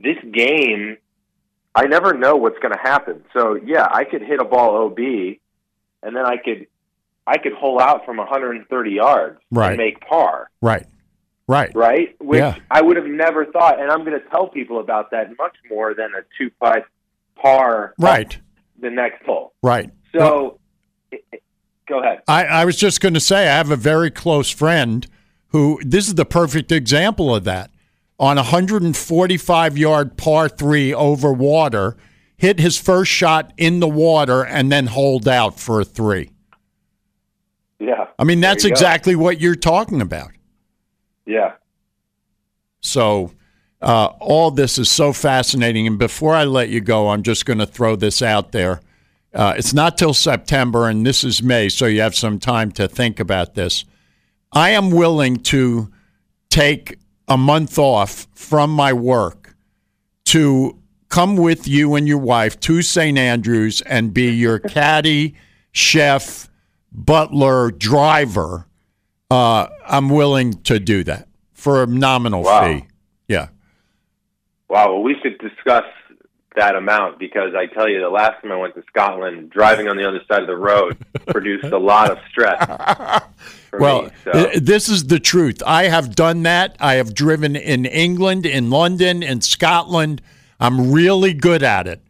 this 0.00 0.16
game. 0.32 0.96
I 1.76 1.86
never 1.86 2.12
know 2.12 2.34
what's 2.34 2.58
going 2.58 2.74
to 2.74 2.80
happen. 2.92 3.22
So 3.32 3.54
yeah, 3.54 3.86
I 3.88 4.02
could 4.02 4.22
hit 4.22 4.40
a 4.40 4.44
ball 4.44 4.70
OB, 4.86 4.98
and 4.98 6.16
then 6.16 6.26
I 6.26 6.38
could 6.44 6.66
I 7.24 7.38
could 7.38 7.52
hole 7.52 7.80
out 7.80 8.04
from 8.04 8.16
130 8.16 8.90
yards 8.90 9.38
Right. 9.52 9.68
and 9.68 9.76
make 9.78 10.00
par. 10.00 10.50
Right. 10.60 10.86
Right. 11.46 11.70
Right, 11.72 12.16
which 12.20 12.40
Yeah. 12.40 12.56
I 12.68 12.80
would 12.82 12.96
have 12.96 13.06
never 13.06 13.46
thought, 13.46 13.78
and 13.80 13.92
I'm 13.92 14.04
going 14.04 14.18
to 14.20 14.26
tell 14.28 14.48
people 14.48 14.80
about 14.80 15.12
that 15.12 15.28
much 15.38 15.56
more 15.70 15.94
than 15.94 16.10
a 16.18 16.22
two 16.36 16.50
putt 16.60 16.84
par 17.36 17.94
Right. 17.98 18.38
the 18.78 18.90
next 18.90 19.24
hole. 19.24 19.52
Right. 19.62 19.90
So, 20.14 20.58
it- 21.10 21.24
it- 21.32 21.42
go 21.88 22.00
ahead. 22.00 22.20
I, 22.28 22.44
I 22.44 22.64
was 22.64 22.76
just 22.76 23.00
going 23.00 23.14
to 23.14 23.20
say, 23.20 23.48
I 23.48 23.56
have 23.56 23.70
a 23.70 23.76
very 23.76 24.10
close 24.10 24.50
friend 24.50 25.06
who, 25.48 25.80
this 25.84 26.08
is 26.08 26.14
the 26.14 26.24
perfect 26.24 26.72
example 26.72 27.34
of 27.34 27.44
that. 27.44 27.70
On 28.18 28.38
a 28.38 28.42
145 28.42 29.76
yard 29.78 30.16
par 30.16 30.48
three 30.48 30.94
over 30.94 31.32
water, 31.32 31.96
hit 32.36 32.60
his 32.60 32.78
first 32.78 33.10
shot 33.10 33.52
in 33.56 33.80
the 33.80 33.88
water 33.88 34.44
and 34.44 34.70
then 34.70 34.86
hold 34.86 35.26
out 35.26 35.58
for 35.58 35.80
a 35.80 35.84
three. 35.84 36.30
Yeah, 37.80 38.06
I 38.18 38.22
mean, 38.24 38.40
that's 38.40 38.62
you 38.62 38.70
go. 38.70 38.74
exactly 38.74 39.16
what 39.16 39.40
you're 39.40 39.56
talking 39.56 40.00
about. 40.00 40.30
yeah. 41.26 41.54
So, 42.80 43.32
uh, 43.82 44.06
all 44.20 44.50
this 44.50 44.78
is 44.78 44.90
so 44.90 45.12
fascinating. 45.12 45.86
And 45.86 45.98
before 45.98 46.34
I 46.34 46.44
let 46.44 46.68
you 46.68 46.80
go, 46.80 47.08
I'm 47.10 47.22
just 47.22 47.44
going 47.46 47.58
to 47.58 47.66
throw 47.66 47.96
this 47.96 48.22
out 48.22 48.52
there. 48.52 48.80
Uh, 49.34 49.54
it's 49.56 49.72
not 49.74 49.96
till 49.96 50.14
September, 50.14 50.88
and 50.88 51.06
this 51.06 51.24
is 51.24 51.42
May, 51.42 51.68
so 51.68 51.86
you 51.86 52.00
have 52.02 52.14
some 52.14 52.38
time 52.38 52.70
to 52.72 52.86
think 52.86 53.18
about 53.18 53.54
this. 53.54 53.84
I 54.52 54.70
am 54.70 54.90
willing 54.90 55.36
to 55.44 55.90
take 56.50 56.98
a 57.28 57.38
month 57.38 57.78
off 57.78 58.26
from 58.34 58.70
my 58.70 58.92
work 58.92 59.56
to 60.26 60.78
come 61.08 61.36
with 61.36 61.66
you 61.66 61.94
and 61.94 62.06
your 62.06 62.18
wife 62.18 62.60
to 62.60 62.82
St. 62.82 63.16
Andrews 63.16 63.80
and 63.82 64.12
be 64.12 64.30
your 64.32 64.58
caddy, 64.58 65.34
chef, 65.72 66.48
butler, 66.92 67.70
driver. 67.70 68.66
Uh, 69.30 69.66
I'm 69.86 70.10
willing 70.10 70.52
to 70.64 70.78
do 70.78 71.04
that 71.04 71.28
for 71.54 71.82
a 71.82 71.86
nominal 71.86 72.42
Wow. 72.42 72.64
fee. 72.66 72.84
Yeah. 73.28 73.48
Wow. 74.72 74.94
Well, 74.94 75.02
we 75.02 75.14
should 75.22 75.38
discuss 75.38 75.84
that 76.56 76.74
amount 76.74 77.18
because 77.18 77.54
I 77.54 77.66
tell 77.66 77.88
you, 77.88 78.00
the 78.00 78.08
last 78.10 78.42
time 78.42 78.52
I 78.52 78.56
went 78.56 78.74
to 78.74 78.82
Scotland, 78.88 79.50
driving 79.50 79.88
on 79.88 79.96
the 79.96 80.06
other 80.08 80.20
side 80.26 80.40
of 80.40 80.46
the 80.46 80.56
road 80.56 80.96
produced 81.28 81.64
a 81.64 81.78
lot 81.78 82.10
of 82.10 82.18
stress 82.30 82.58
Well, 83.72 84.04
me. 84.04 84.10
So. 84.24 84.50
this 84.60 84.88
is 84.88 85.06
the 85.06 85.18
truth. 85.18 85.62
I 85.66 85.84
have 85.84 86.14
done 86.14 86.42
that. 86.42 86.76
I 86.80 86.94
have 86.94 87.14
driven 87.14 87.54
in 87.56 87.86
England, 87.86 88.44
in 88.46 88.68
London, 88.70 89.22
in 89.22 89.40
Scotland. 89.40 90.20
I'm 90.60 90.90
really 90.92 91.32
good 91.32 91.62
at 91.62 91.86
it. 91.86 92.02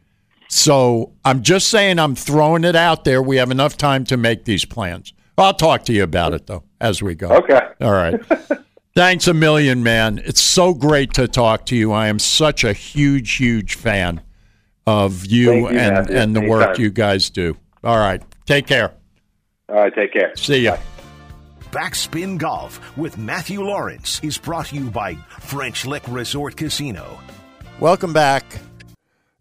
So 0.48 1.12
I'm 1.24 1.42
just 1.42 1.68
saying, 1.68 1.98
I'm 1.98 2.14
throwing 2.14 2.64
it 2.64 2.76
out 2.76 3.04
there. 3.04 3.22
We 3.22 3.36
have 3.36 3.50
enough 3.50 3.76
time 3.76 4.04
to 4.06 4.16
make 4.16 4.44
these 4.44 4.64
plans. 4.64 5.12
I'll 5.38 5.54
talk 5.54 5.84
to 5.86 5.92
you 5.92 6.02
about 6.02 6.34
it, 6.34 6.46
though, 6.46 6.62
as 6.80 7.02
we 7.02 7.14
go. 7.14 7.28
okay. 7.30 7.60
All 7.80 7.92
right. 7.92 8.20
Thanks 8.94 9.26
a 9.26 9.32
million, 9.34 9.82
man. 9.82 10.20
It's 10.24 10.40
so 10.42 10.74
great 10.74 11.14
to 11.14 11.26
talk 11.26 11.64
to 11.66 11.76
you. 11.76 11.92
I 11.92 12.08
am 12.08 12.18
such 12.18 12.62
a 12.62 12.74
huge, 12.74 13.36
huge 13.36 13.74
fan 13.74 14.20
of 14.86 15.24
you, 15.24 15.52
you, 15.52 15.68
and, 15.68 15.94
Matthew. 15.94 16.16
and 16.16 16.36
the 16.36 16.40
work 16.42 16.62
Anytime. 16.68 16.82
you 16.82 16.90
guys 16.90 17.30
do. 17.30 17.56
All 17.82 17.96
right. 17.98 18.22
Take 18.44 18.66
care. 18.66 18.92
All 19.70 19.76
right. 19.76 19.94
Take 19.94 20.12
care. 20.12 20.36
See 20.36 20.58
ya. 20.64 20.76
Backspin 21.70 22.36
Golf 22.36 22.96
with 22.98 23.16
Matthew 23.16 23.62
Lawrence 23.62 24.20
is 24.22 24.36
brought 24.36 24.66
to 24.66 24.74
you 24.76 24.90
by 24.90 25.14
French 25.40 25.86
Lick 25.86 26.02
Resort 26.08 26.54
Casino. 26.56 27.18
Welcome 27.80 28.12
back. 28.12 28.60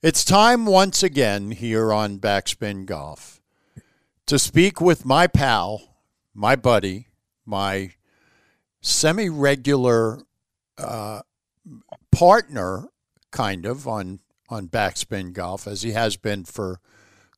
It's 0.01 0.23
time 0.23 0.65
once 0.65 1.03
again 1.03 1.51
here 1.51 1.91
on 1.91 2.19
Backspin 2.19 2.85
Golf 2.85 3.41
to 4.27 4.39
speak 4.39 4.79
with 4.79 5.03
my 5.03 5.27
pal, 5.27 5.97
my 6.33 6.55
buddy, 6.55 7.07
my 7.45 7.91
semi 8.81 9.29
regular 9.29 10.19
uh, 10.77 11.21
partner, 12.11 12.89
kind 13.31 13.65
of, 13.65 13.87
on, 13.87 14.19
on 14.49 14.67
Backspin 14.67 15.33
Golf, 15.33 15.67
as 15.67 15.83
he 15.83 15.91
has 15.91 16.17
been 16.17 16.43
for 16.43 16.79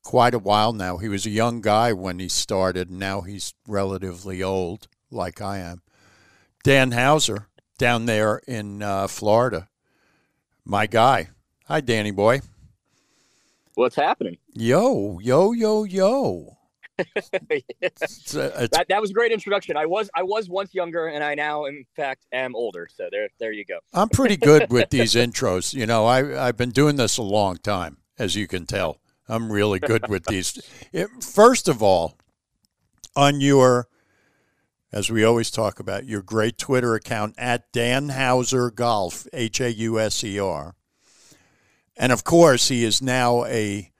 quite 0.02 0.34
a 0.34 0.38
while 0.38 0.72
now. 0.72 0.96
He 0.98 1.08
was 1.08 1.26
a 1.26 1.30
young 1.30 1.60
guy 1.60 1.92
when 1.92 2.18
he 2.18 2.28
started, 2.28 2.90
and 2.90 2.98
now 2.98 3.22
he's 3.22 3.54
relatively 3.68 4.42
old, 4.42 4.88
like 5.10 5.40
I 5.40 5.58
am. 5.58 5.82
Dan 6.62 6.92
Hauser, 6.92 7.48
down 7.78 8.06
there 8.06 8.40
in 8.46 8.82
uh, 8.82 9.06
Florida, 9.06 9.68
my 10.64 10.86
guy. 10.86 11.28
Hi, 11.66 11.80
Danny 11.80 12.10
boy. 12.10 12.40
What's 13.74 13.96
happening? 13.96 14.38
Yo, 14.52 15.18
yo, 15.18 15.52
yo, 15.52 15.84
yo. 15.84 16.53
it's, 16.98 18.36
uh, 18.36 18.52
it's, 18.58 18.76
that, 18.76 18.86
that 18.88 19.00
was 19.00 19.10
a 19.10 19.14
great 19.14 19.32
introduction. 19.32 19.76
I 19.76 19.86
was 19.86 20.08
I 20.14 20.22
was 20.22 20.48
once 20.48 20.74
younger, 20.74 21.08
and 21.08 21.24
I 21.24 21.34
now, 21.34 21.64
in 21.64 21.84
fact, 21.96 22.26
am 22.32 22.54
older. 22.54 22.88
So 22.92 23.08
there, 23.10 23.28
there 23.40 23.52
you 23.52 23.64
go. 23.64 23.78
I'm 23.92 24.08
pretty 24.08 24.36
good 24.36 24.70
with 24.70 24.90
these 24.90 25.14
intros. 25.14 25.74
You 25.74 25.86
know, 25.86 26.06
I 26.06 26.46
I've 26.46 26.56
been 26.56 26.70
doing 26.70 26.96
this 26.96 27.18
a 27.18 27.22
long 27.22 27.56
time, 27.56 27.98
as 28.18 28.36
you 28.36 28.46
can 28.46 28.66
tell. 28.66 29.00
I'm 29.28 29.50
really 29.50 29.80
good 29.80 30.08
with 30.08 30.26
these. 30.26 30.60
It, 30.92 31.08
first 31.22 31.68
of 31.68 31.82
all, 31.82 32.16
on 33.16 33.40
your, 33.40 33.88
as 34.92 35.10
we 35.10 35.24
always 35.24 35.50
talk 35.50 35.80
about, 35.80 36.04
your 36.04 36.22
great 36.22 36.58
Twitter 36.58 36.94
account 36.94 37.34
at 37.38 37.72
Dan 37.72 38.10
Hauser 38.10 38.70
Golf, 38.70 39.26
H 39.32 39.60
A 39.60 39.72
U 39.72 39.98
S 39.98 40.22
E 40.22 40.38
R. 40.38 40.76
And 41.96 42.12
of 42.12 42.24
course, 42.24 42.68
he 42.68 42.84
is 42.84 43.00
now 43.00 43.44
a 43.46 43.90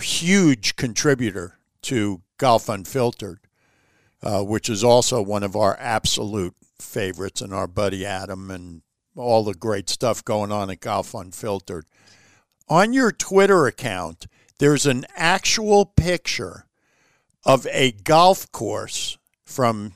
huge 0.00 0.76
contributor 0.76 1.58
to 1.82 2.22
Golf 2.38 2.68
Unfiltered, 2.68 3.40
uh, 4.22 4.42
which 4.42 4.68
is 4.68 4.82
also 4.82 5.22
one 5.22 5.42
of 5.42 5.56
our 5.56 5.76
absolute 5.78 6.54
favorites, 6.78 7.40
and 7.40 7.52
our 7.52 7.66
buddy 7.66 8.04
Adam 8.04 8.50
and 8.50 8.82
all 9.16 9.44
the 9.44 9.54
great 9.54 9.88
stuff 9.88 10.24
going 10.24 10.50
on 10.50 10.70
at 10.70 10.80
Golf 10.80 11.14
Unfiltered. 11.14 11.86
On 12.68 12.92
your 12.92 13.12
Twitter 13.12 13.66
account, 13.66 14.26
there's 14.58 14.86
an 14.86 15.04
actual 15.16 15.84
picture 15.84 16.66
of 17.44 17.66
a 17.70 17.92
golf 17.92 18.50
course 18.52 19.18
from 19.44 19.94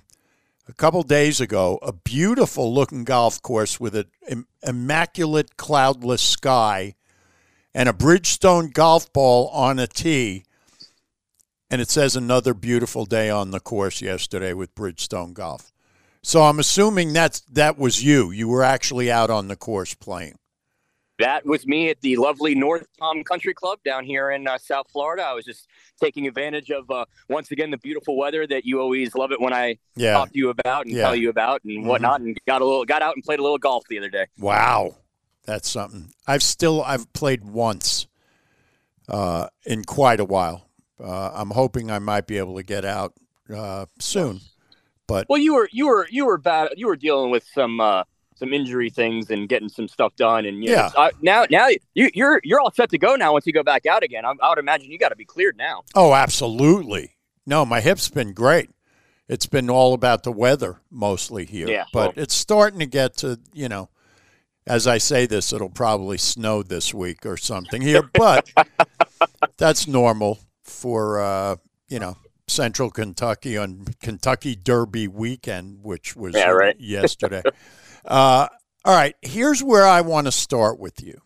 a 0.68 0.72
couple 0.72 1.02
days 1.02 1.40
ago, 1.40 1.78
a 1.82 1.92
beautiful 1.92 2.74
looking 2.74 3.04
golf 3.04 3.40
course 3.40 3.78
with 3.78 3.94
an 3.94 4.46
immaculate 4.62 5.56
cloudless 5.56 6.22
sky 6.22 6.94
and 7.72 7.88
a 7.88 7.92
Bridgestone 7.92 8.72
golf 8.72 9.12
ball 9.12 9.48
on 9.48 9.78
a 9.78 9.86
tee. 9.86 10.44
And 11.70 11.80
it 11.80 11.90
says 11.90 12.14
another 12.14 12.54
beautiful 12.54 13.06
day 13.06 13.28
on 13.28 13.50
the 13.50 13.60
course 13.60 14.00
yesterday 14.00 14.52
with 14.52 14.74
Bridgestone 14.74 15.34
Golf. 15.34 15.72
So 16.22 16.42
I'm 16.42 16.58
assuming 16.58 17.12
that's 17.12 17.40
that 17.42 17.78
was 17.78 18.02
you. 18.02 18.30
You 18.30 18.48
were 18.48 18.62
actually 18.62 19.10
out 19.10 19.30
on 19.30 19.48
the 19.48 19.56
course 19.56 19.94
playing. 19.94 20.38
That 21.18 21.46
was 21.46 21.66
me 21.66 21.88
at 21.88 22.00
the 22.02 22.16
lovely 22.16 22.54
North 22.54 22.86
Palm 22.98 23.24
Country 23.24 23.54
Club 23.54 23.78
down 23.84 24.04
here 24.04 24.30
in 24.30 24.46
uh, 24.46 24.58
South 24.58 24.90
Florida. 24.90 25.22
I 25.22 25.32
was 25.32 25.44
just 25.44 25.66
taking 25.98 26.26
advantage 26.26 26.70
of 26.70 26.90
uh, 26.90 27.06
once 27.28 27.50
again 27.52 27.70
the 27.70 27.78
beautiful 27.78 28.16
weather 28.18 28.46
that 28.48 28.66
you 28.66 28.80
always 28.80 29.14
love 29.14 29.32
it 29.32 29.40
when 29.40 29.54
I 29.54 29.78
yeah. 29.94 30.12
talk 30.12 30.32
to 30.32 30.38
you 30.38 30.50
about 30.50 30.84
and 30.84 30.94
yeah. 30.94 31.02
tell 31.02 31.16
you 31.16 31.30
about 31.30 31.64
and 31.64 31.78
mm-hmm. 31.78 31.88
whatnot. 31.88 32.20
And 32.20 32.38
got 32.46 32.60
a 32.60 32.64
little 32.64 32.84
got 32.84 33.02
out 33.02 33.14
and 33.14 33.24
played 33.24 33.38
a 33.38 33.42
little 33.42 33.58
golf 33.58 33.84
the 33.88 33.98
other 33.98 34.10
day. 34.10 34.26
Wow, 34.38 34.96
that's 35.44 35.70
something. 35.70 36.12
I've 36.26 36.42
still 36.42 36.82
I've 36.82 37.10
played 37.12 37.44
once 37.44 38.06
uh, 39.08 39.48
in 39.64 39.84
quite 39.84 40.20
a 40.20 40.24
while. 40.24 40.65
Uh, 41.02 41.30
I'm 41.34 41.50
hoping 41.50 41.90
I 41.90 41.98
might 41.98 42.26
be 42.26 42.38
able 42.38 42.56
to 42.56 42.62
get 42.62 42.84
out 42.84 43.14
uh, 43.54 43.86
soon. 43.98 44.40
But 45.06 45.26
well, 45.28 45.38
you 45.38 45.54
were 45.54 45.68
you 45.72 45.86
were 45.86 46.06
you 46.10 46.26
were 46.26 46.38
bad. 46.38 46.70
You 46.76 46.86
were 46.88 46.96
dealing 46.96 47.30
with 47.30 47.44
some 47.54 47.80
uh, 47.80 48.04
some 48.34 48.52
injury 48.52 48.90
things 48.90 49.30
and 49.30 49.48
getting 49.48 49.68
some 49.68 49.88
stuff 49.88 50.16
done. 50.16 50.46
And 50.46 50.62
yeah, 50.64 50.90
know, 50.94 51.02
uh, 51.02 51.10
now 51.22 51.46
now 51.50 51.68
you, 51.94 52.10
you're 52.14 52.40
you're 52.42 52.60
all 52.60 52.72
set 52.72 52.90
to 52.90 52.98
go 52.98 53.14
now. 53.14 53.32
Once 53.32 53.46
you 53.46 53.52
go 53.52 53.62
back 53.62 53.86
out 53.86 54.02
again, 54.02 54.24
I, 54.24 54.32
I 54.42 54.48
would 54.48 54.58
imagine 54.58 54.90
you 54.90 54.98
got 54.98 55.10
to 55.10 55.16
be 55.16 55.24
cleared 55.24 55.56
now. 55.56 55.84
Oh, 55.94 56.12
absolutely. 56.12 57.16
No, 57.46 57.64
my 57.64 57.80
hip's 57.80 58.08
been 58.08 58.32
great. 58.32 58.70
It's 59.28 59.46
been 59.46 59.70
all 59.70 59.92
about 59.92 60.22
the 60.22 60.32
weather 60.32 60.80
mostly 60.90 61.44
here. 61.44 61.68
Yeah, 61.68 61.84
but 61.92 62.16
well, 62.16 62.24
it's 62.24 62.34
starting 62.34 62.80
to 62.80 62.86
get 62.86 63.16
to 63.18 63.38
you 63.52 63.68
know 63.68 63.90
as 64.66 64.86
I 64.86 64.98
say 64.98 65.26
this, 65.26 65.52
it'll 65.52 65.68
probably 65.68 66.18
snow 66.18 66.62
this 66.62 66.92
week 66.92 67.24
or 67.24 67.36
something 67.36 67.82
here, 67.82 68.02
but 68.12 68.50
that's 69.56 69.86
normal 69.86 70.40
for 70.66 71.20
uh, 71.20 71.56
you 71.88 71.98
know 71.98 72.16
Central 72.46 72.90
Kentucky 72.90 73.56
on 73.56 73.86
Kentucky 74.00 74.56
Derby 74.56 75.08
weekend, 75.08 75.82
which 75.82 76.16
was 76.16 76.34
yeah, 76.34 76.50
right. 76.50 76.76
yesterday. 76.80 77.42
uh, 78.04 78.48
all 78.84 78.94
right, 78.94 79.16
here's 79.22 79.62
where 79.62 79.86
I 79.86 80.00
want 80.00 80.26
to 80.26 80.32
start 80.32 80.78
with 80.78 81.02
you. 81.02 81.20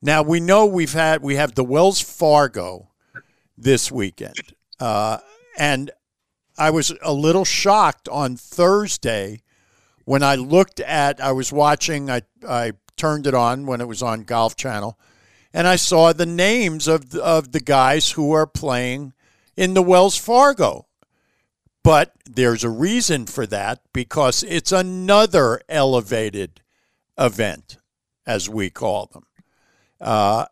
Now 0.00 0.22
we 0.22 0.40
know 0.40 0.66
we've 0.66 0.92
had 0.92 1.22
we 1.22 1.36
have 1.36 1.54
the 1.54 1.64
Wells 1.64 2.00
Fargo 2.00 2.90
this 3.56 3.90
weekend, 3.90 4.54
uh, 4.78 5.18
and 5.58 5.90
I 6.56 6.70
was 6.70 6.92
a 7.02 7.12
little 7.12 7.44
shocked 7.44 8.08
on 8.08 8.36
Thursday 8.36 9.42
when 10.08 10.22
I 10.22 10.36
looked 10.36 10.80
at, 10.80 11.20
I 11.20 11.32
was 11.32 11.52
watching, 11.52 12.10
I, 12.10 12.22
I 12.48 12.72
turned 12.96 13.26
it 13.26 13.34
on 13.34 13.66
when 13.66 13.82
it 13.82 13.86
was 13.86 14.02
on 14.02 14.22
Golf 14.22 14.56
Channel, 14.56 14.98
and 15.52 15.66
I 15.66 15.76
saw 15.76 16.12
the 16.12 16.26
names 16.26 16.88
of, 16.88 17.14
of 17.14 17.52
the 17.52 17.60
guys 17.60 18.12
who 18.12 18.32
are 18.32 18.46
playing 18.46 19.12
in 19.56 19.74
the 19.74 19.82
Wells 19.82 20.16
Fargo. 20.16 20.86
But 21.82 22.12
there's 22.28 22.64
a 22.64 22.70
reason 22.70 23.26
for 23.26 23.46
that 23.46 23.80
because 23.92 24.42
it's 24.42 24.72
another 24.72 25.60
elevated 25.68 26.60
event, 27.16 27.78
as 28.26 28.48
we 28.48 28.68
call 28.68 29.06
them. 29.06 29.24
Uh, 30.00 30.46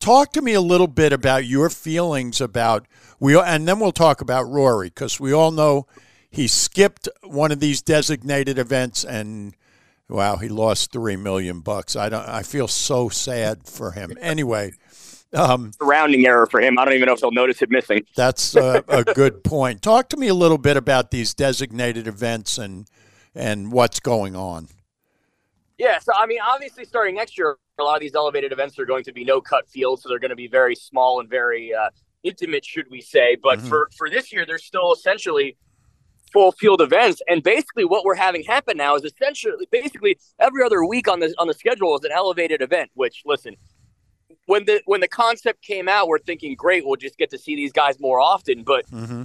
talk 0.00 0.32
to 0.32 0.42
me 0.42 0.52
a 0.52 0.60
little 0.60 0.86
bit 0.86 1.12
about 1.12 1.46
your 1.46 1.70
feelings 1.70 2.40
about 2.40 2.86
we, 3.20 3.38
and 3.38 3.66
then 3.66 3.80
we'll 3.80 3.92
talk 3.92 4.20
about 4.20 4.48
Rory 4.48 4.88
because 4.88 5.18
we 5.18 5.32
all 5.32 5.50
know 5.50 5.86
he 6.30 6.46
skipped 6.46 7.08
one 7.22 7.50
of 7.50 7.60
these 7.60 7.82
designated 7.82 8.58
events 8.58 9.04
and 9.04 9.54
wow, 10.08 10.36
he 10.36 10.48
lost 10.48 10.92
three 10.92 11.16
million 11.16 11.60
bucks. 11.60 11.96
I 11.96 12.08
don't. 12.08 12.26
I 12.28 12.42
feel 12.42 12.68
so 12.68 13.08
sad 13.08 13.66
for 13.66 13.92
him. 13.92 14.16
Anyway, 14.20 14.72
um, 15.32 15.72
rounding 15.80 16.26
error 16.26 16.46
for 16.46 16.60
him. 16.60 16.78
I 16.78 16.84
don't 16.84 16.94
even 16.94 17.06
know 17.06 17.14
if 17.14 17.20
he'll 17.20 17.30
notice 17.30 17.62
it 17.62 17.70
missing. 17.70 18.04
That's 18.16 18.56
a, 18.56 18.84
a 18.88 19.04
good 19.04 19.44
point. 19.44 19.82
Talk 19.82 20.08
to 20.10 20.16
me 20.16 20.28
a 20.28 20.34
little 20.34 20.58
bit 20.58 20.76
about 20.76 21.10
these 21.10 21.34
designated 21.34 22.06
events 22.06 22.58
and 22.58 22.88
and 23.34 23.70
what's 23.72 24.00
going 24.00 24.34
on. 24.34 24.68
Yeah, 25.76 25.98
so 26.00 26.12
I 26.16 26.26
mean, 26.26 26.40
obviously, 26.44 26.84
starting 26.84 27.14
next 27.14 27.38
year, 27.38 27.56
a 27.78 27.82
lot 27.82 27.94
of 27.94 28.00
these 28.00 28.14
elevated 28.14 28.52
events 28.52 28.78
are 28.78 28.86
going 28.86 29.04
to 29.04 29.12
be 29.12 29.24
no 29.24 29.40
cut 29.40 29.68
fields, 29.68 30.02
so 30.02 30.08
they're 30.08 30.18
going 30.18 30.30
to 30.30 30.36
be 30.36 30.48
very 30.48 30.74
small 30.74 31.20
and 31.20 31.28
very 31.28 31.72
uh, 31.72 31.90
intimate, 32.24 32.64
should 32.64 32.90
we 32.90 33.00
say? 33.00 33.36
But 33.40 33.58
mm-hmm. 33.58 33.68
for 33.68 33.90
for 33.96 34.10
this 34.10 34.32
year, 34.32 34.44
they're 34.44 34.58
still 34.58 34.92
essentially 34.92 35.56
full 36.28 36.52
field 36.52 36.80
events. 36.80 37.20
And 37.28 37.42
basically, 37.42 37.84
what 37.84 38.04
we're 38.04 38.14
having 38.14 38.42
happen 38.44 38.76
now 38.76 38.94
is 38.96 39.04
essentially 39.04 39.66
basically 39.70 40.18
every 40.38 40.62
other 40.62 40.84
week 40.84 41.08
on 41.08 41.20
the 41.20 41.34
on 41.38 41.48
the 41.48 41.54
schedule 41.54 41.96
is 41.96 42.04
an 42.04 42.12
elevated 42.12 42.62
event. 42.62 42.90
Which 42.94 43.22
listen, 43.24 43.56
when 44.46 44.64
the 44.64 44.82
when 44.86 45.00
the 45.00 45.08
concept 45.08 45.62
came 45.62 45.88
out, 45.88 46.08
we're 46.08 46.18
thinking, 46.18 46.54
great, 46.54 46.86
we'll 46.86 46.96
just 46.96 47.18
get 47.18 47.30
to 47.30 47.38
see 47.38 47.56
these 47.56 47.72
guys 47.72 48.00
more 48.00 48.20
often. 48.20 48.62
But 48.62 48.86
mm-hmm. 48.90 49.24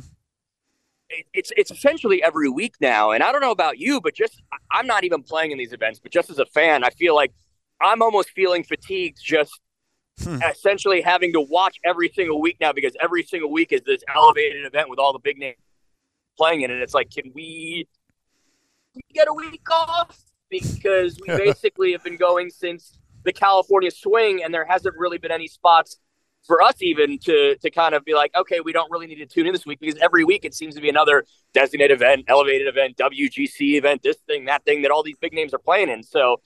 it, 1.10 1.26
it's 1.34 1.52
it's 1.56 1.72
essentially 1.72 2.22
every 2.24 2.50
week 2.50 2.76
now. 2.82 3.12
And 3.12 3.24
I 3.24 3.32
don't 3.32 3.42
know 3.42 3.52
about 3.52 3.80
you, 3.80 4.02
but 4.02 4.14
just 4.14 4.42
I'm 4.72 4.88
not 4.88 5.04
even 5.04 5.24
playing 5.24 5.52
in 5.52 5.58
these 5.58 5.74
events. 5.74 6.00
But 6.00 6.12
just 6.12 6.30
as 6.30 6.40
a 6.40 6.46
fan, 6.46 6.84
I 6.84 6.90
feel 6.90 7.16
like 7.16 7.34
I'm 7.82 8.02
almost 8.02 8.30
feeling 8.32 8.64
fatigued 8.64 9.20
just. 9.24 9.60
Hmm. 10.22 10.44
Essentially, 10.44 11.02
having 11.02 11.34
to 11.34 11.42
watch 11.42 11.78
every 11.84 12.08
single 12.08 12.40
week 12.40 12.58
now 12.62 12.72
because 12.72 12.96
every 13.02 13.24
single 13.24 13.52
week 13.52 13.72
is 13.72 13.82
this 13.82 14.04
elevated 14.14 14.64
event 14.64 14.88
with 14.88 15.00
all 15.00 15.12
the 15.12 15.18
big 15.18 15.40
names 15.40 15.58
playing 16.38 16.62
in 16.62 16.72
it, 16.72 16.76
and 16.76 16.84
it's 16.84 16.94
like, 16.94 17.10
can 17.10 17.32
we 17.34 17.88
get 19.14 19.28
a 19.28 19.34
week 19.34 19.70
off? 19.72 20.20
Because 20.50 21.20
we 21.26 21.28
basically 21.38 21.92
have 21.94 22.04
been 22.04 22.18
going 22.18 22.50
since 22.50 23.00
the 23.24 23.34
California 23.34 23.92
swing, 23.92 24.44
and 24.44 24.54
there 24.54 24.66
hasn't 24.66 24.96
really 24.98 25.18
been 25.18 25.32
any 25.32 25.48
spots 25.48 25.98
for 26.46 26.62
us 26.62 26.82
even 26.82 27.18
to 27.20 27.56
to 27.62 27.70
kind 27.70 27.96
of 27.96 28.04
be 28.04 28.14
like, 28.14 28.32
okay, 28.36 28.60
we 28.60 28.72
don't 28.74 28.92
really 28.92 29.08
need 29.08 29.16
to 29.16 29.26
tune 29.26 29.48
in 29.48 29.54
this 29.54 29.66
week 29.66 29.80
because 29.80 30.00
every 30.02 30.24
week 30.24 30.46
it 30.46 30.54
seems 30.54 30.76
to 30.76 30.82
be 30.82 30.90
another 30.90 31.26
designated 31.54 31.96
event, 31.96 32.26
elevated 32.28 32.68
event, 32.68 32.98
WGC 32.98 33.76
event, 33.76 34.04
this 34.04 34.18
thing, 34.28 34.46
that 34.46 34.64
thing 34.66 34.82
that 34.82 34.92
all 34.92 35.04
these 35.04 35.18
big 35.18 35.34
names 35.34 35.54
are 35.54 35.60
playing 35.60 35.90
in. 35.90 36.04
So, 36.04 36.42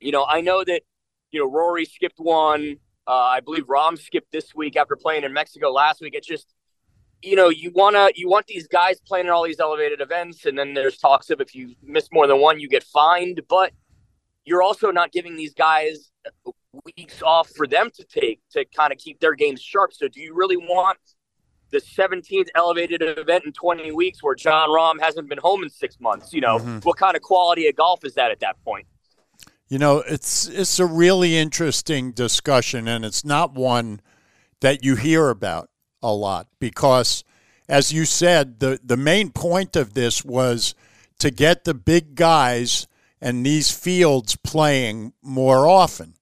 you 0.00 0.12
know, 0.12 0.24
I 0.24 0.40
know 0.40 0.64
that 0.64 0.82
you 1.30 1.40
know 1.40 1.50
Rory 1.50 1.84
skipped 1.84 2.18
one. 2.18 2.76
Uh, 3.06 3.12
I 3.12 3.40
believe 3.40 3.66
Rahm 3.66 3.98
skipped 3.98 4.30
this 4.30 4.54
week 4.54 4.76
after 4.76 4.94
playing 4.94 5.24
in 5.24 5.32
Mexico 5.32 5.70
last 5.70 6.00
week. 6.00 6.14
It's 6.14 6.26
just 6.26 6.52
you 7.22 7.36
know, 7.36 7.48
you 7.48 7.70
wanna 7.74 8.10
you 8.14 8.28
want 8.28 8.46
these 8.46 8.66
guys 8.66 9.00
playing 9.00 9.26
in 9.26 9.32
all 9.32 9.44
these 9.44 9.60
elevated 9.60 10.00
events, 10.00 10.46
and 10.46 10.58
then 10.58 10.74
there's 10.74 10.98
talks 10.98 11.30
of 11.30 11.40
if 11.40 11.54
you 11.54 11.74
miss 11.82 12.08
more 12.12 12.26
than 12.26 12.40
one, 12.40 12.60
you 12.60 12.68
get 12.68 12.82
fined. 12.82 13.42
But 13.48 13.72
you're 14.44 14.62
also 14.62 14.90
not 14.90 15.12
giving 15.12 15.36
these 15.36 15.54
guys 15.54 16.10
weeks 16.96 17.22
off 17.22 17.50
for 17.50 17.66
them 17.66 17.90
to 17.94 18.04
take 18.04 18.40
to 18.52 18.64
kind 18.64 18.92
of 18.92 18.98
keep 18.98 19.20
their 19.20 19.34
games 19.34 19.60
sharp. 19.60 19.92
So, 19.92 20.08
do 20.08 20.20
you 20.20 20.34
really 20.34 20.56
want 20.56 20.98
the 21.70 21.80
17th 21.80 22.48
elevated 22.54 23.00
event 23.02 23.44
in 23.44 23.52
20 23.52 23.92
weeks 23.92 24.22
where 24.22 24.34
Jon 24.34 24.68
Rahm 24.68 25.00
hasn't 25.00 25.28
been 25.28 25.38
home 25.38 25.62
in 25.62 25.70
six 25.70 26.00
months? 26.00 26.32
You 26.32 26.40
know, 26.40 26.58
mm-hmm. 26.58 26.78
what 26.78 26.96
kind 26.96 27.16
of 27.16 27.22
quality 27.22 27.68
of 27.68 27.76
golf 27.76 28.04
is 28.04 28.14
that 28.14 28.30
at 28.30 28.40
that 28.40 28.62
point? 28.64 28.86
You 29.68 29.78
know, 29.78 29.98
it's 29.98 30.48
it's 30.48 30.78
a 30.80 30.86
really 30.86 31.36
interesting 31.36 32.12
discussion, 32.12 32.88
and 32.88 33.04
it's 33.04 33.24
not 33.24 33.54
one 33.54 34.00
that 34.60 34.84
you 34.84 34.96
hear 34.96 35.30
about 35.30 35.69
a 36.02 36.12
lot 36.12 36.48
because, 36.58 37.24
as 37.68 37.92
you 37.92 38.04
said, 38.04 38.60
the 38.60 38.80
the 38.82 38.96
main 38.96 39.30
point 39.30 39.76
of 39.76 39.94
this 39.94 40.24
was 40.24 40.74
to 41.18 41.30
get 41.30 41.64
the 41.64 41.74
big 41.74 42.14
guys 42.14 42.86
and 43.20 43.44
these 43.44 43.70
fields 43.70 44.36
playing 44.36 45.12
more 45.22 45.66
often. 45.66 46.14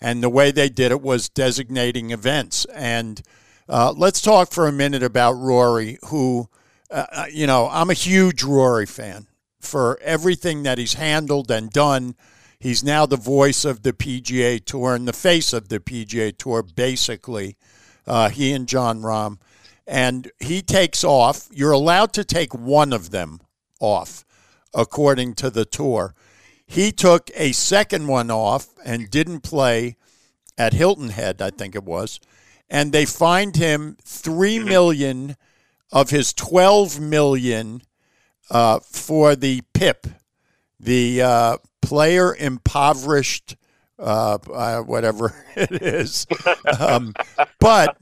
And 0.00 0.22
the 0.22 0.30
way 0.30 0.50
they 0.50 0.68
did 0.68 0.92
it 0.92 1.02
was 1.02 1.28
designating 1.28 2.10
events. 2.10 2.64
And 2.74 3.22
uh, 3.68 3.92
let's 3.96 4.20
talk 4.20 4.50
for 4.50 4.66
a 4.66 4.72
minute 4.72 5.02
about 5.02 5.32
Rory, 5.32 5.98
who, 6.06 6.48
uh, 6.90 7.06
uh, 7.12 7.24
you 7.30 7.46
know, 7.46 7.68
I'm 7.70 7.90
a 7.90 7.94
huge 7.94 8.42
Rory 8.42 8.86
fan 8.86 9.26
for 9.60 9.98
everything 10.00 10.62
that 10.62 10.78
he's 10.78 10.94
handled 10.94 11.50
and 11.50 11.70
done. 11.70 12.16
He's 12.58 12.82
now 12.82 13.06
the 13.06 13.16
voice 13.16 13.64
of 13.64 13.82
the 13.82 13.92
PGA 13.92 14.64
Tour 14.64 14.94
and 14.94 15.06
the 15.06 15.12
face 15.12 15.52
of 15.52 15.68
the 15.68 15.80
PGA 15.80 16.36
Tour, 16.36 16.62
basically. 16.62 17.56
Uh, 18.10 18.28
he 18.28 18.52
and 18.52 18.66
Jon 18.66 19.02
Rahm. 19.02 19.38
And 19.86 20.30
he 20.40 20.62
takes 20.62 21.04
off. 21.04 21.48
You're 21.52 21.70
allowed 21.70 22.12
to 22.14 22.24
take 22.24 22.52
one 22.52 22.92
of 22.92 23.10
them 23.10 23.40
off, 23.78 24.24
according 24.74 25.34
to 25.34 25.48
the 25.48 25.64
tour. 25.64 26.14
He 26.66 26.90
took 26.90 27.30
a 27.36 27.52
second 27.52 28.08
one 28.08 28.30
off 28.30 28.66
and 28.84 29.10
didn't 29.10 29.40
play 29.40 29.96
at 30.58 30.72
Hilton 30.72 31.10
Head, 31.10 31.40
I 31.40 31.50
think 31.50 31.76
it 31.76 31.84
was, 31.84 32.18
and 32.68 32.92
they 32.92 33.06
fined 33.06 33.56
him 33.56 33.96
three 34.04 34.58
mm-hmm. 34.58 35.32
of 35.92 36.10
his 36.10 36.32
twelve 36.32 37.00
million 37.00 37.82
uh, 38.50 38.80
for 38.80 39.36
the 39.36 39.62
PIP, 39.72 40.08
the 40.78 41.22
uh, 41.22 41.56
player 41.80 42.34
impoverished, 42.34 43.56
uh, 44.00 44.38
uh 44.52 44.80
whatever 44.80 45.34
it 45.56 45.82
is. 45.82 46.26
Um, 46.78 47.14
but 47.58 47.96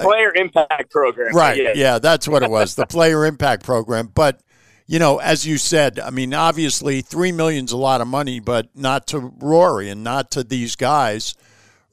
player 0.00 0.32
impact 0.34 0.90
program, 0.90 1.34
right? 1.34 1.56
Yeah. 1.56 1.72
yeah, 1.74 1.98
that's 1.98 2.26
what 2.26 2.42
it 2.42 2.50
was, 2.50 2.74
the 2.74 2.86
player 2.86 3.24
impact 3.24 3.64
program. 3.64 4.10
But 4.14 4.40
you 4.86 4.98
know, 4.98 5.18
as 5.18 5.46
you 5.46 5.56
said, 5.56 5.98
I 5.98 6.10
mean, 6.10 6.34
obviously, 6.34 7.00
three 7.00 7.32
million's 7.32 7.72
a 7.72 7.76
lot 7.76 8.00
of 8.00 8.08
money, 8.08 8.40
but 8.40 8.68
not 8.74 9.06
to 9.08 9.18
Rory 9.18 9.88
and 9.88 10.04
not 10.04 10.30
to 10.32 10.44
these 10.44 10.76
guys. 10.76 11.34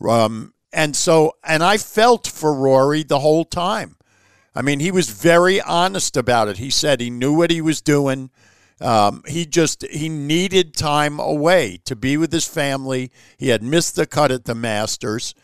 Um, 0.07 0.53
and 0.73 0.95
so, 0.95 1.33
and 1.43 1.63
I 1.63 1.77
felt 1.77 2.27
for 2.27 2.53
Rory 2.53 3.03
the 3.03 3.19
whole 3.19 3.45
time. 3.45 3.95
I 4.53 4.61
mean, 4.61 4.81
he 4.81 4.91
was 4.91 5.09
very 5.09 5.61
honest 5.61 6.17
about 6.17 6.49
it. 6.49 6.57
He 6.57 6.69
said 6.69 6.99
he 6.99 7.09
knew 7.09 7.33
what 7.33 7.51
he 7.51 7.61
was 7.61 7.79
doing. 7.81 8.29
Um, 8.81 9.23
he 9.27 9.45
just 9.45 9.85
he 9.87 10.09
needed 10.09 10.73
time 10.73 11.19
away 11.19 11.79
to 11.85 11.95
be 11.95 12.17
with 12.17 12.31
his 12.31 12.47
family. 12.47 13.11
He 13.37 13.49
had 13.49 13.61
missed 13.61 13.95
the 13.95 14.07
cut 14.07 14.31
at 14.31 14.45
the 14.45 14.55
Masters, 14.55 15.35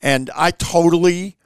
and 0.00 0.30
I 0.34 0.52
totally 0.52 1.36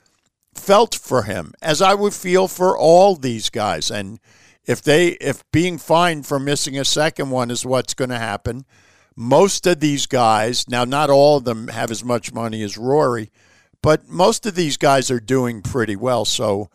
felt 0.55 0.95
for 0.95 1.23
him 1.23 1.55
as 1.63 1.81
I 1.81 1.95
would 1.95 2.13
feel 2.13 2.49
for 2.49 2.77
all 2.77 3.17
these 3.17 3.49
guys. 3.49 3.91
And 3.91 4.21
if 4.67 4.83
they 4.83 5.09
if 5.13 5.43
being 5.51 5.79
fined 5.79 6.27
for 6.27 6.39
missing 6.39 6.79
a 6.79 6.85
second 6.85 7.31
one 7.31 7.51
is 7.51 7.65
what's 7.65 7.95
going 7.95 8.11
to 8.11 8.19
happen, 8.19 8.67
most 9.17 9.67
of 9.67 9.81
these 9.81 10.07
guys 10.07 10.69
now 10.69 10.85
not 10.85 11.09
all 11.09 11.39
of 11.39 11.45
them 11.45 11.69
have 11.69 11.91
as 11.91 12.05
much 12.05 12.33
money 12.33 12.63
as 12.63 12.77
Rory, 12.77 13.31
but 13.83 14.09
most 14.09 14.45
of 14.45 14.55
these 14.55 14.77
guys 14.77 15.11
are 15.11 15.21
doing 15.21 15.63
pretty 15.63 15.97
well. 15.97 16.27
So 16.27 16.69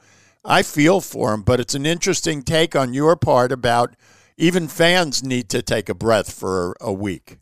I 0.43 0.63
feel 0.63 0.99
for 0.99 1.33
him, 1.33 1.43
but 1.43 1.59
it's 1.59 1.75
an 1.75 1.85
interesting 1.85 2.41
take 2.41 2.75
on 2.75 2.93
your 2.93 3.15
part 3.15 3.51
about 3.51 3.95
even 4.37 4.67
fans 4.67 5.23
need 5.23 5.49
to 5.49 5.61
take 5.61 5.89
a 5.89 5.93
breath 5.93 6.31
for 6.31 6.75
a 6.81 6.91
week. 6.91 7.37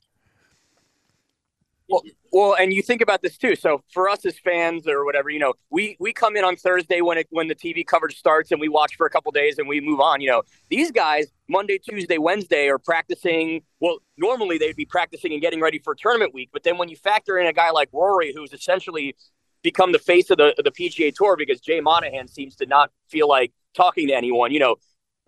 Well, 1.87 2.03
well, 2.31 2.55
and 2.57 2.71
you 2.71 2.81
think 2.81 3.01
about 3.01 3.21
this 3.21 3.37
too. 3.37 3.57
So 3.57 3.83
for 3.91 4.07
us 4.07 4.25
as 4.25 4.39
fans 4.39 4.87
or 4.87 5.03
whatever, 5.03 5.29
you 5.29 5.39
know, 5.39 5.53
we 5.69 5.97
we 5.99 6.13
come 6.13 6.37
in 6.37 6.45
on 6.45 6.55
Thursday 6.55 7.01
when 7.01 7.17
it 7.17 7.27
when 7.29 7.49
the 7.49 7.55
TV 7.55 7.85
coverage 7.85 8.17
starts 8.17 8.51
and 8.51 8.61
we 8.61 8.69
watch 8.69 8.95
for 8.95 9.05
a 9.05 9.09
couple 9.09 9.31
days 9.33 9.59
and 9.59 9.67
we 9.67 9.81
move 9.81 9.99
on. 9.99 10.21
You 10.21 10.29
know, 10.29 10.43
these 10.69 10.91
guys 10.91 11.27
Monday, 11.49 11.77
Tuesday, 11.77 12.17
Wednesday 12.17 12.69
are 12.69 12.79
practicing. 12.79 13.63
Well, 13.81 13.97
normally 14.17 14.57
they'd 14.57 14.77
be 14.77 14.85
practicing 14.85 15.33
and 15.33 15.41
getting 15.41 15.59
ready 15.59 15.79
for 15.79 15.93
tournament 15.93 16.33
week, 16.33 16.49
but 16.53 16.63
then 16.63 16.77
when 16.77 16.87
you 16.87 16.95
factor 16.95 17.37
in 17.37 17.47
a 17.47 17.53
guy 17.53 17.71
like 17.71 17.89
Rory, 17.91 18.31
who's 18.33 18.53
essentially 18.53 19.15
become 19.61 19.91
the 19.91 19.99
face 19.99 20.29
of 20.29 20.37
the 20.37 20.53
the 20.57 20.71
PGA 20.71 21.13
Tour 21.13 21.35
because 21.35 21.59
Jay 21.59 21.81
Monahan 21.81 22.29
seems 22.29 22.55
to 22.55 22.65
not 22.65 22.91
feel 23.09 23.27
like 23.27 23.51
talking 23.73 24.07
to 24.07 24.13
anyone. 24.13 24.51
You 24.51 24.59
know, 24.59 24.75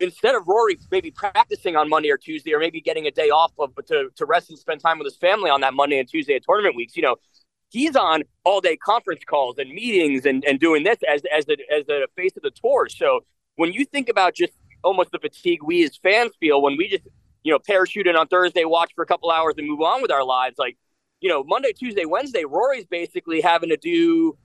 instead 0.00 0.34
of 0.34 0.46
Rory 0.46 0.78
maybe 0.90 1.10
practicing 1.10 1.76
on 1.76 1.88
Monday 1.88 2.10
or 2.10 2.18
Tuesday, 2.18 2.52
or 2.52 2.58
maybe 2.58 2.80
getting 2.80 3.06
a 3.06 3.10
day 3.10 3.30
off 3.30 3.52
of, 3.58 3.74
but 3.74 3.86
to, 3.88 4.08
to 4.16 4.26
rest 4.26 4.50
and 4.50 4.58
spend 4.58 4.80
time 4.80 4.98
with 4.98 5.06
his 5.06 5.16
family 5.16 5.50
on 5.50 5.60
that 5.60 5.74
Monday 5.74 5.98
and 5.98 6.08
Tuesday 6.08 6.34
at 6.34 6.42
tournament 6.44 6.76
weeks, 6.76 6.96
you 6.96 7.02
know, 7.02 7.16
he's 7.70 7.96
on 7.96 8.22
all 8.44 8.60
day 8.60 8.76
conference 8.76 9.22
calls 9.24 9.58
and 9.58 9.70
meetings 9.70 10.26
and, 10.26 10.44
and 10.44 10.60
doing 10.60 10.84
this 10.84 10.98
as, 11.08 11.22
as 11.34 11.46
the, 11.46 11.56
as 11.74 11.86
the 11.86 12.06
face 12.16 12.36
of 12.36 12.42
the 12.42 12.50
tour. 12.50 12.88
So 12.88 13.20
when 13.56 13.72
you 13.72 13.84
think 13.84 14.08
about 14.08 14.34
just 14.34 14.52
almost 14.82 15.12
the 15.12 15.18
fatigue 15.18 15.62
we 15.62 15.84
as 15.84 15.96
fans 15.96 16.32
feel 16.38 16.60
when 16.60 16.76
we 16.76 16.88
just, 16.88 17.04
you 17.42 17.52
know, 17.52 17.58
parachute 17.58 18.06
in 18.06 18.16
on 18.16 18.26
Thursday, 18.26 18.64
watch 18.64 18.92
for 18.94 19.02
a 19.02 19.06
couple 19.06 19.30
hours 19.30 19.54
and 19.58 19.66
move 19.66 19.80
on 19.80 20.02
with 20.02 20.10
our 20.10 20.24
lives, 20.24 20.56
like, 20.58 20.76
you 21.20 21.28
know, 21.28 21.42
Monday, 21.44 21.72
Tuesday, 21.72 22.04
Wednesday, 22.04 22.44
Rory's 22.44 22.84
basically 22.84 23.40
having 23.40 23.70
to 23.70 23.76
do 23.76 24.36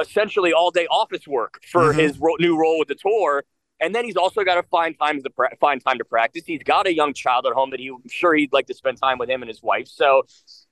essentially 0.00 0.52
all 0.52 0.70
day 0.70 0.86
office 0.86 1.26
work 1.26 1.60
for 1.70 1.90
mm-hmm. 1.90 1.98
his 2.00 2.18
ro- 2.18 2.36
new 2.40 2.58
role 2.58 2.78
with 2.78 2.88
the 2.88 2.96
tour 2.96 3.44
and 3.84 3.94
then 3.94 4.04
he's 4.04 4.16
also 4.16 4.42
got 4.44 4.54
to 4.54 4.62
find 4.64 4.98
time 4.98 5.22
to 5.22 5.30
pra- 5.30 5.54
find 5.60 5.84
time 5.84 5.98
to 5.98 6.04
practice. 6.04 6.44
He's 6.46 6.62
got 6.62 6.86
a 6.86 6.94
young 6.94 7.12
child 7.12 7.46
at 7.46 7.52
home 7.52 7.70
that 7.70 7.80
he, 7.80 7.88
I'm 7.88 8.08
sure 8.08 8.34
he'd 8.34 8.52
like 8.52 8.66
to 8.68 8.74
spend 8.74 8.98
time 8.98 9.18
with 9.18 9.28
him 9.28 9.42
and 9.42 9.48
his 9.48 9.62
wife. 9.62 9.88
So 9.88 10.22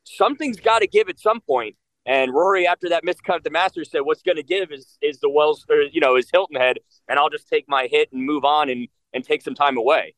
something's 0.04 0.58
got 0.58 0.78
to 0.78 0.86
give 0.86 1.08
at 1.08 1.20
some 1.20 1.40
point. 1.40 1.76
And 2.06 2.32
Rory, 2.32 2.66
after 2.66 2.88
that 2.88 3.04
miscut 3.04 3.36
at 3.36 3.44
the 3.44 3.50
Masters, 3.50 3.90
said, 3.90 4.00
"What's 4.00 4.22
going 4.22 4.36
to 4.36 4.42
give 4.42 4.72
is 4.72 4.98
is 5.00 5.20
the 5.20 5.28
Wells, 5.28 5.64
or, 5.68 5.82
you 5.82 6.00
know, 6.00 6.16
is 6.16 6.28
Hilton 6.32 6.56
Head, 6.56 6.78
and 7.08 7.18
I'll 7.18 7.30
just 7.30 7.48
take 7.48 7.68
my 7.68 7.86
hit 7.90 8.10
and 8.12 8.24
move 8.24 8.44
on 8.44 8.70
and 8.70 8.88
and 9.12 9.22
take 9.22 9.42
some 9.42 9.54
time 9.54 9.76
away." 9.76 10.14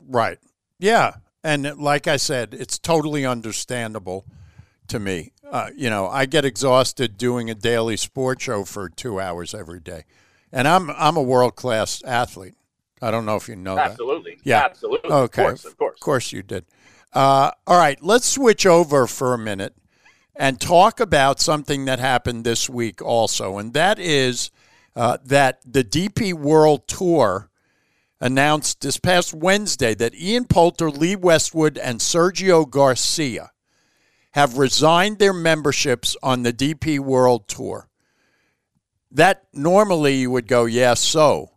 Right. 0.00 0.38
Yeah. 0.78 1.16
And 1.44 1.76
like 1.78 2.06
I 2.06 2.16
said, 2.16 2.54
it's 2.54 2.78
totally 2.78 3.26
understandable 3.26 4.24
to 4.88 4.98
me. 4.98 5.32
Uh, 5.48 5.70
you 5.76 5.90
know, 5.90 6.08
I 6.08 6.26
get 6.26 6.44
exhausted 6.44 7.18
doing 7.18 7.50
a 7.50 7.54
daily 7.54 7.96
sports 7.96 8.42
show 8.42 8.64
for 8.64 8.88
two 8.88 9.20
hours 9.20 9.54
every 9.54 9.80
day. 9.80 10.04
And 10.52 10.66
I'm 10.66 10.90
I'm 10.90 11.16
a 11.16 11.22
world 11.22 11.56
class 11.56 12.02
athlete. 12.04 12.54
I 13.02 13.10
don't 13.10 13.26
know 13.26 13.36
if 13.36 13.48
you 13.48 13.56
know 13.56 13.74
that. 13.74 13.90
absolutely. 13.92 14.36
that. 14.36 14.46
Yeah, 14.46 14.64
absolutely. 14.64 15.10
Okay, 15.10 15.42
of 15.42 15.48
course, 15.48 15.64
of 15.64 15.76
course, 15.76 15.94
of 15.94 16.00
course 16.00 16.32
you 16.32 16.42
did. 16.42 16.64
Uh, 17.12 17.50
all 17.66 17.78
right, 17.78 18.02
let's 18.02 18.26
switch 18.26 18.66
over 18.66 19.06
for 19.06 19.34
a 19.34 19.38
minute 19.38 19.74
and 20.34 20.60
talk 20.60 21.00
about 21.00 21.40
something 21.40 21.84
that 21.86 21.98
happened 21.98 22.44
this 22.44 22.68
week 22.68 23.02
also, 23.02 23.58
and 23.58 23.74
that 23.74 23.98
is 23.98 24.50
uh, 24.94 25.18
that 25.24 25.60
the 25.64 25.84
DP 25.84 26.32
World 26.34 26.88
Tour 26.88 27.50
announced 28.20 28.80
this 28.80 28.98
past 28.98 29.34
Wednesday 29.34 29.94
that 29.94 30.14
Ian 30.14 30.46
Poulter, 30.46 30.90
Lee 30.90 31.16
Westwood, 31.16 31.76
and 31.78 32.00
Sergio 32.00 32.68
Garcia 32.68 33.50
have 34.32 34.58
resigned 34.58 35.18
their 35.18 35.32
memberships 35.32 36.16
on 36.22 36.42
the 36.42 36.52
DP 36.52 36.98
World 36.98 37.48
Tour 37.48 37.88
that 39.16 39.44
normally 39.54 40.16
you 40.16 40.30
would 40.30 40.46
go, 40.46 40.66
yes, 40.66 40.74
yeah, 40.74 40.94
so. 40.94 41.50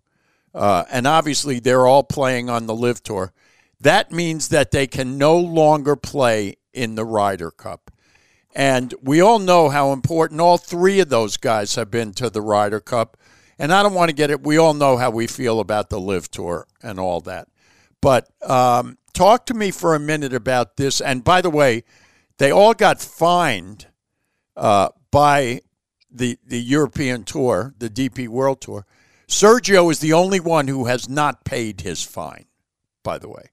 Uh, 0.53 0.85
and 0.89 1.05
obviously, 1.05 1.59
they're 1.59 1.85
all 1.85 2.03
playing 2.03 2.49
on 2.49 2.65
the 2.65 2.73
LIV 2.73 3.03
Tour. 3.03 3.33
That 3.81 4.11
means 4.11 4.47
that 4.47 4.71
they 4.71 4.87
can 4.87 5.17
no 5.17 5.37
longer 5.37 5.95
play 5.95 6.55
in 6.73 6.95
the 6.95 7.05
Ryder 7.05 7.51
Cup. 7.51 7.91
And 8.55 8.93
we 9.03 9.21
all 9.21 9.39
know 9.39 9.69
how 9.69 9.91
important 9.91 10.41
all 10.41 10.57
three 10.57 10.99
of 11.01 11.09
those 11.09 11.37
guys 11.37 11.75
have 11.75 11.91
been 11.91 12.13
to 12.13 12.29
the 12.29 12.41
Ryder 12.41 12.79
Cup. 12.79 13.17
And 13.59 13.73
I 13.73 13.83
don't 13.83 13.93
want 13.93 14.09
to 14.09 14.15
get 14.15 14.31
it. 14.31 14.41
We 14.41 14.57
all 14.57 14.73
know 14.73 14.97
how 14.97 15.11
we 15.11 15.27
feel 15.27 15.59
about 15.59 15.89
the 15.89 15.99
LIV 15.99 16.31
Tour 16.31 16.67
and 16.81 16.99
all 16.99 17.19
that. 17.21 17.49
But 18.01 18.29
um, 18.41 18.97
talk 19.13 19.45
to 19.47 19.53
me 19.53 19.69
for 19.71 19.95
a 19.95 19.99
minute 19.99 20.33
about 20.33 20.77
this. 20.77 21.01
And 21.01 21.23
by 21.23 21.41
the 21.41 21.49
way, 21.49 21.83
they 22.37 22.51
all 22.51 22.73
got 22.73 23.01
fined 23.01 23.87
uh, 24.55 24.89
by 25.11 25.61
the 26.11 26.37
the 26.45 26.59
European 26.59 27.23
tour, 27.23 27.73
the 27.79 27.89
DP 27.89 28.27
World 28.27 28.61
Tour. 28.61 28.85
Sergio 29.27 29.91
is 29.91 29.99
the 29.99 30.13
only 30.13 30.39
one 30.39 30.67
who 30.67 30.85
has 30.85 31.07
not 31.07 31.45
paid 31.45 31.81
his 31.81 32.03
fine, 32.03 32.45
by 33.03 33.19
the 33.19 33.29
way, 33.29 33.51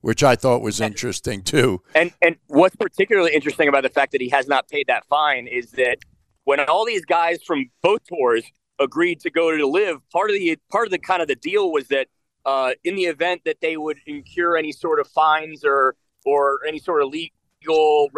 which 0.00 0.24
I 0.24 0.34
thought 0.34 0.60
was 0.60 0.80
interesting 0.80 1.42
too. 1.42 1.82
And 1.94 2.12
and 2.20 2.36
what's 2.48 2.76
particularly 2.76 3.32
interesting 3.32 3.68
about 3.68 3.82
the 3.84 3.90
fact 3.90 4.12
that 4.12 4.20
he 4.20 4.28
has 4.30 4.48
not 4.48 4.68
paid 4.68 4.88
that 4.88 5.06
fine 5.06 5.46
is 5.46 5.70
that 5.72 5.98
when 6.44 6.60
all 6.60 6.84
these 6.84 7.04
guys 7.04 7.42
from 7.42 7.70
both 7.82 8.04
tours 8.06 8.44
agreed 8.80 9.20
to 9.20 9.30
go 9.30 9.56
to 9.56 9.66
LIV, 9.66 9.98
part 10.10 10.30
of 10.30 10.36
the 10.36 10.58
part 10.70 10.86
of 10.86 10.90
the 10.90 10.98
kind 10.98 11.22
of 11.22 11.28
the 11.28 11.36
deal 11.36 11.70
was 11.70 11.88
that 11.88 12.08
uh, 12.44 12.72
in 12.82 12.96
the 12.96 13.04
event 13.04 13.42
that 13.44 13.60
they 13.60 13.76
would 13.76 13.98
incur 14.06 14.56
any 14.56 14.72
sort 14.72 15.00
of 15.00 15.06
fines 15.08 15.64
or 15.64 15.96
or 16.24 16.60
any 16.66 16.78
sort 16.78 17.02
of 17.02 17.10
legal 17.10 18.10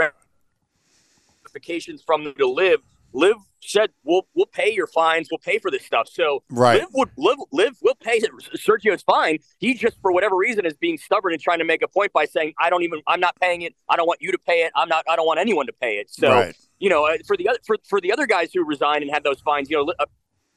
ramifications 1.45 2.03
from 2.03 2.25
them 2.25 2.35
to 2.39 2.47
LIV, 2.47 2.81
LIV 3.13 3.37
said 3.61 3.91
we'll 4.05 4.27
we'll 4.35 4.47
pay 4.47 4.73
your 4.73 4.87
fines, 4.87 5.29
we'll 5.31 5.39
pay 5.39 5.59
for 5.59 5.71
this 5.71 5.85
stuff. 5.85 6.09
So 6.11 6.43
right. 6.51 6.81
LIV 6.81 6.89
would 6.95 7.09
LIV, 7.17 7.39
LIV 7.53 7.77
will 7.83 7.95
pay 7.95 8.21
Sergio's 8.57 9.03
fine. 9.03 9.39
He 9.59 9.75
just 9.75 9.97
for 10.01 10.13
whatever 10.13 10.37
reason 10.37 10.67
is 10.67 10.75
being 10.75 10.99
stubborn 10.99 11.33
and 11.33 11.43
trying 11.43 11.59
to 11.59 11.65
make 11.65 11.83
a 11.83 11.89
point 11.89 12.13
by 12.13 12.27
saying 12.27 12.55
I 12.59 12.71
don't 12.71 12.83
even 12.83 13.03
I'm 13.07 13.21
not 13.21 13.39
paying 13.41 13.63
it. 13.63 13.75
I 13.89 13.97
don't 13.97 14.07
want 14.07 14.21
you 14.21 14.33
to 14.33 14.39
pay 14.39 14.65
it. 14.65 14.73
I'm 14.75 14.89
not 14.89 15.05
I 15.09 15.17
don't 15.17 15.27
want 15.27 15.41
anyone 15.41 15.67
to 15.67 15.73
pay 15.73 15.97
it. 15.97 16.11
So 16.11 16.31
right. 16.31 16.57
you 16.79 16.89
know 16.89 17.07
uh, 17.07 17.17
for 17.27 17.37
the 17.37 17.49
other 17.49 17.59
for, 17.67 17.77
for 17.89 18.01
the 18.01 18.13
other 18.13 18.27
guys 18.27 18.51
who 18.53 18.65
resigned 18.65 19.03
and 19.03 19.11
had 19.11 19.25
those 19.25 19.41
fines, 19.41 19.71
you 19.71 19.77
know 19.77 19.93
uh, 19.99 20.07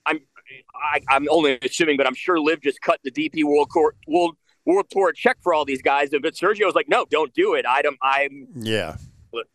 I'm 0.05 0.19
I, 0.75 1.01
I'm 1.09 1.27
only 1.29 1.59
assuming, 1.61 1.97
but 1.97 2.07
I'm 2.07 2.15
sure 2.15 2.39
LIV 2.39 2.61
just 2.61 2.81
cut 2.81 2.99
the 3.03 3.11
DP 3.11 3.43
World 3.43 3.69
Court 3.69 3.95
World 4.07 4.35
World 4.65 4.87
Tour 4.89 5.11
check 5.11 5.37
for 5.41 5.53
all 5.53 5.65
these 5.65 5.81
guys. 5.81 6.09
But 6.09 6.33
Sergio 6.33 6.65
was 6.65 6.75
like, 6.75 6.89
no, 6.89 7.05
don't 7.09 7.33
do 7.33 7.53
it. 7.53 7.65
I 7.65 7.81
don't. 7.81 7.97
I'm 8.01 8.47
yeah. 8.55 8.97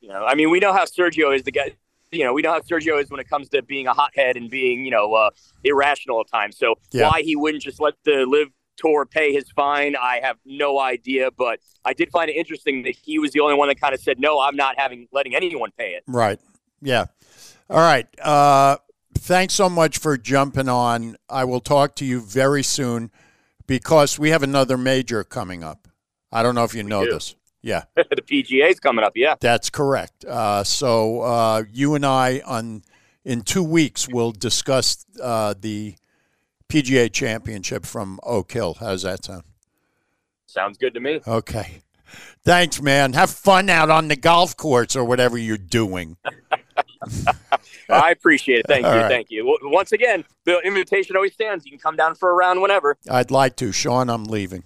You 0.00 0.08
know, 0.08 0.24
I 0.24 0.36
mean, 0.36 0.50
we 0.50 0.60
know 0.60 0.72
how 0.72 0.84
Sergio 0.84 1.34
is 1.34 1.42
the 1.42 1.50
guy 1.50 1.72
you 2.14 2.24
know, 2.24 2.32
we 2.32 2.42
know 2.42 2.52
how 2.52 2.60
Sergio 2.60 3.00
is 3.02 3.10
when 3.10 3.20
it 3.20 3.28
comes 3.28 3.48
to 3.50 3.62
being 3.62 3.86
a 3.86 3.92
hothead 3.92 4.36
and 4.36 4.50
being, 4.50 4.84
you 4.84 4.90
know, 4.90 5.14
uh, 5.14 5.30
irrational 5.62 6.20
at 6.20 6.28
times. 6.28 6.56
So 6.56 6.76
yeah. 6.92 7.08
why 7.08 7.22
he 7.22 7.36
wouldn't 7.36 7.62
just 7.62 7.80
let 7.80 7.94
the 8.04 8.24
LIV 8.26 8.48
tour 8.76 9.06
pay 9.06 9.32
his 9.32 9.50
fine, 9.50 9.96
I 9.96 10.20
have 10.22 10.36
no 10.44 10.80
idea. 10.80 11.30
But 11.36 11.60
I 11.84 11.92
did 11.92 12.10
find 12.10 12.30
it 12.30 12.34
interesting 12.34 12.82
that 12.82 12.96
he 12.96 13.18
was 13.18 13.32
the 13.32 13.40
only 13.40 13.54
one 13.54 13.68
that 13.68 13.80
kind 13.80 13.94
of 13.94 14.00
said, 14.00 14.18
"No, 14.18 14.40
I'm 14.40 14.56
not 14.56 14.78
having 14.78 15.08
letting 15.12 15.34
anyone 15.34 15.70
pay 15.76 15.92
it." 15.92 16.04
Right. 16.06 16.40
Yeah. 16.80 17.06
All 17.70 17.78
right. 17.78 18.06
Uh, 18.20 18.76
thanks 19.14 19.54
so 19.54 19.68
much 19.68 19.98
for 19.98 20.16
jumping 20.16 20.68
on. 20.68 21.16
I 21.28 21.44
will 21.44 21.60
talk 21.60 21.94
to 21.96 22.04
you 22.04 22.20
very 22.20 22.62
soon 22.62 23.10
because 23.66 24.18
we 24.18 24.30
have 24.30 24.42
another 24.42 24.76
major 24.76 25.24
coming 25.24 25.64
up. 25.64 25.88
I 26.30 26.42
don't 26.42 26.54
know 26.54 26.64
if 26.64 26.74
you 26.74 26.82
we 26.82 26.90
know 26.90 27.04
do. 27.04 27.12
this. 27.12 27.34
Yeah. 27.64 27.84
the 27.96 28.22
PGA's 28.22 28.78
coming 28.78 29.04
up. 29.04 29.12
Yeah. 29.16 29.36
That's 29.40 29.70
correct. 29.70 30.24
Uh, 30.24 30.62
so 30.64 31.22
uh, 31.22 31.62
you 31.72 31.94
and 31.94 32.04
I 32.04 32.42
on 32.44 32.82
in 33.24 33.40
two 33.40 33.64
weeks 33.64 34.06
will 34.06 34.32
discuss 34.32 35.06
uh, 35.20 35.54
the 35.58 35.96
PGA 36.68 37.10
Championship 37.10 37.86
from 37.86 38.20
Oak 38.22 38.52
Hill. 38.52 38.76
How's 38.78 39.02
that 39.02 39.24
sound? 39.24 39.44
Sounds 40.46 40.76
good 40.76 40.92
to 40.94 41.00
me. 41.00 41.20
Okay. 41.26 41.82
Thanks, 42.44 42.82
man. 42.82 43.14
Have 43.14 43.30
fun 43.30 43.70
out 43.70 43.88
on 43.88 44.08
the 44.08 44.16
golf 44.16 44.56
course 44.56 44.94
or 44.94 45.04
whatever 45.04 45.38
you're 45.38 45.56
doing. 45.56 46.18
I 47.88 48.10
appreciate 48.10 48.60
it. 48.60 48.66
Thank 48.68 48.84
All 48.86 48.94
you. 48.94 49.00
right. 49.00 49.08
Thank 49.08 49.30
you. 49.30 49.56
Once 49.62 49.92
again, 49.92 50.24
the 50.44 50.58
invitation 50.60 51.16
always 51.16 51.32
stands. 51.32 51.64
You 51.64 51.70
can 51.72 51.80
come 51.80 51.96
down 51.96 52.14
for 52.14 52.30
a 52.30 52.34
round 52.34 52.60
whenever. 52.60 52.98
I'd 53.10 53.30
like 53.30 53.56
to. 53.56 53.72
Sean, 53.72 54.10
I'm 54.10 54.24
leaving. 54.24 54.64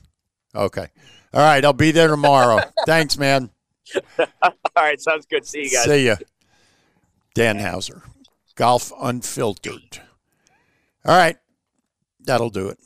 Okay. 0.55 0.89
All 1.39 1.45
right. 1.45 1.65
I'll 1.65 1.73
be 1.73 1.93
there 1.93 2.09
tomorrow. 2.09 2.61
Thanks, 2.85 3.17
man. 3.17 3.51
All 4.19 4.27
right. 4.75 5.01
Sounds 5.01 5.25
good. 5.25 5.47
See 5.47 5.63
you 5.63 5.71
guys. 5.71 5.85
See 5.85 6.07
ya. 6.07 6.17
Dan 7.35 7.61
Hauser, 7.61 8.03
Golf 8.57 8.93
Unfiltered. 9.01 10.03
All 11.05 11.17
right. 11.17 11.37
That'll 12.19 12.51
do 12.51 12.67
it. 12.71 12.79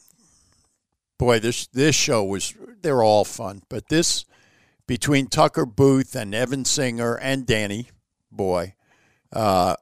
Boy, 1.17 1.39
this 1.39 1.67
this 1.69 1.97
show 1.97 2.23
was 2.23 2.53
they're 2.83 3.03
all 3.03 3.25
fun, 3.25 3.63
but 3.71 3.89
this 3.89 4.27
between 4.87 5.29
Tucker 5.29 5.65
Booth 5.65 6.15
and 6.15 6.35
Evan 6.35 6.67
Singer 6.67 7.15
and 7.15 7.47
Danny, 7.47 7.89
boy, 8.31 8.75
uh, 9.33 9.77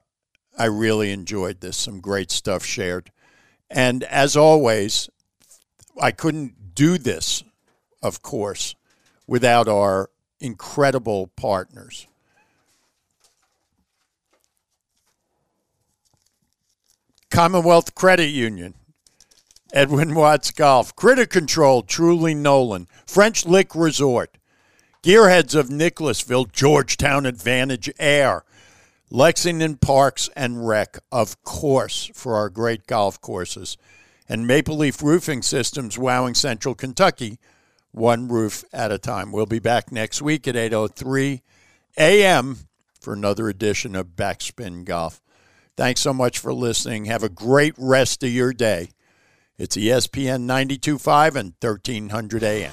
I 0.57 0.67
really 0.67 1.11
enjoyed 1.11 1.61
this. 1.61 1.77
Some 1.77 2.01
great 2.01 2.31
stuff 2.31 2.65
shared. 2.65 3.11
And 3.69 4.05
as 4.05 4.37
always, 4.37 5.11
I 6.01 6.13
couldn't 6.13 6.77
do 6.77 6.99
this, 6.99 7.43
of 8.03 8.23
course, 8.23 8.75
without 9.27 9.69
our 9.69 10.11
incredible 10.41 11.29
partners. 11.37 12.07
Commonwealth 17.31 17.95
Credit 17.95 18.29
Union, 18.29 18.75
Edwin 19.73 20.15
Watts 20.15 20.51
Golf, 20.51 20.97
Critter 20.97 21.27
Control, 21.27 21.83
Truly 21.83 22.35
Nolan, 22.35 22.89
French 23.07 23.47
Lick 23.47 23.75
Resort, 23.75 24.37
Gearheads 25.03 25.55
of 25.55 25.71
Nicholasville, 25.71 26.47
Georgetown 26.47 27.25
Advantage 27.25 27.89
Air, 28.01 28.45
Lexington 29.11 29.77
Parks 29.77 30.29
and 30.35 30.67
Rec, 30.67 30.99
of 31.13 31.43
course, 31.43 32.11
for 32.15 32.35
our 32.35 32.49
great 32.49 32.87
golf 32.87 33.21
courses, 33.21 33.77
and 34.29 34.47
Maple 34.47 34.77
Leaf 34.77 35.03
Roofing 35.03 35.43
Systems, 35.43 35.99
wowing 35.99 36.35
Central 36.35 36.75
Kentucky, 36.75 37.39
one 37.93 38.29
roof 38.29 38.65
at 38.73 38.93
a 38.93 38.99
time. 38.99 39.33
We'll 39.33 39.47
be 39.47 39.59
back 39.59 39.91
next 39.91 40.23
week 40.23 40.47
at 40.47 40.55
8.03 40.55 41.41
a.m. 41.99 42.59
for 43.01 43.13
another 43.13 43.49
edition 43.49 43.97
of 43.97 44.17
Backspin 44.17 44.85
Golf. 44.85 45.21
Thanks 45.77 46.01
so 46.01 46.13
much 46.13 46.39
for 46.39 46.53
listening. 46.53 47.07
Have 47.07 47.23
a 47.23 47.29
great 47.29 47.75
rest 47.79 48.23
of 48.23 48.31
your 48.31 48.53
day. 48.53 48.91
It's 49.59 49.77
ESPN 49.77 50.45
92.5 50.47 51.37
and 51.37 51.55
1300 51.61 52.43
AM. 52.43 52.73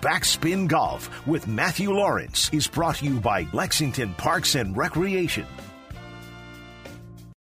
Backspin 0.00 0.68
Golf 0.68 1.26
with 1.26 1.48
Matthew 1.48 1.90
Lawrence 1.90 2.50
is 2.52 2.68
brought 2.68 2.96
to 2.96 3.04
you 3.04 3.20
by 3.20 3.46
Lexington 3.52 4.14
Parks 4.14 4.54
and 4.54 4.76
Recreation. 4.76 5.46